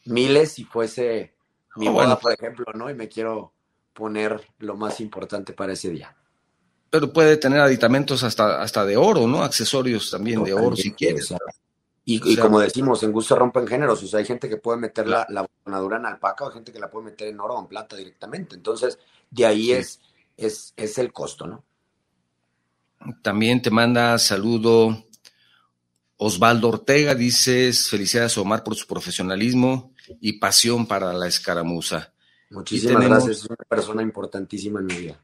miles 0.05 0.53
si 0.53 0.63
fuese 0.63 1.35
mi 1.75 1.87
oh, 1.87 1.91
boda, 1.91 2.05
bueno. 2.05 2.19
por 2.19 2.33
ejemplo, 2.33 2.65
¿no? 2.73 2.89
Y 2.89 2.93
me 2.93 3.07
quiero 3.07 3.53
poner 3.93 4.47
lo 4.59 4.75
más 4.75 4.99
importante 4.99 5.53
para 5.53 5.73
ese 5.73 5.89
día. 5.89 6.15
Pero 6.89 7.11
puede 7.11 7.37
tener 7.37 7.59
aditamentos 7.59 8.23
hasta, 8.23 8.61
hasta 8.61 8.85
de 8.85 8.97
oro, 8.97 9.27
¿no? 9.27 9.43
Accesorios 9.43 10.11
también 10.11 10.43
de 10.43 10.53
oro 10.53 10.75
si 10.75 10.93
quieres. 10.93 11.33
Y, 12.05 12.21
o 12.21 12.23
sea, 12.23 12.33
y, 12.33 12.37
como 12.37 12.59
decimos, 12.59 13.01
en 13.03 13.11
gusto 13.11 13.35
rompen 13.35 13.67
géneros. 13.67 14.01
O 14.03 14.07
sea, 14.07 14.19
hay 14.19 14.25
gente 14.25 14.47
que 14.47 14.57
puede 14.57 14.77
meter 14.77 15.07
la, 15.07 15.25
la 15.29 15.47
bonadura 15.65 15.97
en 15.97 16.05
alpaca 16.05 16.45
o 16.45 16.51
gente 16.51 16.71
que 16.71 16.79
la 16.79 16.89
puede 16.89 17.05
meter 17.05 17.27
en 17.27 17.39
oro 17.39 17.55
o 17.55 17.59
en 17.59 17.67
plata 17.67 17.95
directamente. 17.95 18.55
Entonces, 18.55 18.99
de 19.31 19.45
ahí 19.45 19.65
sí. 19.65 19.73
es, 19.73 19.99
es, 20.37 20.73
es 20.77 20.97
el 20.99 21.11
costo, 21.11 21.47
¿no? 21.47 21.63
También 23.21 23.61
te 23.61 23.71
manda 23.71 24.17
saludo 24.19 25.05
Osvaldo 26.17 26.69
Ortega, 26.69 27.13
dices, 27.13 27.89
felicidades 27.89 28.37
Omar 28.37 28.63
por 28.63 28.75
su 28.75 28.87
profesionalismo 28.87 29.93
y 30.21 30.33
pasión 30.33 30.87
para 30.87 31.11
la 31.13 31.27
escaramuza. 31.27 32.13
Muchísimas 32.51 32.95
tenemos, 32.95 33.25
gracias, 33.25 33.43
es 33.43 33.49
una 33.49 33.65
persona 33.67 34.01
importantísima 34.01 34.79
en 34.79 34.85
mi 34.85 34.95
vida. 34.95 35.23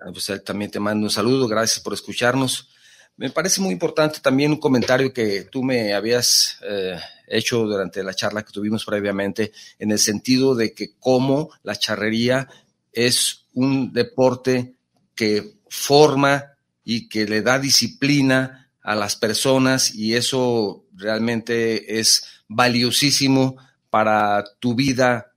Ah, 0.00 0.10
pues 0.12 0.28
él 0.30 0.42
también 0.42 0.70
te 0.70 0.80
mando 0.80 1.04
un 1.04 1.10
saludo, 1.10 1.46
gracias 1.48 1.80
por 1.80 1.92
escucharnos. 1.92 2.70
Me 3.18 3.30
parece 3.30 3.62
muy 3.62 3.72
importante 3.72 4.20
también 4.20 4.50
un 4.50 4.60
comentario 4.60 5.12
que 5.12 5.44
tú 5.50 5.62
me 5.62 5.94
habías 5.94 6.58
eh, 6.68 6.98
hecho 7.26 7.64
durante 7.64 8.02
la 8.02 8.12
charla 8.12 8.44
que 8.44 8.52
tuvimos 8.52 8.84
previamente, 8.84 9.52
en 9.78 9.90
el 9.90 9.98
sentido 9.98 10.54
de 10.54 10.74
que 10.74 10.92
cómo 10.98 11.50
la 11.62 11.76
charrería 11.76 12.46
es 12.92 13.46
un 13.54 13.92
deporte 13.92 14.74
que 15.14 15.54
forma 15.70 16.56
y 16.84 17.08
que 17.08 17.24
le 17.24 17.40
da 17.40 17.58
disciplina 17.58 18.70
a 18.82 18.94
las 18.94 19.16
personas 19.16 19.94
y 19.94 20.14
eso 20.14 20.84
realmente 20.94 21.98
es 21.98 22.42
valiosísimo 22.48 23.56
para 23.88 24.44
tu 24.60 24.74
vida 24.74 25.32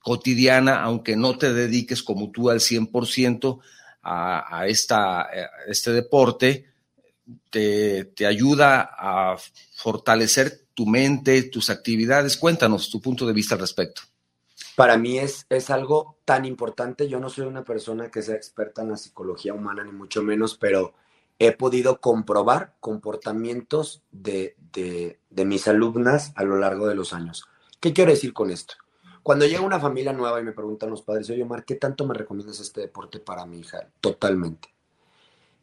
cotidiana, 0.00 0.82
aunque 0.82 1.14
no 1.14 1.38
te 1.38 1.52
dediques 1.52 2.02
como 2.02 2.30
tú 2.32 2.50
al 2.50 2.58
100% 2.58 3.60
a, 4.02 4.58
a, 4.58 4.66
esta, 4.66 5.22
a 5.22 5.28
este 5.68 5.92
deporte, 5.92 6.69
te, 7.50 8.12
ayuda 8.26 8.90
a 8.96 9.36
fortalecer 9.76 10.66
tu 10.74 10.86
mente, 10.86 11.42
tus 11.44 11.70
actividades. 11.70 12.36
Cuéntanos 12.36 12.90
tu 12.90 13.00
punto 13.00 13.26
de 13.26 13.32
vista 13.32 13.54
al 13.54 13.60
respecto. 13.60 14.02
Para 14.76 14.96
mí 14.96 15.18
es, 15.18 15.46
es 15.48 15.70
algo 15.70 16.18
tan 16.24 16.44
importante. 16.44 17.08
Yo 17.08 17.20
no 17.20 17.28
soy 17.28 17.46
una 17.46 17.64
persona 17.64 18.10
que 18.10 18.22
sea 18.22 18.34
experta 18.34 18.82
en 18.82 18.90
la 18.90 18.96
psicología 18.96 19.52
humana, 19.52 19.84
ni 19.84 19.92
mucho 19.92 20.22
menos, 20.22 20.56
pero 20.56 20.94
he 21.38 21.52
podido 21.52 22.00
comprobar 22.00 22.74
comportamientos 22.80 24.02
de, 24.10 24.56
de, 24.72 25.18
de, 25.30 25.44
mis 25.44 25.66
alumnas 25.68 26.32
a 26.36 26.44
lo 26.44 26.56
largo 26.56 26.86
de 26.86 26.94
los 26.94 27.12
años. 27.12 27.46
¿Qué 27.80 27.92
quiero 27.92 28.10
decir 28.10 28.32
con 28.32 28.50
esto? 28.50 28.74
Cuando 29.22 29.46
llega 29.46 29.60
una 29.60 29.80
familia 29.80 30.12
nueva 30.12 30.40
y 30.40 30.44
me 30.44 30.52
preguntan 30.52 30.90
los 30.90 31.02
padres, 31.02 31.28
oye 31.30 31.42
Omar, 31.42 31.64
¿qué 31.64 31.74
tanto 31.74 32.06
me 32.06 32.14
recomiendas 32.14 32.60
este 32.60 32.82
deporte 32.82 33.20
para 33.20 33.44
mi 33.46 33.60
hija? 33.60 33.86
Totalmente. 34.00 34.74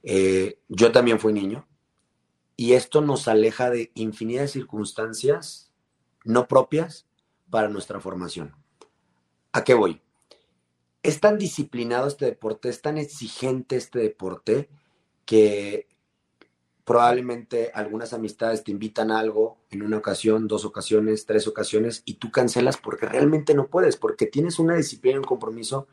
Eh, 0.04 0.60
yo 0.68 0.92
también 0.92 1.20
fui 1.20 1.34
niño 1.34 1.68
y 2.56 2.74
esto 2.74 3.02
nos 3.02 3.28
aleja 3.28 3.70
de 3.70 3.92
infinidad 3.96 4.42
de 4.42 4.48
circunstancias 4.48 5.72
no 6.24 6.48
propias 6.48 7.08
para 7.50 7.70
nuestra 7.70 8.00
formación. 8.00 8.56
¿A 9.54 9.64
qué 9.64 9.74
voy? 9.74 10.02
Es 11.04 11.20
tan 11.20 11.38
disciplinado 11.38 12.08
este 12.08 12.26
deporte, 12.26 12.70
es 12.70 12.82
tan 12.82 12.98
exigente 12.98 13.78
este 13.78 14.00
deporte, 14.00 14.70
que 15.26 15.88
probablemente 16.84 17.72
algunas 17.74 18.14
amistades 18.14 18.64
te 18.64 18.72
invitan 18.72 19.12
a 19.12 19.20
algo 19.20 19.58
en 19.70 19.84
una 19.84 19.98
ocasión, 19.98 20.48
dos 20.48 20.64
ocasiones, 20.64 21.26
tres 21.26 21.46
ocasiones 21.46 22.02
y 22.06 22.14
tú 22.14 22.32
cancelas 22.32 22.78
porque 22.78 23.06
realmente 23.06 23.54
no 23.54 23.68
puedes, 23.68 23.98
porque 23.98 24.26
tienes 24.26 24.58
una 24.58 24.76
disciplina 24.76 25.16
y 25.16 25.20
un 25.20 25.26
compromiso 25.26 25.88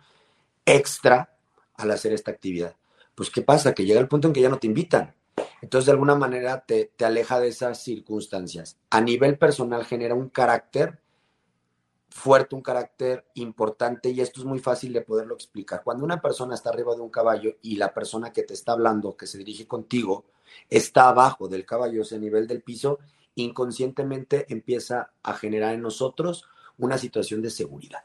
extra 0.64 1.36
al 1.74 1.90
hacer 1.90 2.12
esta 2.12 2.30
actividad. 2.30 2.76
Pues 3.14 3.30
¿qué 3.30 3.42
pasa? 3.42 3.74
Que 3.74 3.84
llega 3.84 4.00
el 4.00 4.08
punto 4.08 4.28
en 4.28 4.34
que 4.34 4.40
ya 4.40 4.48
no 4.48 4.58
te 4.58 4.66
invitan. 4.66 5.14
Entonces 5.62 5.86
de 5.86 5.92
alguna 5.92 6.14
manera 6.14 6.64
te, 6.64 6.92
te 6.96 7.04
aleja 7.04 7.40
de 7.40 7.48
esas 7.48 7.82
circunstancias. 7.82 8.76
A 8.90 9.00
nivel 9.00 9.38
personal 9.38 9.84
genera 9.84 10.14
un 10.14 10.28
carácter 10.28 11.00
fuerte, 12.14 12.54
un 12.54 12.62
carácter 12.62 13.26
importante 13.34 14.08
y 14.10 14.20
esto 14.20 14.40
es 14.40 14.46
muy 14.46 14.60
fácil 14.60 14.92
de 14.92 15.00
poderlo 15.00 15.34
explicar. 15.34 15.82
Cuando 15.82 16.04
una 16.04 16.20
persona 16.20 16.54
está 16.54 16.70
arriba 16.70 16.94
de 16.94 17.00
un 17.00 17.10
caballo 17.10 17.56
y 17.60 17.74
la 17.74 17.92
persona 17.92 18.32
que 18.32 18.44
te 18.44 18.54
está 18.54 18.70
hablando, 18.70 19.16
que 19.16 19.26
se 19.26 19.36
dirige 19.36 19.66
contigo, 19.66 20.24
está 20.70 21.08
abajo 21.08 21.48
del 21.48 21.66
caballo, 21.66 22.02
o 22.02 22.04
sea, 22.04 22.18
a 22.18 22.20
nivel 22.20 22.46
del 22.46 22.62
piso, 22.62 23.00
inconscientemente 23.34 24.46
empieza 24.48 25.10
a 25.24 25.34
generar 25.34 25.74
en 25.74 25.82
nosotros 25.82 26.44
una 26.78 26.98
situación 26.98 27.42
de 27.42 27.50
seguridad. 27.50 28.04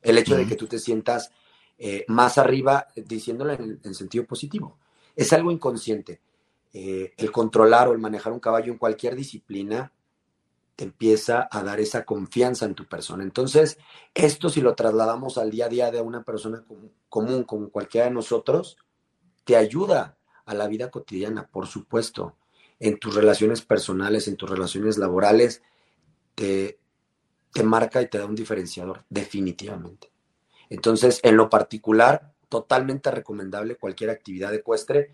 El 0.00 0.16
hecho 0.16 0.36
de 0.36 0.46
que 0.46 0.56
tú 0.56 0.66
te 0.66 0.78
sientas 0.78 1.30
eh, 1.78 2.04
más 2.08 2.38
arriba, 2.38 2.88
diciéndolo 2.94 3.52
en, 3.52 3.80
en, 3.82 3.94
sentido 3.94 4.24
positivo, 4.24 4.78
es 5.16 5.32
algo 5.32 5.50
inconsciente. 5.50 6.20
Eh, 6.72 7.12
el 7.16 7.30
controlar 7.30 7.88
o 7.88 7.92
el 7.92 7.98
manejar 7.98 8.32
un 8.32 8.40
caballo 8.40 8.72
en 8.72 8.78
cualquier 8.78 9.14
disciplina 9.14 9.92
te 10.76 10.84
empieza 10.84 11.48
a 11.50 11.62
dar 11.62 11.78
esa 11.78 12.04
confianza 12.04 12.64
en 12.64 12.74
tu 12.74 12.86
persona. 12.86 13.22
Entonces, 13.22 13.78
esto 14.12 14.48
si 14.48 14.60
lo 14.60 14.74
trasladamos 14.74 15.38
al 15.38 15.50
día 15.50 15.66
a 15.66 15.68
día 15.68 15.90
de 15.92 16.00
una 16.00 16.24
persona 16.24 16.64
común, 17.08 17.44
como 17.44 17.70
cualquiera 17.70 18.06
de 18.06 18.12
nosotros, 18.12 18.76
te 19.44 19.56
ayuda 19.56 20.16
a 20.46 20.54
la 20.54 20.66
vida 20.66 20.90
cotidiana, 20.90 21.46
por 21.46 21.68
supuesto, 21.68 22.36
en 22.80 22.98
tus 22.98 23.14
relaciones 23.14 23.62
personales, 23.62 24.26
en 24.26 24.36
tus 24.36 24.50
relaciones 24.50 24.98
laborales, 24.98 25.62
te 26.34 26.76
marca 27.62 28.02
y 28.02 28.08
te 28.08 28.18
da 28.18 28.26
un 28.26 28.34
diferenciador, 28.34 29.04
definitivamente. 29.08 30.13
Entonces, 30.74 31.20
en 31.22 31.36
lo 31.36 31.48
particular, 31.48 32.32
totalmente 32.48 33.12
recomendable 33.12 33.76
cualquier 33.76 34.10
actividad 34.10 34.52
ecuestre. 34.52 35.12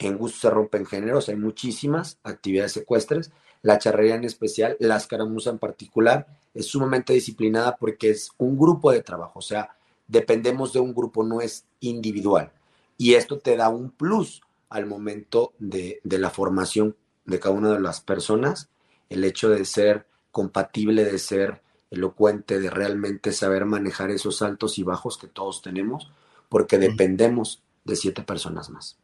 En 0.00 0.18
gusto 0.18 0.40
se 0.40 0.50
rompen 0.50 0.84
géneros, 0.84 1.28
hay 1.28 1.36
muchísimas 1.36 2.18
actividades 2.24 2.76
ecuestres. 2.76 3.30
La 3.62 3.78
charrería 3.78 4.16
en 4.16 4.24
especial, 4.24 4.76
la 4.80 4.96
escaramuza 4.96 5.50
en 5.50 5.58
particular, 5.58 6.26
es 6.54 6.66
sumamente 6.66 7.12
disciplinada 7.12 7.76
porque 7.76 8.10
es 8.10 8.30
un 8.38 8.58
grupo 8.58 8.90
de 8.90 9.02
trabajo, 9.02 9.38
o 9.38 9.42
sea, 9.42 9.76
dependemos 10.08 10.72
de 10.72 10.80
un 10.80 10.92
grupo, 10.92 11.22
no 11.22 11.40
es 11.40 11.64
individual. 11.80 12.50
Y 12.98 13.14
esto 13.14 13.38
te 13.38 13.56
da 13.56 13.68
un 13.68 13.90
plus 13.90 14.42
al 14.68 14.86
momento 14.86 15.52
de, 15.60 16.00
de 16.02 16.18
la 16.18 16.30
formación 16.30 16.96
de 17.26 17.38
cada 17.38 17.54
una 17.54 17.72
de 17.72 17.80
las 17.80 18.00
personas, 18.00 18.70
el 19.08 19.22
hecho 19.22 19.50
de 19.50 19.64
ser 19.64 20.06
compatible, 20.32 21.04
de 21.04 21.18
ser 21.18 21.62
elocuente, 21.90 22.60
de 22.60 22.70
realmente 22.70 23.32
saber 23.32 23.64
manejar 23.64 24.10
esos 24.10 24.42
altos 24.42 24.78
y 24.78 24.82
bajos 24.82 25.18
que 25.18 25.28
todos 25.28 25.62
tenemos, 25.62 26.10
porque 26.48 26.78
dependemos 26.78 27.62
de 27.84 27.96
siete 27.96 28.22
personas 28.22 28.70
más. 28.70 28.98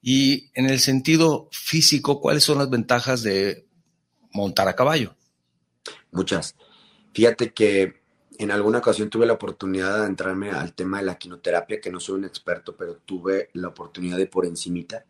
Y 0.00 0.50
en 0.54 0.66
el 0.66 0.80
sentido 0.80 1.48
físico, 1.52 2.20
¿cuáles 2.20 2.44
son 2.44 2.58
las 2.58 2.70
ventajas 2.70 3.22
de 3.22 3.66
montar 4.32 4.68
a 4.68 4.74
caballo? 4.74 5.14
Muchas. 6.10 6.56
Fíjate 7.12 7.52
que 7.52 8.02
en 8.38 8.50
alguna 8.50 8.78
ocasión 8.78 9.10
tuve 9.10 9.26
la 9.26 9.34
oportunidad 9.34 10.00
de 10.00 10.06
entrarme 10.06 10.50
al 10.50 10.74
tema 10.74 10.98
de 10.98 11.04
la 11.04 11.16
quinoterapia, 11.16 11.80
que 11.80 11.90
no 11.90 12.00
soy 12.00 12.16
un 12.16 12.24
experto, 12.24 12.76
pero 12.76 12.96
tuve 12.96 13.50
la 13.52 13.68
oportunidad 13.68 14.16
de 14.16 14.26
por 14.26 14.46
encimita. 14.46 15.04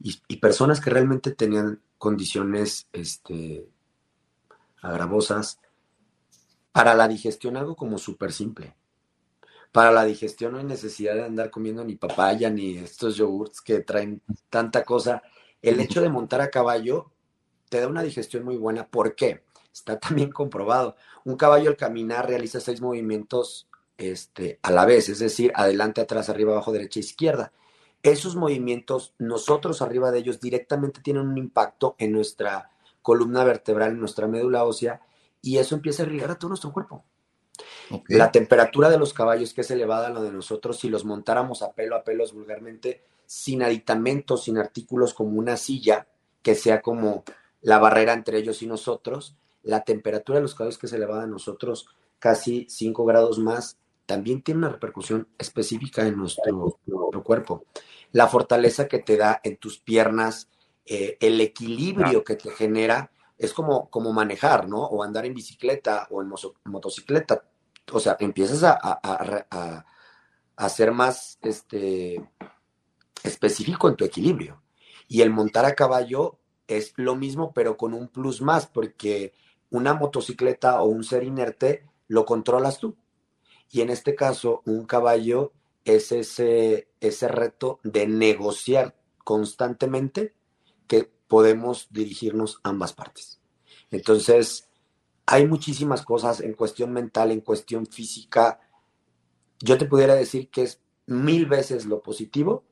Y, 0.00 0.20
y 0.28 0.36
personas 0.36 0.80
que 0.80 0.90
realmente 0.90 1.32
tenían 1.32 1.80
condiciones 1.98 2.86
este, 2.92 3.66
agravosas, 4.82 5.58
para 6.74 6.96
la 6.96 7.06
digestión 7.06 7.56
algo 7.56 7.76
como 7.76 7.98
súper 7.98 8.32
simple. 8.32 8.74
Para 9.70 9.92
la 9.92 10.04
digestión 10.04 10.52
no 10.52 10.58
hay 10.58 10.64
necesidad 10.64 11.14
de 11.14 11.22
andar 11.22 11.52
comiendo 11.52 11.84
ni 11.84 11.94
papaya 11.94 12.50
ni 12.50 12.78
estos 12.78 13.14
yogurts 13.14 13.60
que 13.60 13.78
traen 13.82 14.22
tanta 14.50 14.82
cosa. 14.82 15.22
El 15.62 15.78
hecho 15.78 16.02
de 16.02 16.08
montar 16.08 16.40
a 16.40 16.50
caballo 16.50 17.12
te 17.68 17.78
da 17.78 17.86
una 17.86 18.02
digestión 18.02 18.44
muy 18.44 18.56
buena. 18.56 18.88
¿Por 18.88 19.14
qué? 19.14 19.44
Está 19.72 20.00
también 20.00 20.32
comprobado. 20.32 20.96
Un 21.24 21.36
caballo 21.36 21.70
al 21.70 21.76
caminar 21.76 22.26
realiza 22.26 22.58
seis 22.58 22.80
movimientos 22.80 23.68
este, 23.96 24.58
a 24.62 24.72
la 24.72 24.84
vez, 24.84 25.08
es 25.08 25.20
decir, 25.20 25.52
adelante, 25.54 26.00
atrás, 26.00 26.28
arriba, 26.28 26.54
abajo, 26.54 26.72
derecha, 26.72 26.98
izquierda. 26.98 27.52
Esos 28.02 28.34
movimientos, 28.34 29.14
nosotros 29.18 29.80
arriba 29.80 30.10
de 30.10 30.18
ellos 30.18 30.40
directamente 30.40 31.00
tienen 31.02 31.28
un 31.28 31.38
impacto 31.38 31.94
en 31.98 32.10
nuestra 32.10 32.72
columna 33.00 33.44
vertebral, 33.44 33.92
en 33.92 34.00
nuestra 34.00 34.26
médula 34.26 34.64
ósea, 34.64 35.02
y 35.44 35.58
eso 35.58 35.74
empieza 35.74 36.02
a 36.02 36.06
irrigar 36.06 36.30
a 36.30 36.38
todo 36.38 36.48
nuestro 36.48 36.72
cuerpo. 36.72 37.04
La 38.08 38.32
temperatura 38.32 38.88
de 38.88 38.98
los 38.98 39.12
caballos, 39.12 39.52
que 39.52 39.60
es 39.60 39.70
elevada 39.70 40.06
a 40.06 40.10
lo 40.10 40.22
de 40.22 40.32
nosotros, 40.32 40.78
si 40.78 40.88
los 40.88 41.04
montáramos 41.04 41.62
a 41.62 41.72
pelo 41.72 41.96
a 41.96 42.02
pelos 42.02 42.32
vulgarmente, 42.32 43.04
sin 43.26 43.62
aditamentos, 43.62 44.44
sin 44.44 44.56
artículos 44.56 45.12
como 45.12 45.38
una 45.38 45.58
silla, 45.58 46.08
que 46.42 46.54
sea 46.54 46.80
como 46.80 47.24
la 47.60 47.78
barrera 47.78 48.14
entre 48.14 48.38
ellos 48.38 48.62
y 48.62 48.66
nosotros, 48.66 49.36
la 49.62 49.84
temperatura 49.84 50.38
de 50.38 50.42
los 50.42 50.54
caballos 50.54 50.78
que 50.78 50.86
es 50.86 50.92
elevada 50.94 51.24
a 51.24 51.28
nosotros, 51.28 51.88
casi 52.18 52.66
5 52.70 53.04
grados 53.04 53.38
más, 53.38 53.76
también 54.06 54.42
tiene 54.42 54.58
una 54.58 54.70
repercusión 54.70 55.28
específica 55.38 56.06
en 56.06 56.16
nuestro, 56.16 56.78
cuerpo. 57.22 57.64
La 58.12 58.28
fortaleza 58.28 58.88
que 58.88 58.98
te 58.98 59.18
da 59.18 59.40
en 59.44 59.58
tus 59.58 59.78
piernas, 59.78 60.48
eh, 60.86 61.18
el 61.20 61.40
equilibrio 61.40 62.24
que 62.24 62.36
te 62.36 62.50
genera 62.50 63.10
es 63.38 63.52
como, 63.52 63.90
como 63.90 64.12
manejar, 64.12 64.68
¿no? 64.68 64.82
O 64.84 65.02
andar 65.02 65.26
en 65.26 65.34
bicicleta 65.34 66.06
o 66.10 66.22
en 66.22 66.32
motocicleta. 66.64 67.44
O 67.92 68.00
sea, 68.00 68.16
empiezas 68.20 68.62
a, 68.62 68.78
a, 68.80 69.84
a, 70.56 70.68
ser 70.68 70.92
más 70.92 71.38
este, 71.42 72.24
específico 73.22 73.88
en 73.88 73.96
tu 73.96 74.04
equilibrio. 74.04 74.62
Y 75.08 75.22
el 75.22 75.30
montar 75.30 75.64
a 75.64 75.74
caballo 75.74 76.38
es 76.66 76.94
lo 76.96 77.14
mismo, 77.14 77.52
pero 77.52 77.76
con 77.76 77.92
un 77.92 78.08
plus 78.08 78.40
más, 78.40 78.66
porque 78.66 79.32
una 79.70 79.94
motocicleta 79.94 80.80
o 80.80 80.86
un 80.86 81.04
ser 81.04 81.24
inerte 81.24 81.84
lo 82.08 82.24
controlas 82.24 82.78
tú. 82.78 82.96
Y 83.70 83.80
en 83.80 83.90
este 83.90 84.14
caso, 84.14 84.62
un 84.64 84.86
caballo 84.86 85.52
es 85.84 86.12
ese, 86.12 86.88
ese 87.00 87.28
reto 87.28 87.80
de 87.82 88.06
negociar 88.06 88.96
constantemente 89.24 90.34
que 90.86 91.10
podemos 91.28 91.88
dirigirnos 91.90 92.60
ambas 92.62 92.92
partes. 92.92 93.40
Entonces, 93.90 94.68
hay 95.26 95.46
muchísimas 95.46 96.02
cosas 96.02 96.40
en 96.40 96.54
cuestión 96.54 96.92
mental, 96.92 97.30
en 97.30 97.40
cuestión 97.40 97.86
física. 97.86 98.60
Yo 99.60 99.78
te 99.78 99.86
pudiera 99.86 100.14
decir 100.14 100.48
que 100.48 100.62
es 100.62 100.80
mil 101.06 101.46
veces 101.46 101.86
lo 101.86 102.02
positivo 102.02 102.64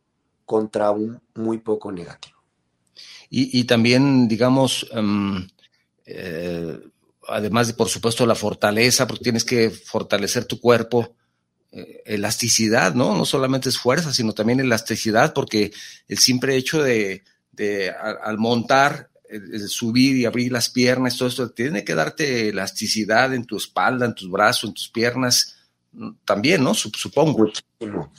contra 0.44 0.90
un 0.90 1.20
muy 1.34 1.59
poco 1.59 1.92
negativo. 1.92 2.38
Y, 3.34 3.64
también, 3.64 4.28
digamos, 4.28 4.86
em, 4.92 5.48
eh, 6.05 6.78
además 7.26 7.68
de, 7.68 7.74
por 7.74 7.88
supuesto, 7.88 8.26
la 8.26 8.34
fortaleza, 8.34 9.07
porque 9.07 9.24
tienes 9.24 9.44
que 9.44 9.70
fortalecer 9.70 10.44
tu 10.44 10.61
cuerpo, 10.61 11.14
eh, 11.70 12.03
elasticidad, 12.05 12.94
¿no? 12.94 13.16
No 13.16 13.24
solamente 13.24 13.70
es 13.70 13.78
fuerza, 13.78 14.12
sino 14.12 14.34
también 14.34 14.61
elasticidad, 14.61 15.32
porque 15.32 15.72
el 16.09 16.18
simple 16.18 16.57
hecho 16.57 16.82
de, 16.82 17.24
de 17.53 17.90
al, 17.90 18.38
montar, 18.38 19.11
subir 19.66 20.16
y 20.16 20.24
abrir 20.24 20.50
las 20.50 20.70
piernas, 20.70 21.16
todo 21.16 21.28
esto, 21.28 21.50
tiene 21.50 21.84
que 21.84 21.94
darte 21.94 22.48
elasticidad 22.48 23.32
en 23.34 23.44
tu 23.44 23.57
espalda, 23.57 24.07
en 24.07 24.14
tus 24.14 24.30
brazos, 24.30 24.64
en 24.64 24.74
tus 24.74 24.88
piernas, 24.88 25.57
mm, 25.92 26.11
también, 26.24 26.64
¿no? 26.64 26.74
Supongo. 26.74 27.38
Muchísimo. 27.38 28.12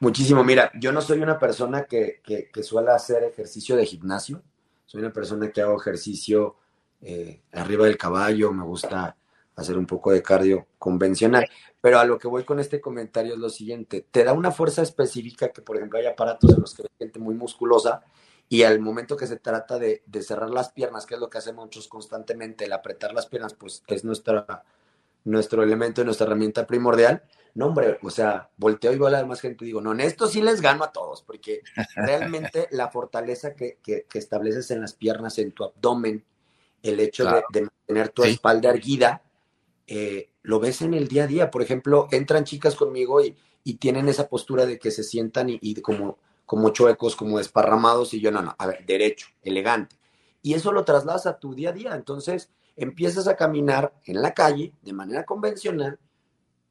Muchísimo. 0.00 0.44
Mira, 0.44 0.70
yo 0.74 0.92
no 0.92 1.00
soy 1.00 1.20
una 1.20 1.38
persona 1.38 1.84
que, 1.84 2.20
que, 2.24 2.50
que 2.52 2.62
suele 2.62 2.90
hacer 2.90 3.24
ejercicio 3.24 3.76
de 3.76 3.86
gimnasio. 3.86 4.42
Soy 4.86 5.00
una 5.00 5.12
persona 5.12 5.50
que 5.50 5.60
hago 5.60 5.80
ejercicio 5.80 6.56
eh, 7.00 7.42
arriba 7.52 7.86
del 7.86 7.96
caballo. 7.96 8.52
Me 8.52 8.64
gusta 8.64 9.16
hacer 9.56 9.78
un 9.78 9.86
poco 9.86 10.10
de 10.12 10.22
cardio 10.22 10.66
convencional. 10.78 11.48
Pero 11.80 11.98
a 11.98 12.04
lo 12.04 12.18
que 12.18 12.28
voy 12.28 12.44
con 12.44 12.60
este 12.60 12.80
comentario 12.80 13.34
es 13.34 13.38
lo 13.38 13.50
siguiente. 13.50 14.06
Te 14.10 14.24
da 14.24 14.32
una 14.32 14.50
fuerza 14.50 14.82
específica 14.82 15.50
que, 15.50 15.62
por 15.62 15.76
ejemplo, 15.76 15.98
hay 15.98 16.06
aparatos 16.06 16.54
en 16.54 16.60
los 16.60 16.74
que 16.74 16.82
hay 16.82 16.88
gente 16.98 17.18
muy 17.18 17.34
musculosa 17.34 18.02
y 18.48 18.62
al 18.62 18.80
momento 18.80 19.16
que 19.16 19.26
se 19.26 19.36
trata 19.36 19.78
de, 19.78 20.02
cerrar 20.22 20.50
las 20.50 20.70
piernas, 20.70 21.06
que 21.06 21.14
es 21.14 21.20
lo 21.20 21.30
que 21.30 21.38
hacemos 21.38 21.66
muchos 21.66 21.88
constantemente, 21.88 22.66
el 22.66 22.72
apretar 22.72 23.12
las 23.12 23.26
piernas, 23.26 23.54
pues 23.54 23.82
es 23.86 24.04
nuestra, 24.04 24.64
nuestro 25.24 25.62
elemento 25.62 26.02
y 26.02 26.04
nuestra 26.04 26.26
herramienta 26.26 26.66
primordial. 26.66 27.22
No, 27.54 27.66
hombre, 27.66 27.98
o 28.02 28.10
sea, 28.10 28.50
volteo 28.56 28.92
y 28.92 28.98
veo 28.98 29.06
a 29.06 29.10
la 29.10 29.18
demás 29.18 29.40
gente 29.40 29.64
y 29.64 29.68
digo, 29.68 29.80
no, 29.80 29.92
en 29.92 30.00
esto 30.00 30.26
sí 30.26 30.42
les 30.42 30.60
gano 30.60 30.84
a 30.84 30.92
todos, 30.92 31.22
porque 31.22 31.62
realmente 31.94 32.68
la 32.72 32.90
fortaleza 32.90 33.54
que, 33.54 33.78
estableces 34.12 34.70
en 34.70 34.80
las 34.80 34.92
piernas, 34.92 35.38
en 35.38 35.52
tu 35.52 35.64
abdomen, 35.64 36.24
el 36.82 37.00
hecho 37.00 37.24
de, 37.24 37.62
mantener 37.62 38.10
tu 38.10 38.24
espalda 38.24 38.70
erguida, 38.70 39.22
eh, 39.86 40.30
lo 40.42 40.60
ves 40.60 40.82
en 40.82 40.94
el 40.94 41.08
día 41.08 41.24
a 41.24 41.28
día. 41.28 41.50
Por 41.50 41.62
ejemplo, 41.62 42.08
entran 42.10 42.44
chicas 42.44 42.74
conmigo 42.74 43.20
y, 43.22 43.36
tienen 43.78 44.10
esa 44.10 44.28
postura 44.28 44.66
de 44.66 44.78
que 44.78 44.90
se 44.90 45.02
sientan 45.02 45.48
y, 45.48 45.58
y 45.62 45.80
como 45.80 46.18
como 46.46 46.70
chuecos, 46.70 47.16
como 47.16 47.38
desparramados, 47.38 48.14
y 48.14 48.20
yo 48.20 48.30
no, 48.30 48.42
no, 48.42 48.54
a 48.58 48.66
ver, 48.66 48.84
derecho, 48.86 49.28
elegante. 49.42 49.96
Y 50.42 50.54
eso 50.54 50.72
lo 50.72 50.84
trasladas 50.84 51.26
a 51.26 51.38
tu 51.38 51.54
día 51.54 51.70
a 51.70 51.72
día. 51.72 51.94
Entonces 51.94 52.50
empiezas 52.76 53.28
a 53.28 53.36
caminar 53.36 53.94
en 54.04 54.20
la 54.20 54.34
calle 54.34 54.74
de 54.82 54.92
manera 54.92 55.24
convencional 55.24 55.98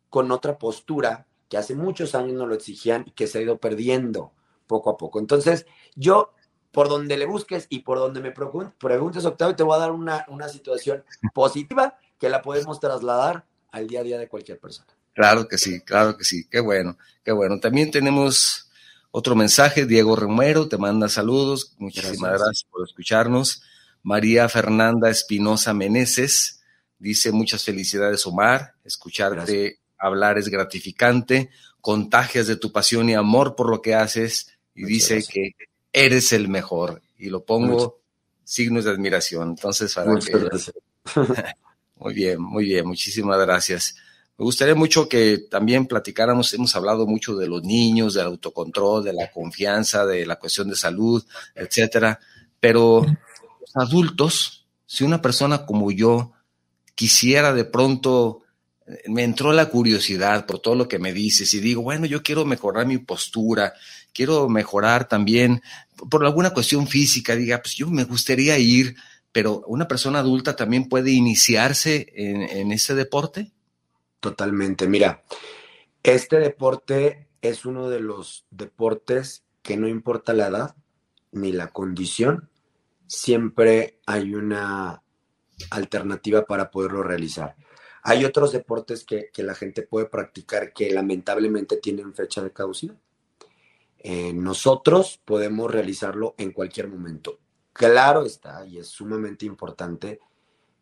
con 0.10 0.32
otra 0.32 0.58
postura 0.58 1.26
que 1.50 1.58
hace 1.58 1.76
muchos 1.76 2.14
años 2.16 2.34
no 2.34 2.46
lo 2.46 2.56
exigían 2.56 3.04
y 3.08 3.12
que 3.12 3.28
se 3.28 3.40
ha 3.40 3.42
ido 3.42 3.58
perdiendo 3.58 4.32
poco 4.68 4.90
a 4.90 4.98
poco. 4.98 5.20
Entonces, 5.20 5.66
yo, 5.96 6.34
por 6.72 6.90
donde 6.90 7.18
le 7.18 7.26
busques 7.26 7.68
y 7.70 7.80
por 7.80 7.98
donde 7.98 8.22
me 8.22 8.32
preguntes, 8.32 9.26
Octavio, 9.26 9.56
te 9.56 9.64
voy 9.64 9.76
a 9.76 9.80
dar 9.80 9.92
una, 9.92 10.26
una 10.30 10.50
situación 10.50 11.04
positiva 11.34 11.98
que 12.20 12.30
la 12.30 12.42
podemos 12.42 12.80
trasladar 12.80 13.46
al 13.72 13.88
día 13.88 14.02
a 14.02 14.04
día 14.04 14.18
de 14.18 14.28
cualquier 14.28 14.60
persona. 14.60 14.88
Claro 15.14 15.48
que 15.48 15.58
sí, 15.58 15.82
claro 15.82 16.18
que 16.18 16.24
sí, 16.24 16.48
qué 16.50 16.60
bueno, 16.60 16.98
qué 17.24 17.32
bueno. 17.32 17.60
También 17.60 17.92
tenemos 17.92 18.72
otro 19.16 19.36
mensaje, 19.36 19.86
Diego 19.86 20.16
Romero 20.16 20.68
te 20.68 20.80
manda 20.80 21.07
saludos, 21.07 21.76
muchísimas 21.78 22.32
gracias, 22.32 22.66
por 22.72 22.84
escucharnos. 22.84 23.61
María 24.01 24.49
Fernanda 24.49 25.11
Espinosa 25.11 25.72
Meneses 25.76 26.64
dice 26.97 27.32
muchas 27.32 27.64
felicidades 27.64 28.26
Omar, 28.26 28.74
escucharte 28.84 29.82
hablar 29.99 30.39
es 30.39 30.49
gratificante, 30.49 31.51
contagias 31.80 32.47
de 32.47 32.55
tu 32.55 32.72
pasión 32.72 33.07
y 33.07 33.14
amor 33.14 33.55
por 33.55 33.70
lo 33.70 33.84
que 33.84 33.93
haces 33.93 34.57
y 34.74 34.84
dice 34.84 35.24
que 35.24 35.51
eres 35.91 36.34
el 36.34 36.47
mejor 36.47 37.03
y 37.16 37.30
lo 37.30 37.45
pongo 37.45 38.01
signos 38.43 38.86
de 38.86 38.91
admiración. 38.91 39.49
Entonces, 39.49 39.93
para 39.93 40.11
muy 41.97 42.14
bien, 42.16 42.41
muy 42.41 42.66
bien, 42.66 42.88
muchísimas 42.88 43.39
gracias. 43.39 43.95
Me 44.38 44.46
gustaría 44.46 44.76
mucho 44.76 45.08
que 45.08 45.38
también 45.50 45.86
platicáramos, 45.86 46.54
hemos 46.54 46.76
hablado 46.76 47.06
mucho 47.06 47.36
de 47.36 47.48
los 47.48 47.64
niños, 47.64 48.16
del 48.16 48.26
autocontrol, 48.26 49.04
de 49.04 49.14
la 49.14 49.32
confianza, 49.32 50.06
de 50.06 50.26
la 50.26 50.38
cuestión 50.38 50.70
de 50.70 50.76
salud, 50.76 51.24
etcétera, 51.54 52.20
pero 52.60 53.06
los 53.06 53.76
adultos, 53.76 54.66
si 54.86 55.04
una 55.04 55.22
persona 55.22 55.66
como 55.66 55.92
yo 55.92 56.32
quisiera 56.96 57.54
de 57.54 57.66
pronto 57.66 58.44
me 59.08 59.24
entró 59.24 59.54
la 59.54 59.68
curiosidad 59.68 60.46
por 60.46 60.60
todo 60.60 60.76
lo 60.76 60.88
que 60.88 61.00
me 61.00 61.14
dices 61.14 61.54
y 61.54 61.60
digo, 61.60 61.82
bueno, 61.82 62.06
yo 62.06 62.22
quiero 62.22 62.46
mejorar 62.46 62.86
mi 62.86 62.98
postura, 62.98 63.74
quiero 64.14 64.50
mejorar 64.50 65.08
también 65.08 65.62
por 66.10 66.26
alguna 66.26 66.52
cuestión 66.52 66.88
física, 66.88 67.36
diga, 67.36 67.62
pues 67.62 67.76
yo 67.76 67.90
me 67.90 68.04
gustaría 68.04 68.58
ir, 68.58 68.96
pero 69.32 69.64
una 69.68 69.88
persona 69.88 70.20
adulta 70.20 70.56
también 70.56 70.90
puede 70.90 71.12
iniciarse 71.12 72.12
en, 72.16 72.42
en 72.42 72.72
este 72.72 72.94
deporte. 72.96 73.52
Totalmente, 74.24 74.88
mira, 74.88 75.22
este 76.02 76.40
deporte 76.40 77.28
es 77.42 77.66
uno 77.66 77.90
de 77.90 78.00
los 78.00 78.46
deportes 78.52 79.44
que 79.62 79.76
no 79.76 79.90
importa 79.90 80.32
la 80.32 80.48
edad 80.48 80.76
ni 81.34 81.52
la 81.52 81.68
condición, 81.68 82.50
siempre 83.06 84.00
hay 84.06 84.34
una 84.34 85.04
alternativa 85.72 86.46
para 86.46 86.72
poderlo 86.72 87.04
realizar. 87.04 87.58
Hay 88.02 88.24
otros 88.24 88.54
deportes 88.54 89.04
que, 89.04 89.30
la 89.40 89.56
gente 89.56 89.82
puede 89.82 90.06
practicar 90.06 90.72
que 90.72 90.90
lamentablemente 90.94 91.76
tienen 91.76 92.14
fecha 92.14 92.42
de 92.42 92.54
caducidad. 92.54 92.96
Eh, 93.98 94.32
nosotros 94.32 95.20
podemos 95.26 95.70
realizarlo 95.70 96.34
en 96.38 96.54
cualquier 96.54 96.88
momento. 96.88 97.42
Claro 97.74 98.26
está, 98.26 98.66
y 98.66 98.78
es 98.78 98.88
sumamente 98.88 99.46
importante, 99.46 100.22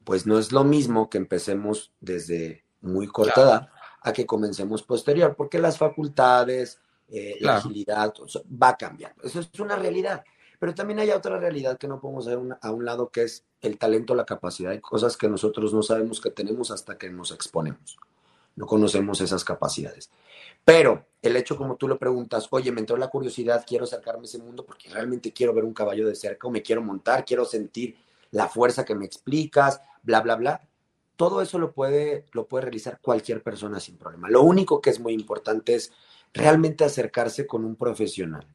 pues 0.04 0.28
no 0.28 0.38
es 0.38 0.52
lo 0.52 0.64
mismo 0.64 1.10
que 1.10 1.18
empecemos 1.18 1.92
desde 2.02 2.66
muy 2.82 3.08
corta 3.08 3.42
edad 3.42 3.70
a 4.02 4.14
que 4.14 4.26
comencemos 4.26 4.84
posterior, 4.84 5.36
porque 5.36 5.60
las 5.60 5.78
facultades, 5.78 6.80
eh, 7.08 7.38
la 7.40 7.58
agilidad, 7.58 8.14
va 8.62 8.76
cambiando. 8.76 9.24
Eso 9.24 9.40
es 9.40 9.60
una 9.60 9.76
realidad. 9.76 10.24
Pero 10.60 10.76
también 10.76 11.00
hay 11.00 11.10
otra 11.10 11.40
realidad 11.40 11.78
que 11.78 11.88
no 11.88 12.00
podemos 12.00 12.28
ver 12.28 12.40
a 12.62 12.72
un 12.72 12.86
lado, 12.86 13.10
que 13.10 13.24
es 13.24 13.46
el 13.62 13.78
talento, 13.80 14.14
la 14.14 14.26
capacidad. 14.26 14.72
Hay 14.72 14.80
cosas 14.80 15.18
que 15.18 15.28
nosotros 15.28 15.74
no 15.74 15.82
sabemos 15.82 16.22
que 16.22 16.30
tenemos 16.30 16.70
hasta 16.70 16.98
que 16.98 17.10
nos 17.10 17.32
exponemos. 17.32 17.98
No 18.56 18.68
conocemos 18.68 19.22
esas 19.22 19.44
capacidades. 19.44 20.12
Pero 20.64 21.06
el 21.22 21.36
hecho, 21.36 21.58
como 21.58 21.78
tú 21.78 21.88
lo 21.88 21.98
preguntas, 21.98 22.48
oye, 22.52 22.72
me 22.72 22.82
entró 22.82 22.96
la 22.98 23.08
curiosidad, 23.08 23.66
quiero 23.68 23.86
acercarme 23.86 24.22
a 24.22 24.26
ese 24.26 24.38
mundo 24.38 24.64
porque 24.66 24.90
realmente 24.90 25.34
quiero 25.34 25.54
ver 25.54 25.64
un 25.64 25.74
caballo 25.74 26.08
de 26.08 26.16
cerca 26.16 26.48
o 26.48 26.52
me 26.52 26.62
quiero 26.62 26.82
montar, 26.82 27.26
quiero 27.26 27.46
sentir 27.46 27.96
la 28.30 28.48
fuerza 28.48 28.86
que 28.86 28.94
me 28.94 29.06
explicas, 29.06 29.82
bla, 30.04 30.22
bla, 30.22 30.36
bla. 30.36 30.62
Todo 31.22 31.44
eso 31.44 31.60
lo 31.60 31.72
puede, 31.72 32.26
lo 32.32 32.48
puede 32.48 32.64
realizar 32.64 33.00
cualquier 33.00 33.44
persona 33.44 33.80
sin 33.80 33.96
problema. 33.96 34.28
Lo 34.28 34.42
único 34.42 34.82
que 34.82 34.90
es 34.90 35.00
muy 35.00 35.14
importante 35.14 35.76
es 35.76 35.92
realmente 36.34 36.84
acercarse 36.84 37.46
con 37.46 37.64
un 37.64 37.76
profesional. 37.76 38.48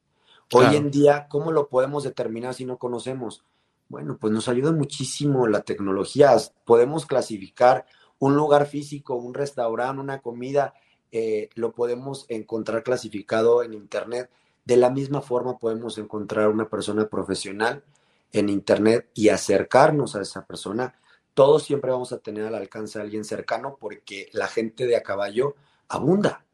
Hoy 0.52 0.74
en 0.74 0.90
día, 0.90 1.28
¿cómo 1.28 1.52
lo 1.52 1.68
podemos 1.68 2.02
determinar 2.02 2.54
si 2.54 2.64
no 2.64 2.76
conocemos? 2.76 3.44
Bueno, 3.88 4.18
pues 4.18 4.32
nos 4.32 4.48
ayuda 4.48 4.72
muchísimo 4.72 5.46
la 5.46 5.60
tecnología. 5.60 6.36
Podemos 6.64 7.06
clasificar 7.06 7.86
un 8.18 8.34
lugar 8.34 8.66
físico, 8.66 9.14
un 9.14 9.34
restaurante, 9.34 10.02
una 10.02 10.20
comida, 10.20 10.74
eh, 11.12 11.50
lo 11.54 11.70
podemos 11.70 12.26
encontrar 12.28 12.82
clasificado 12.82 13.62
en 13.62 13.74
Internet. 13.74 14.28
De 14.64 14.76
la 14.76 14.90
misma 14.90 15.20
forma 15.20 15.56
podemos 15.56 15.98
encontrar 15.98 16.48
una 16.48 16.68
persona 16.68 17.06
profesional 17.06 17.84
en 18.32 18.48
Internet 18.48 19.08
y 19.14 19.28
acercarnos 19.28 20.16
a 20.16 20.22
esa 20.22 20.44
persona. 20.44 20.96
Todos 21.36 21.64
siempre 21.64 21.90
vamos 21.90 22.12
a 22.12 22.18
tener 22.20 22.46
al 22.46 22.54
alcance 22.54 22.98
a 22.98 23.02
alguien 23.02 23.22
cercano 23.22 23.76
porque 23.78 24.30
la 24.32 24.48
gente 24.48 24.86
de 24.86 24.96
a 24.96 25.02
caballo 25.02 25.54
abunda. 25.86 26.46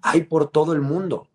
Hay 0.00 0.26
por 0.26 0.52
todo 0.52 0.74
el 0.74 0.80
mundo. 0.80 1.28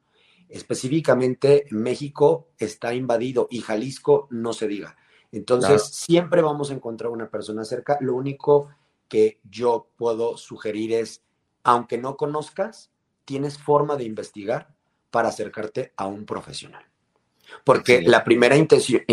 Específicamente 0.48 1.66
México 1.70 2.48
está 2.58 2.94
invadido 2.94 3.50
y 3.52 3.60
Jalisco 3.60 4.30
no 4.32 4.54
se 4.54 4.70
diga. 4.70 4.96
Entonces, 5.34 5.84
siempre 5.84 6.42
vamos 6.42 6.72
a 6.72 6.76
encontrar 6.76 7.12
una 7.12 7.30
persona 7.30 7.66
cerca. 7.66 7.98
Lo 8.00 8.16
único 8.16 8.70
que 9.10 9.42
yo 9.44 9.90
puedo 9.98 10.38
sugerir 10.38 10.94
es, 10.94 11.26
aunque 11.64 11.98
no 11.98 12.16
conozcas, 12.16 12.90
tienes 13.26 13.58
forma 13.58 13.98
de 13.98 14.06
investigar 14.06 14.74
para 15.12 15.28
acercarte 15.28 15.92
a 15.98 16.08
un 16.08 16.26
profesional. 16.26 16.86
Porque 17.64 18.02
la 18.02 18.24
primera 18.24 18.56
impresión 18.58 19.04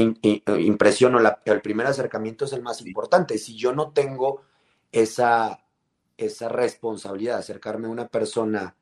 o 1.14 1.20
el 1.44 1.60
primer 1.60 1.86
acercamiento 1.86 2.44
es 2.44 2.52
el 2.52 2.62
más 2.62 2.80
importante. 2.80 3.38
Si 3.38 3.56
yo 3.56 3.72
no 3.72 3.90
tengo 3.90 4.42
esa, 4.92 5.64
esa 6.16 6.48
responsabilidad 6.48 7.34
de 7.34 7.40
acercarme 7.40 7.86
a 7.86 7.90
una 7.90 8.08
persona 8.08 8.74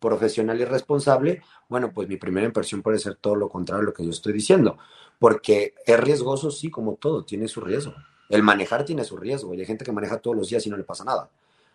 profesional 0.00 0.60
y 0.60 0.64
responsable, 0.64 1.42
bueno, 1.68 1.92
pues 1.92 2.08
mi 2.08 2.16
primera 2.16 2.46
impresión 2.46 2.82
puede 2.82 2.98
ser 2.98 3.16
todo 3.16 3.34
lo 3.34 3.48
contrario 3.48 3.82
a 3.82 3.86
lo 3.86 3.92
que 3.92 4.04
yo 4.04 4.10
estoy 4.10 4.32
diciendo, 4.32 4.78
porque 5.18 5.74
es 5.84 5.98
riesgoso, 5.98 6.52
sí, 6.52 6.70
como 6.70 6.94
todo, 6.94 7.24
tiene 7.24 7.48
su 7.48 7.60
riesgo. 7.60 7.94
El 8.28 8.42
manejar 8.42 8.84
tiene 8.84 9.02
su 9.04 9.16
riesgo, 9.16 9.54
y 9.54 9.60
hay 9.60 9.66
gente 9.66 9.84
que 9.84 9.90
maneja 9.90 10.18
todos 10.18 10.36
los 10.36 10.48
días 10.48 10.64
y 10.66 10.70
no 10.70 10.76
le 10.76 10.84
pasa 10.84 11.02
nada. 11.02 11.28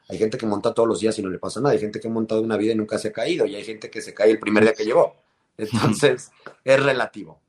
Hay 0.08 0.18
gente 0.18 0.38
que 0.38 0.46
monta 0.46 0.74
todos 0.74 0.88
los 0.88 1.00
días 1.00 1.18
y 1.20 1.22
no 1.22 1.30
le 1.30 1.40
pasa 1.40 1.60
nada. 1.60 1.74
Hay 1.74 1.80
gente 1.80 2.00
que 2.00 2.08
ha 2.08 2.12
montado 2.12 2.42
una 2.42 2.56
vida 2.56 2.74
y 2.74 2.76
nunca 2.76 2.98
se 2.98 3.10
ha 3.10 3.12
caído, 3.12 3.46
y 3.46 3.56
hay 3.56 3.64
gente 3.66 3.90
que 3.90 4.02
se 4.02 4.14
cae 4.14 4.32
el 4.32 4.40
primer 4.40 4.64
día 4.64 4.74
que 4.74 4.86
llegó. 4.86 5.16
Entonces, 5.58 6.32
es 6.64 6.84
relativo. 6.84 7.44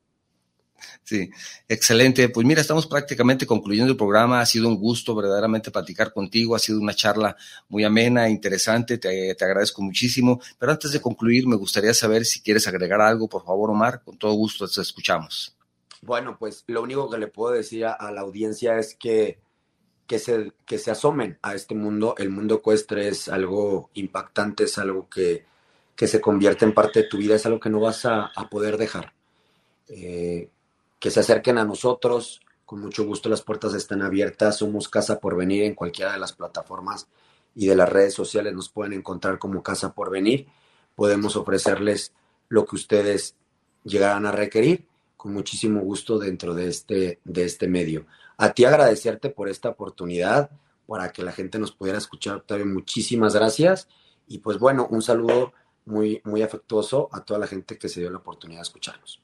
Sí, 1.02 1.30
excelente. 1.68 2.28
Pues 2.28 2.46
mira, 2.46 2.60
estamos 2.60 2.86
prácticamente 2.86 3.46
concluyendo 3.46 3.92
el 3.92 3.96
programa. 3.96 4.40
Ha 4.40 4.46
sido 4.46 4.68
un 4.68 4.76
gusto 4.76 5.14
verdaderamente 5.14 5.70
platicar 5.70 6.12
contigo. 6.12 6.56
Ha 6.56 6.58
sido 6.58 6.80
una 6.80 6.94
charla 6.94 7.36
muy 7.68 7.84
amena, 7.84 8.28
interesante. 8.28 8.98
Te, 8.98 9.34
te, 9.34 9.44
agradezco 9.44 9.82
muchísimo. 9.82 10.40
Pero 10.58 10.72
antes 10.72 10.92
de 10.92 11.00
concluir, 11.00 11.46
me 11.46 11.56
gustaría 11.56 11.94
saber 11.94 12.24
si 12.24 12.40
quieres 12.40 12.66
agregar 12.68 13.00
algo, 13.00 13.28
por 13.28 13.44
favor, 13.44 13.70
Omar. 13.70 14.02
Con 14.02 14.16
todo 14.18 14.32
gusto 14.32 14.68
te 14.68 14.80
escuchamos. 14.80 15.56
Bueno, 16.02 16.36
pues 16.38 16.64
lo 16.66 16.82
único 16.82 17.08
que 17.08 17.18
le 17.18 17.28
puedo 17.28 17.54
decir 17.54 17.86
a, 17.86 18.10
la 18.10 18.20
audiencia 18.20 18.78
es 18.78 18.94
que, 18.94 19.38
que, 20.06 20.18
se, 20.18 20.52
que 20.66 20.78
se 20.78 20.90
asomen 20.90 21.38
a 21.42 21.54
este 21.54 21.74
mundo. 21.74 22.14
El 22.18 22.30
mundo 22.30 22.56
ecuestre 22.56 23.08
es 23.08 23.28
algo 23.28 23.90
impactante, 23.94 24.64
es 24.64 24.76
algo 24.78 25.08
que, 25.08 25.46
que 25.96 26.08
se 26.08 26.20
convierte 26.20 26.64
en 26.64 26.74
parte 26.74 27.02
de 27.02 27.08
tu 27.08 27.18
vida, 27.18 27.36
es 27.36 27.46
algo 27.46 27.60
que 27.60 27.70
no 27.70 27.80
vas 27.80 28.04
a, 28.04 28.30
poder 28.50 28.76
dejar. 28.76 29.12
Eh, 29.88 30.48
que 30.98 31.10
se 31.10 31.20
acerquen 31.20 31.58
a 31.58 31.64
nosotros. 31.64 32.40
Con 32.64 32.80
mucho 32.80 33.04
gusto 33.04 33.28
las 33.28 33.42
puertas 33.42 33.74
están 33.74 34.02
abiertas. 34.02 34.58
Somos 34.58 34.88
Casa 34.88 35.20
por 35.20 35.36
Venir 35.36 35.64
en 35.64 35.74
cualquiera 35.74 36.12
de 36.12 36.18
las 36.18 36.32
plataformas 36.32 37.06
y 37.54 37.66
de 37.66 37.76
las 37.76 37.88
redes 37.88 38.14
sociales. 38.14 38.54
Nos 38.54 38.68
pueden 38.68 38.94
encontrar 38.94 39.38
como 39.38 39.62
Casa 39.62 39.92
por 39.92 40.10
Venir. 40.10 40.46
Podemos 40.96 41.36
ofrecerles 41.36 42.12
lo 42.48 42.64
que 42.64 42.76
ustedes 42.76 43.36
llegarán 43.84 44.26
a 44.26 44.32
requerir 44.32 44.86
con 45.16 45.32
muchísimo 45.32 45.80
gusto 45.80 46.18
dentro 46.18 46.54
de 46.54 46.68
este, 46.68 47.20
de 47.24 47.44
este 47.44 47.68
medio. 47.68 48.06
A 48.36 48.52
ti 48.52 48.64
agradecerte 48.64 49.30
por 49.30 49.48
esta 49.48 49.70
oportunidad, 49.70 50.50
para 50.86 51.12
que 51.12 51.22
la 51.22 51.32
gente 51.32 51.58
nos 51.58 51.72
pudiera 51.72 51.98
escuchar. 51.98 52.36
Octavio, 52.36 52.66
muchísimas 52.66 53.34
gracias. 53.34 53.88
Y 54.26 54.38
pues 54.38 54.58
bueno, 54.58 54.86
un 54.90 55.02
saludo 55.02 55.52
muy, 55.84 56.20
muy 56.24 56.42
afectuoso 56.42 57.08
a 57.12 57.24
toda 57.24 57.40
la 57.40 57.46
gente 57.46 57.78
que 57.78 57.88
se 57.88 58.00
dio 58.00 58.10
la 58.10 58.18
oportunidad 58.18 58.60
de 58.60 58.64
escucharnos. 58.64 59.20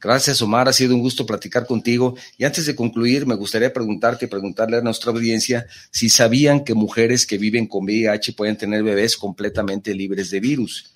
Gracias, 0.00 0.40
Omar. 0.42 0.68
Ha 0.68 0.72
sido 0.72 0.94
un 0.94 1.00
gusto 1.00 1.26
platicar 1.26 1.66
contigo. 1.66 2.16
Y 2.36 2.44
antes 2.44 2.66
de 2.66 2.76
concluir, 2.76 3.26
me 3.26 3.34
gustaría 3.34 3.72
preguntarte 3.72 4.26
y 4.26 4.28
preguntarle 4.28 4.76
a 4.76 4.80
nuestra 4.80 5.10
audiencia 5.10 5.66
si 5.90 6.08
sabían 6.08 6.62
que 6.62 6.74
mujeres 6.74 7.26
que 7.26 7.38
viven 7.38 7.66
con 7.66 7.84
VIH 7.84 8.34
pueden 8.34 8.56
tener 8.56 8.82
bebés 8.84 9.16
completamente 9.16 9.94
libres 9.94 10.30
de 10.30 10.40
virus. 10.40 10.94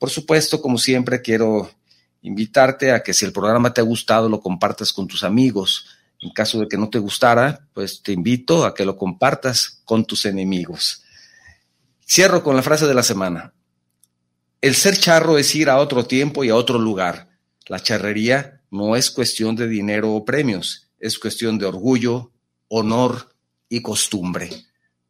Por 0.00 0.10
supuesto 0.10 0.60
como 0.60 0.76
siempre 0.76 1.22
quiero 1.22 1.70
invitarte 2.22 2.90
a 2.90 3.04
que 3.04 3.14
si 3.14 3.24
el 3.24 3.32
programa 3.32 3.72
te 3.72 3.80
ha 3.80 3.84
gustado 3.84 4.28
lo 4.28 4.40
compartas 4.40 4.92
con 4.92 5.06
tus 5.06 5.22
amigos 5.22 5.86
en 6.20 6.30
caso 6.30 6.60
de 6.60 6.68
que 6.68 6.78
no 6.78 6.88
te 6.88 6.98
gustara 6.98 7.68
pues 7.72 8.02
te 8.02 8.12
invito 8.12 8.64
a 8.64 8.74
que 8.74 8.84
lo 8.84 8.96
compartas 8.96 9.82
con 9.84 10.04
tus 10.04 10.24
enemigos 10.26 11.02
Cierro 12.08 12.44
con 12.44 12.54
la 12.54 12.62
frase 12.62 12.86
de 12.86 12.94
la 12.94 13.02
semana. 13.02 13.52
El 14.60 14.76
ser 14.76 14.96
charro 14.96 15.38
es 15.38 15.54
ir 15.56 15.68
a 15.68 15.78
otro 15.78 16.06
tiempo 16.06 16.44
y 16.44 16.50
a 16.50 16.54
otro 16.54 16.78
lugar. 16.78 17.28
La 17.66 17.80
charrería 17.80 18.62
no 18.70 18.94
es 18.94 19.10
cuestión 19.10 19.56
de 19.56 19.66
dinero 19.66 20.12
o 20.12 20.24
premios, 20.24 20.88
es 21.00 21.18
cuestión 21.18 21.58
de 21.58 21.66
orgullo, 21.66 22.30
honor 22.68 23.34
y 23.68 23.82
costumbre. 23.82 24.50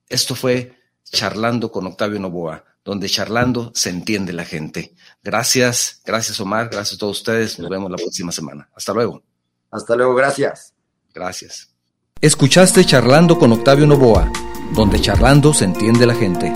Esto 0.09 0.35
fue 0.35 0.75
Charlando 1.05 1.71
con 1.71 1.87
Octavio 1.87 2.19
Novoa, 2.19 2.65
donde 2.83 3.11
charlando 3.11 3.73
se 3.75 3.91
entiende 3.91 4.33
la 4.33 4.45
gente. 4.45 4.95
Gracias, 5.23 6.01
gracias 6.05 6.41
Omar, 6.41 6.71
gracias 6.71 6.95
a 6.95 6.99
todos 6.99 7.19
ustedes. 7.19 7.59
Nos 7.59 7.69
vemos 7.69 7.91
la 7.91 7.99
próxima 7.99 8.33
semana. 8.33 8.71
Hasta 8.75 8.95
luego. 8.95 9.23
Hasta 9.71 9.95
luego, 9.97 10.15
gracias. 10.15 10.76
Gracias. 11.17 11.71
Escuchaste 12.21 12.85
Charlando 12.85 13.39
con 13.39 13.51
Octavio 13.51 13.87
Novoa, 13.87 14.31
donde 14.75 15.01
charlando 15.01 15.55
se 15.55 15.65
entiende 15.65 16.05
la 16.05 16.15
gente. 16.15 16.53